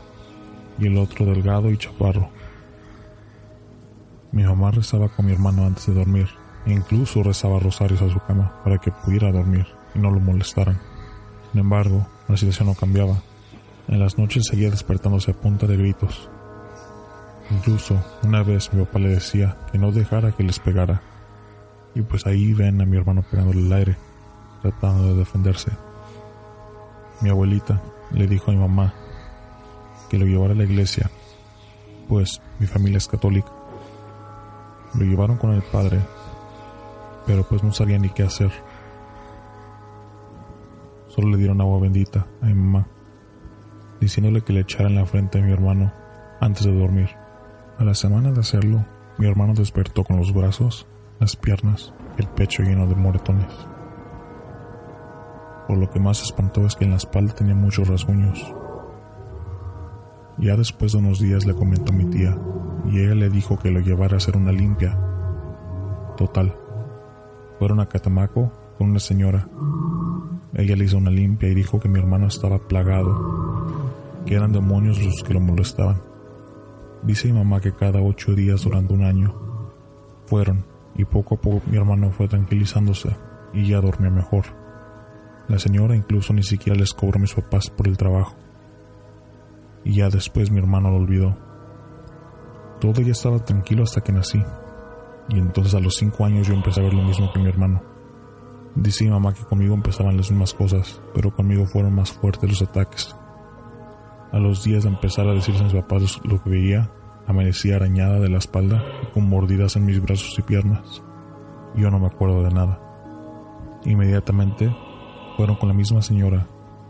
y 0.79 0.87
el 0.87 0.97
otro 0.97 1.25
delgado 1.25 1.69
y 1.69 1.77
chaparro. 1.77 2.29
Mi 4.31 4.43
mamá 4.43 4.71
rezaba 4.71 5.09
con 5.09 5.27
mi 5.27 5.31
hermano 5.31 5.65
antes 5.65 5.85
de 5.85 5.93
dormir, 5.93 6.27
e 6.65 6.73
incluso 6.73 7.21
rezaba 7.21 7.59
rosarios 7.59 8.01
a 8.01 8.09
su 8.09 8.19
cama 8.19 8.59
para 8.63 8.79
que 8.79 8.91
pudiera 8.91 9.31
dormir 9.31 9.67
y 9.93 9.99
no 9.99 10.09
lo 10.09 10.19
molestaran. 10.19 10.94
Sin 11.55 11.61
embargo, 11.61 12.05
la 12.27 12.35
situación 12.35 12.67
no 12.67 12.75
cambiaba. 12.75 13.21
En 13.87 13.97
las 13.97 14.17
noches 14.17 14.43
seguía 14.45 14.69
despertándose 14.69 15.31
a 15.31 15.35
punta 15.35 15.65
de 15.65 15.77
gritos. 15.77 16.29
Incluso 17.49 17.97
una 18.23 18.43
vez 18.43 18.73
mi 18.73 18.83
papá 18.83 18.99
le 18.99 19.07
decía 19.07 19.55
que 19.71 19.77
no 19.77 19.93
dejara 19.93 20.33
que 20.33 20.43
les 20.43 20.59
pegara. 20.59 21.01
Y 21.95 22.01
pues 22.01 22.25
ahí 22.25 22.51
ven 22.51 22.81
a 22.81 22.85
mi 22.85 22.97
hermano 22.97 23.23
pegándole 23.31 23.61
el 23.61 23.71
aire, 23.71 23.95
tratando 24.63 25.07
de 25.07 25.15
defenderse. 25.15 25.71
Mi 27.21 27.29
abuelita 27.29 27.81
le 28.11 28.27
dijo 28.27 28.51
a 28.51 28.53
mi 28.53 28.59
mamá 28.59 28.93
que 30.09 30.17
lo 30.17 30.25
llevara 30.25 30.51
a 30.51 30.57
la 30.57 30.65
iglesia, 30.65 31.09
pues 32.09 32.41
mi 32.59 32.67
familia 32.67 32.97
es 32.97 33.07
católica. 33.07 33.47
Lo 34.93 35.05
llevaron 35.05 35.37
con 35.37 35.51
el 35.51 35.61
padre, 35.61 36.01
pero 37.25 37.47
pues 37.47 37.63
no 37.63 37.71
sabía 37.71 37.97
ni 37.97 38.09
qué 38.09 38.23
hacer. 38.23 38.51
Solo 41.15 41.29
le 41.29 41.37
dieron 41.37 41.61
agua 41.61 41.79
bendita 41.79 42.27
a 42.41 42.47
mi 42.47 42.53
mamá, 42.53 42.87
diciéndole 44.01 44.41
que 44.41 44.51
le 44.51 44.59
echara 44.59 44.89
en 44.89 44.95
la 44.95 45.05
frente 45.05 45.39
a 45.39 45.41
mi 45.41 45.49
hermano 45.49 45.93
antes 46.41 46.65
de 46.65 46.77
dormir. 46.77 47.07
A 47.77 47.85
la 47.85 47.93
semana 47.93 48.33
de 48.33 48.41
hacerlo, 48.41 48.85
mi 49.17 49.25
hermano 49.25 49.53
despertó 49.53 50.03
con 50.03 50.17
los 50.17 50.33
brazos, 50.33 50.87
las 51.21 51.37
piernas 51.37 51.93
y 52.17 52.21
el 52.21 52.27
pecho 52.27 52.63
lleno 52.63 52.85
de 52.85 52.95
moretones. 52.95 53.53
Por 55.69 55.77
lo 55.77 55.89
que 55.89 56.01
más 56.01 56.21
espantó 56.21 56.65
es 56.65 56.75
que 56.75 56.83
en 56.83 56.91
la 56.91 56.97
espalda 56.97 57.33
tenía 57.33 57.55
muchos 57.55 57.87
rasguños. 57.87 58.53
Ya 60.37 60.57
después 60.57 60.91
de 60.91 60.97
unos 60.97 61.21
días 61.21 61.45
le 61.45 61.55
comentó 61.55 61.93
a 61.93 61.95
mi 61.95 62.05
tía 62.07 62.37
y 62.91 62.99
ella 62.99 63.15
le 63.15 63.29
dijo 63.29 63.57
que 63.57 63.71
lo 63.71 63.79
llevara 63.79 64.15
a 64.15 64.17
hacer 64.17 64.35
una 64.35 64.51
limpia. 64.51 64.99
Total. 66.17 66.53
Fueron 67.57 67.79
a 67.79 67.87
Catamaco 67.87 68.51
con 68.77 68.89
una 68.89 68.99
señora 68.99 69.47
ella 70.55 70.75
le 70.75 70.85
hizo 70.85 70.97
una 70.97 71.11
limpia 71.11 71.49
y 71.49 71.53
dijo 71.53 71.79
que 71.79 71.89
mi 71.89 71.99
hermano 71.99 72.27
estaba 72.27 72.59
plagado, 72.59 73.83
que 74.25 74.35
eran 74.35 74.53
demonios 74.53 75.03
los 75.03 75.21
que 75.21 75.33
lo 75.33 75.41
molestaban. 75.41 76.01
Dice 77.03 77.27
mi 77.27 77.33
mamá 77.33 77.59
que 77.59 77.73
cada 77.73 78.01
ocho 78.01 78.33
días 78.33 78.63
durante 78.63 78.93
un 78.93 79.03
año 79.03 79.35
fueron 80.25 80.65
y 80.95 81.03
poco 81.03 81.35
a 81.35 81.41
poco 81.41 81.61
mi 81.69 81.77
hermano 81.77 82.09
fue 82.11 82.27
tranquilizándose 82.27 83.09
y 83.53 83.67
ya 83.67 83.81
dormía 83.81 84.09
mejor. 84.09 84.45
La 85.47 85.59
señora 85.59 85.95
incluso 85.95 86.33
ni 86.33 86.41
siquiera 86.41 86.79
les 86.79 86.93
cobró 86.93 87.17
a 87.17 87.21
mis 87.21 87.33
papás 87.33 87.69
por 87.69 87.87
el 87.87 87.97
trabajo. 87.97 88.35
Y 89.83 89.95
ya 89.95 90.09
después 90.09 90.49
mi 90.49 90.57
hermano 90.57 90.89
lo 90.89 90.97
olvidó. 90.97 91.37
Todo 92.79 93.01
ya 93.01 93.11
estaba 93.11 93.43
tranquilo 93.43 93.83
hasta 93.83 94.01
que 94.01 94.11
nací. 94.11 94.41
Y 95.29 95.37
entonces 95.37 95.75
a 95.75 95.79
los 95.79 95.95
cinco 95.95 96.25
años 96.25 96.47
yo 96.47 96.53
empecé 96.53 96.79
a 96.79 96.83
ver 96.83 96.93
lo 96.93 97.03
mismo 97.03 97.31
que 97.31 97.39
mi 97.39 97.49
hermano. 97.49 97.94
Dice 98.75 99.09
mamá 99.09 99.33
que 99.33 99.45
conmigo 99.45 99.73
empezaban 99.73 100.17
las 100.17 100.29
mismas 100.29 100.53
cosas, 100.53 101.01
pero 101.13 101.33
conmigo 101.33 101.65
fueron 101.65 101.95
más 101.95 102.11
fuertes 102.11 102.49
los 102.49 102.61
ataques. 102.61 103.15
A 104.33 104.37
los 104.37 104.65
días 104.65 104.83
de 104.83 104.89
empezar 104.89 105.29
a 105.29 105.33
decirse 105.33 105.61
a 105.61 105.63
mis 105.63 105.73
papás 105.73 106.19
lo 106.25 106.43
que 106.43 106.49
veía, 106.49 106.91
amanecía 107.25 107.77
arañada 107.77 108.19
de 108.19 108.27
la 108.27 108.37
espalda 108.37 108.83
y 109.01 109.13
con 109.13 109.29
mordidas 109.29 109.77
en 109.77 109.85
mis 109.85 110.01
brazos 110.01 110.37
y 110.37 110.41
piernas. 110.41 111.01
Yo 111.73 111.89
no 111.89 111.99
me 111.99 112.07
acuerdo 112.07 112.43
de 112.43 112.53
nada. 112.53 112.81
Inmediatamente 113.85 114.75
fueron 115.37 115.55
con 115.55 115.69
la 115.69 115.75
misma 115.75 116.01
señora 116.01 116.49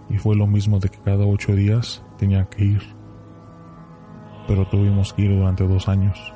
y 0.10 0.18
fue 0.18 0.36
lo 0.36 0.48
mismo 0.48 0.80
de 0.80 0.90
que 0.90 0.98
cada 0.98 1.28
ocho 1.28 1.54
días 1.54 2.04
tenía 2.18 2.46
que 2.46 2.66
ir. 2.66 2.82
Pero 4.48 4.68
tuvimos 4.68 5.14
que 5.14 5.22
ir 5.22 5.38
durante 5.38 5.68
dos 5.68 5.88
años. 5.88 6.34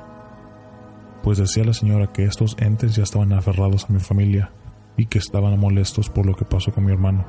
Pues 1.24 1.38
decía 1.38 1.64
la 1.64 1.74
señora 1.74 2.12
que 2.12 2.22
estos 2.22 2.56
entes 2.60 2.94
ya 2.94 3.02
estaban 3.02 3.32
aferrados 3.32 3.86
a 3.88 3.92
mi 3.92 3.98
familia 3.98 4.52
y 5.00 5.06
que 5.06 5.18
estaban 5.18 5.58
molestos 5.58 6.10
por 6.10 6.26
lo 6.26 6.36
que 6.36 6.44
pasó 6.44 6.72
con 6.72 6.84
mi 6.84 6.92
hermano. 6.92 7.24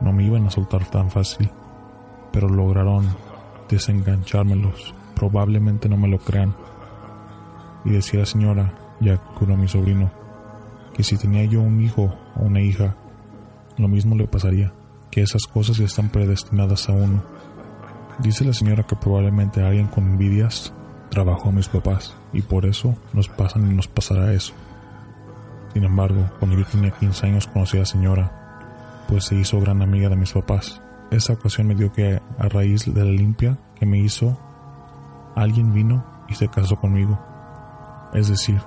No 0.00 0.10
me 0.10 0.24
iban 0.24 0.46
a 0.46 0.50
soltar 0.50 0.86
tan 0.86 1.10
fácil, 1.10 1.50
pero 2.32 2.48
lograron 2.48 3.06
desenganchármelos. 3.68 4.94
Probablemente 5.14 5.86
no 5.86 5.98
me 5.98 6.08
lo 6.08 6.18
crean. 6.18 6.54
Y 7.84 7.90
decía 7.90 8.20
la 8.20 8.26
señora, 8.26 8.72
ya 9.00 9.18
curó 9.18 9.52
a 9.52 9.58
mi 9.58 9.68
sobrino, 9.68 10.10
que 10.94 11.04
si 11.04 11.18
tenía 11.18 11.44
yo 11.44 11.60
un 11.60 11.82
hijo 11.82 12.14
o 12.36 12.42
una 12.42 12.62
hija, 12.62 12.96
lo 13.76 13.88
mismo 13.88 14.16
le 14.16 14.26
pasaría, 14.26 14.72
que 15.10 15.20
esas 15.20 15.42
cosas 15.44 15.76
ya 15.76 15.84
están 15.84 16.08
predestinadas 16.08 16.88
a 16.88 16.92
uno. 16.92 17.22
Dice 18.20 18.46
la 18.46 18.54
señora 18.54 18.84
que 18.84 18.96
probablemente 18.96 19.62
alguien 19.62 19.88
con 19.88 20.08
envidias 20.08 20.72
trabajó 21.10 21.50
a 21.50 21.52
mis 21.52 21.68
papás 21.68 22.16
y 22.32 22.40
por 22.40 22.64
eso 22.64 22.96
nos 23.12 23.28
pasan 23.28 23.70
y 23.70 23.74
nos 23.74 23.88
pasará 23.88 24.32
eso. 24.32 24.54
Sin 25.74 25.82
embargo, 25.82 26.30
cuando 26.38 26.56
yo 26.56 26.64
tenía 26.64 26.92
15 26.92 27.26
años 27.26 27.48
conocí 27.48 27.76
a 27.76 27.80
la 27.80 27.86
señora, 27.86 29.04
pues 29.08 29.24
se 29.24 29.34
hizo 29.34 29.60
gran 29.60 29.82
amiga 29.82 30.08
de 30.08 30.14
mis 30.14 30.32
papás. 30.32 30.80
Esa 31.10 31.32
ocasión 31.32 31.66
me 31.66 31.74
dio 31.74 31.92
que 31.92 32.20
a 32.38 32.48
raíz 32.48 32.84
de 32.86 33.04
la 33.04 33.10
limpia 33.10 33.58
que 33.74 33.84
me 33.84 33.98
hizo, 33.98 34.38
alguien 35.34 35.74
vino 35.74 36.04
y 36.28 36.34
se 36.34 36.46
casó 36.46 36.76
conmigo. 36.76 37.18
Es 38.12 38.28
decir, 38.28 38.60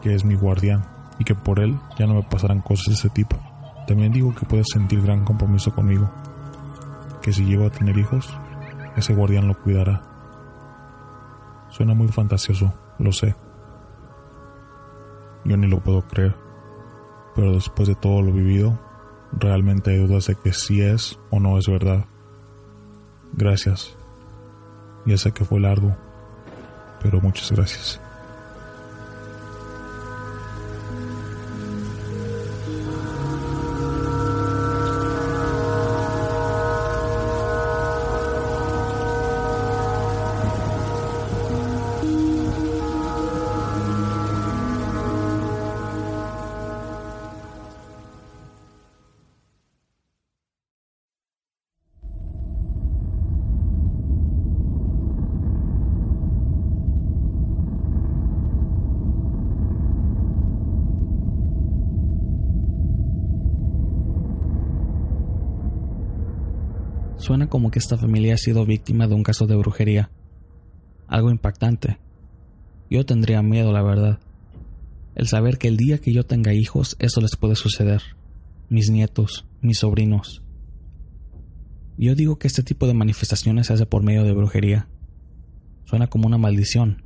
que 0.00 0.14
es 0.14 0.24
mi 0.24 0.36
guardián 0.36 0.86
y 1.18 1.24
que 1.24 1.34
por 1.34 1.60
él 1.60 1.78
ya 1.98 2.06
no 2.06 2.14
me 2.14 2.22
pasarán 2.22 2.62
cosas 2.62 2.86
de 2.86 2.94
ese 2.94 3.10
tipo. 3.10 3.36
También 3.86 4.12
digo 4.12 4.34
que 4.34 4.46
puede 4.46 4.64
sentir 4.64 5.02
gran 5.02 5.24
compromiso 5.26 5.74
conmigo, 5.74 6.10
que 7.20 7.34
si 7.34 7.44
llego 7.44 7.66
a 7.66 7.70
tener 7.70 7.98
hijos, 7.98 8.32
ese 8.96 9.14
guardián 9.14 9.48
lo 9.48 9.58
cuidará. 9.58 10.02
Suena 11.68 11.92
muy 11.92 12.08
fantasioso, 12.08 12.72
lo 12.98 13.12
sé, 13.12 13.34
yo 15.44 15.56
ni 15.56 15.66
lo 15.66 15.80
puedo 15.80 16.02
creer. 16.02 16.34
Pero 17.34 17.54
después 17.54 17.88
de 17.88 17.94
todo 17.94 18.22
lo 18.22 18.32
vivido, 18.32 18.78
realmente 19.32 19.90
hay 19.90 20.06
dudas 20.06 20.26
de 20.26 20.34
que 20.34 20.52
si 20.52 20.80
es 20.80 21.18
o 21.30 21.40
no 21.40 21.58
es 21.58 21.68
verdad. 21.68 22.04
Gracias. 23.32 23.96
Ya 25.06 25.16
sé 25.16 25.32
que 25.32 25.44
fue 25.44 25.60
largo, 25.60 25.96
pero 27.02 27.20
muchas 27.20 27.50
gracias. 27.52 28.00
Suena 67.28 67.50
como 67.50 67.70
que 67.70 67.78
esta 67.78 67.98
familia 67.98 68.32
ha 68.32 68.38
sido 68.38 68.64
víctima 68.64 69.06
de 69.06 69.14
un 69.14 69.22
caso 69.22 69.46
de 69.46 69.54
brujería. 69.54 70.10
Algo 71.06 71.30
impactante. 71.30 71.98
Yo 72.88 73.04
tendría 73.04 73.42
miedo, 73.42 73.70
la 73.70 73.82
verdad. 73.82 74.18
El 75.14 75.28
saber 75.28 75.58
que 75.58 75.68
el 75.68 75.76
día 75.76 75.98
que 75.98 76.14
yo 76.14 76.24
tenga 76.24 76.54
hijos, 76.54 76.96
eso 77.00 77.20
les 77.20 77.36
puede 77.36 77.54
suceder. 77.54 78.00
Mis 78.70 78.88
nietos, 78.88 79.44
mis 79.60 79.80
sobrinos. 79.80 80.42
Yo 81.98 82.14
digo 82.14 82.38
que 82.38 82.46
este 82.46 82.62
tipo 82.62 82.86
de 82.86 82.94
manifestaciones 82.94 83.66
se 83.66 83.74
hace 83.74 83.84
por 83.84 84.02
medio 84.02 84.24
de 84.24 84.32
brujería. 84.32 84.88
Suena 85.84 86.06
como 86.06 86.28
una 86.28 86.38
maldición. 86.38 87.02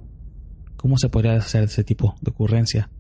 ¿Cómo 0.76 0.98
se 0.98 1.08
podría 1.08 1.34
hacer 1.34 1.64
ese 1.64 1.82
tipo 1.82 2.14
de 2.20 2.30
ocurrencia? 2.30 2.90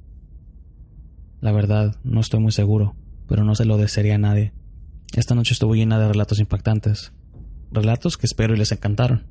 La 1.40 1.52
verdad, 1.52 2.00
no 2.02 2.20
estoy 2.20 2.40
muy 2.40 2.50
seguro, 2.50 2.96
pero 3.28 3.44
no 3.44 3.54
se 3.54 3.64
lo 3.64 3.78
desearía 3.78 4.16
a 4.16 4.18
nadie. 4.18 4.52
Esta 5.14 5.34
noche 5.34 5.52
estuvo 5.52 5.74
llena 5.74 5.98
de 5.98 6.08
relatos 6.08 6.40
impactantes. 6.40 7.12
Relatos 7.70 8.16
que 8.16 8.24
espero 8.24 8.54
y 8.54 8.56
les 8.56 8.72
encantaron. 8.72 9.26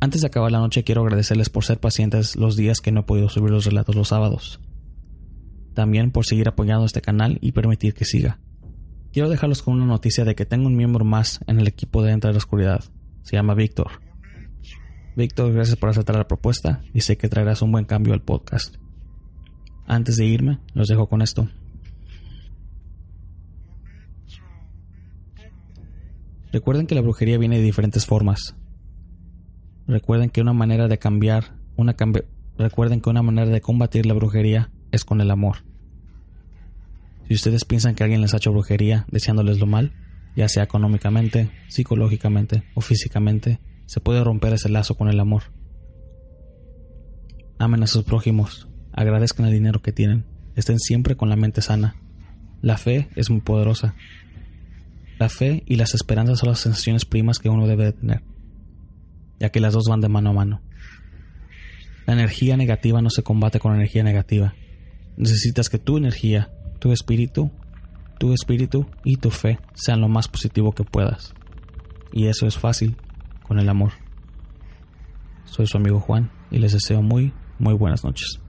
Antes 0.00 0.22
de 0.22 0.26
acabar 0.26 0.50
la 0.50 0.58
noche 0.58 0.82
quiero 0.82 1.02
agradecerles 1.02 1.50
por 1.50 1.64
ser 1.64 1.78
pacientes 1.78 2.34
los 2.34 2.56
días 2.56 2.80
que 2.80 2.90
no 2.90 3.00
he 3.00 3.04
podido 3.04 3.28
subir 3.28 3.50
los 3.50 3.64
relatos 3.64 3.94
los 3.94 4.08
sábados. 4.08 4.60
También 5.74 6.10
por 6.10 6.26
seguir 6.26 6.48
apoyando 6.48 6.84
este 6.84 7.00
canal 7.00 7.38
y 7.40 7.52
permitir 7.52 7.94
que 7.94 8.04
siga. 8.04 8.40
Quiero 9.12 9.28
dejarlos 9.28 9.62
con 9.62 9.74
una 9.74 9.86
noticia 9.86 10.24
de 10.24 10.34
que 10.34 10.46
tengo 10.46 10.66
un 10.66 10.76
miembro 10.76 11.04
más 11.04 11.40
en 11.46 11.60
el 11.60 11.68
equipo 11.68 12.02
de 12.02 12.10
Entre 12.10 12.32
la 12.32 12.38
Oscuridad. 12.38 12.82
Se 13.22 13.36
llama 13.36 13.54
Víctor. 13.54 14.00
Víctor, 15.16 15.52
gracias 15.52 15.76
por 15.76 15.90
aceptar 15.90 16.16
la 16.16 16.26
propuesta 16.26 16.82
y 16.92 17.02
sé 17.02 17.16
que 17.16 17.28
traerás 17.28 17.62
un 17.62 17.70
buen 17.70 17.84
cambio 17.84 18.14
al 18.14 18.22
podcast. 18.22 18.76
Antes 19.86 20.16
de 20.16 20.26
irme, 20.26 20.58
los 20.74 20.88
dejo 20.88 21.08
con 21.08 21.22
esto. 21.22 21.48
Recuerden 26.52 26.86
que 26.86 26.94
la 26.94 27.00
brujería 27.02 27.38
viene 27.38 27.56
de 27.56 27.62
diferentes 27.62 28.06
formas. 28.06 28.56
Recuerden 29.86 30.30
que 30.30 30.40
una 30.40 30.52
manera 30.52 30.88
de 30.88 30.98
cambiar, 30.98 31.56
una 31.76 31.94
recuerden 32.56 33.00
que 33.00 33.10
una 33.10 33.22
manera 33.22 33.50
de 33.50 33.60
combatir 33.60 34.06
la 34.06 34.14
brujería 34.14 34.70
es 34.90 35.04
con 35.04 35.20
el 35.20 35.30
amor. 35.30 35.64
Si 37.28 37.34
ustedes 37.34 37.64
piensan 37.64 37.94
que 37.94 38.02
alguien 38.02 38.22
les 38.22 38.32
ha 38.32 38.38
hecho 38.38 38.52
brujería 38.52 39.06
deseándoles 39.10 39.58
lo 39.60 39.66
mal, 39.66 39.92
ya 40.34 40.48
sea 40.48 40.62
económicamente, 40.62 41.50
psicológicamente 41.68 42.62
o 42.74 42.80
físicamente, 42.80 43.60
se 43.86 44.00
puede 44.00 44.24
romper 44.24 44.54
ese 44.54 44.68
lazo 44.68 44.96
con 44.96 45.08
el 45.08 45.20
amor. 45.20 45.44
Amen 47.58 47.82
a 47.82 47.86
sus 47.86 48.04
prójimos, 48.04 48.68
agradezcan 48.92 49.46
el 49.46 49.52
dinero 49.52 49.82
que 49.82 49.92
tienen, 49.92 50.24
estén 50.54 50.78
siempre 50.78 51.16
con 51.16 51.28
la 51.28 51.36
mente 51.36 51.60
sana. 51.60 51.96
La 52.62 52.78
fe 52.78 53.08
es 53.14 53.30
muy 53.30 53.40
poderosa. 53.40 53.94
La 55.18 55.28
fe 55.28 55.64
y 55.66 55.76
las 55.76 55.94
esperanzas 55.94 56.38
son 56.38 56.50
las 56.50 56.60
sensaciones 56.60 57.04
primas 57.04 57.38
que 57.38 57.48
uno 57.48 57.66
debe 57.66 57.86
de 57.86 57.92
tener, 57.92 58.22
ya 59.40 59.50
que 59.50 59.60
las 59.60 59.74
dos 59.74 59.86
van 59.88 60.00
de 60.00 60.08
mano 60.08 60.30
a 60.30 60.32
mano. 60.32 60.62
La 62.06 62.14
energía 62.14 62.56
negativa 62.56 63.02
no 63.02 63.10
se 63.10 63.22
combate 63.22 63.58
con 63.58 63.74
energía 63.74 64.02
negativa. 64.04 64.54
Necesitas 65.16 65.68
que 65.68 65.78
tu 65.78 65.98
energía, 65.98 66.50
tu 66.78 66.92
espíritu, 66.92 67.50
tu 68.18 68.32
espíritu 68.32 68.86
y 69.04 69.16
tu 69.16 69.30
fe 69.30 69.58
sean 69.74 70.00
lo 70.00 70.08
más 70.08 70.28
positivo 70.28 70.72
que 70.72 70.84
puedas. 70.84 71.34
Y 72.12 72.26
eso 72.26 72.46
es 72.46 72.56
fácil 72.56 72.96
con 73.42 73.58
el 73.58 73.68
amor. 73.68 73.92
Soy 75.44 75.66
su 75.66 75.76
amigo 75.76 76.00
Juan 76.00 76.30
y 76.50 76.58
les 76.58 76.72
deseo 76.72 77.02
muy, 77.02 77.32
muy 77.58 77.74
buenas 77.74 78.04
noches. 78.04 78.40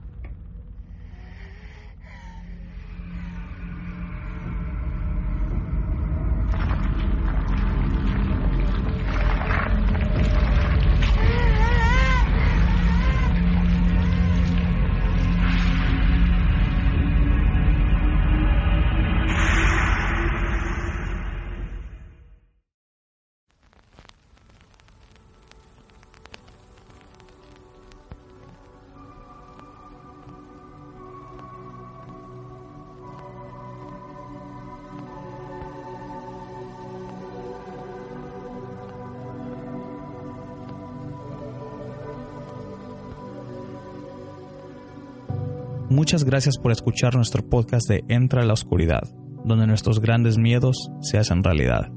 Muchas 46.10 46.24
gracias 46.24 46.58
por 46.58 46.72
escuchar 46.72 47.14
nuestro 47.14 47.48
podcast 47.48 47.88
de 47.88 48.02
Entra 48.08 48.42
a 48.42 48.44
la 48.44 48.54
Oscuridad, 48.54 49.08
donde 49.44 49.68
nuestros 49.68 50.00
grandes 50.00 50.38
miedos 50.38 50.90
se 51.02 51.18
hacen 51.18 51.44
realidad. 51.44 51.92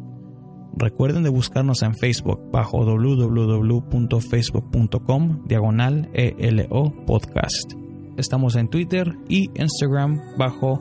Recuerden 0.77 1.23
de 1.23 1.29
buscarnos 1.29 1.81
en 1.81 1.95
Facebook 1.95 2.51
bajo 2.51 2.85
www.facebook.com 2.85 5.47
diagonal 5.47 6.11
ELO 6.13 6.93
podcast. 7.07 7.73
Estamos 8.15 8.55
en 8.55 8.67
Twitter 8.67 9.15
y 9.27 9.49
Instagram 9.59 10.21
bajo 10.37 10.79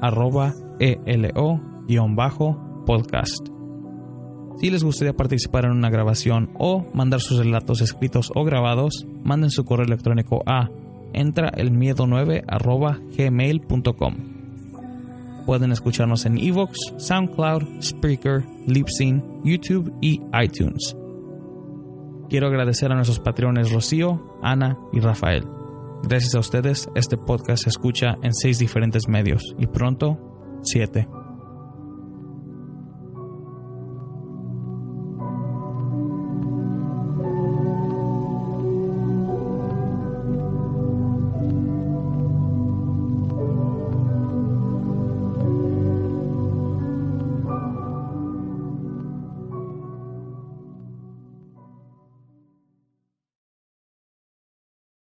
arroba 0.00 0.52
ELO-podcast. 0.80 3.46
Si 4.58 4.70
les 4.70 4.82
gustaría 4.82 5.14
participar 5.14 5.66
en 5.66 5.70
una 5.70 5.88
grabación 5.88 6.50
o 6.58 6.84
mandar 6.94 7.20
sus 7.20 7.38
relatos 7.38 7.80
escritos 7.80 8.32
o 8.34 8.42
grabados, 8.42 9.06
manden 9.22 9.50
su 9.50 9.64
correo 9.64 9.86
electrónico 9.86 10.42
a 10.46 10.68
entra 11.12 11.48
el 11.48 11.70
miedo 11.70 12.06
9 12.06 12.44
arroba 12.46 12.98
gmail.com. 13.16 14.14
Pueden 15.46 15.72
escucharnos 15.72 16.24
en 16.24 16.38
Evox, 16.38 16.78
SoundCloud, 16.98 17.82
Spreaker, 17.82 18.44
Libsyn, 18.66 19.22
YouTube 19.44 19.92
y 20.00 20.20
iTunes. 20.40 20.96
Quiero 22.28 22.46
agradecer 22.46 22.90
a 22.92 22.94
nuestros 22.94 23.20
patrones 23.20 23.72
Rocío, 23.72 24.38
Ana 24.42 24.78
y 24.92 25.00
Rafael. 25.00 25.44
Gracias 26.04 26.34
a 26.34 26.40
ustedes, 26.40 26.88
este 26.94 27.16
podcast 27.16 27.64
se 27.64 27.68
escucha 27.68 28.16
en 28.22 28.32
seis 28.32 28.58
diferentes 28.58 29.08
medios 29.08 29.54
y 29.58 29.66
pronto, 29.66 30.18
siete. 30.62 31.08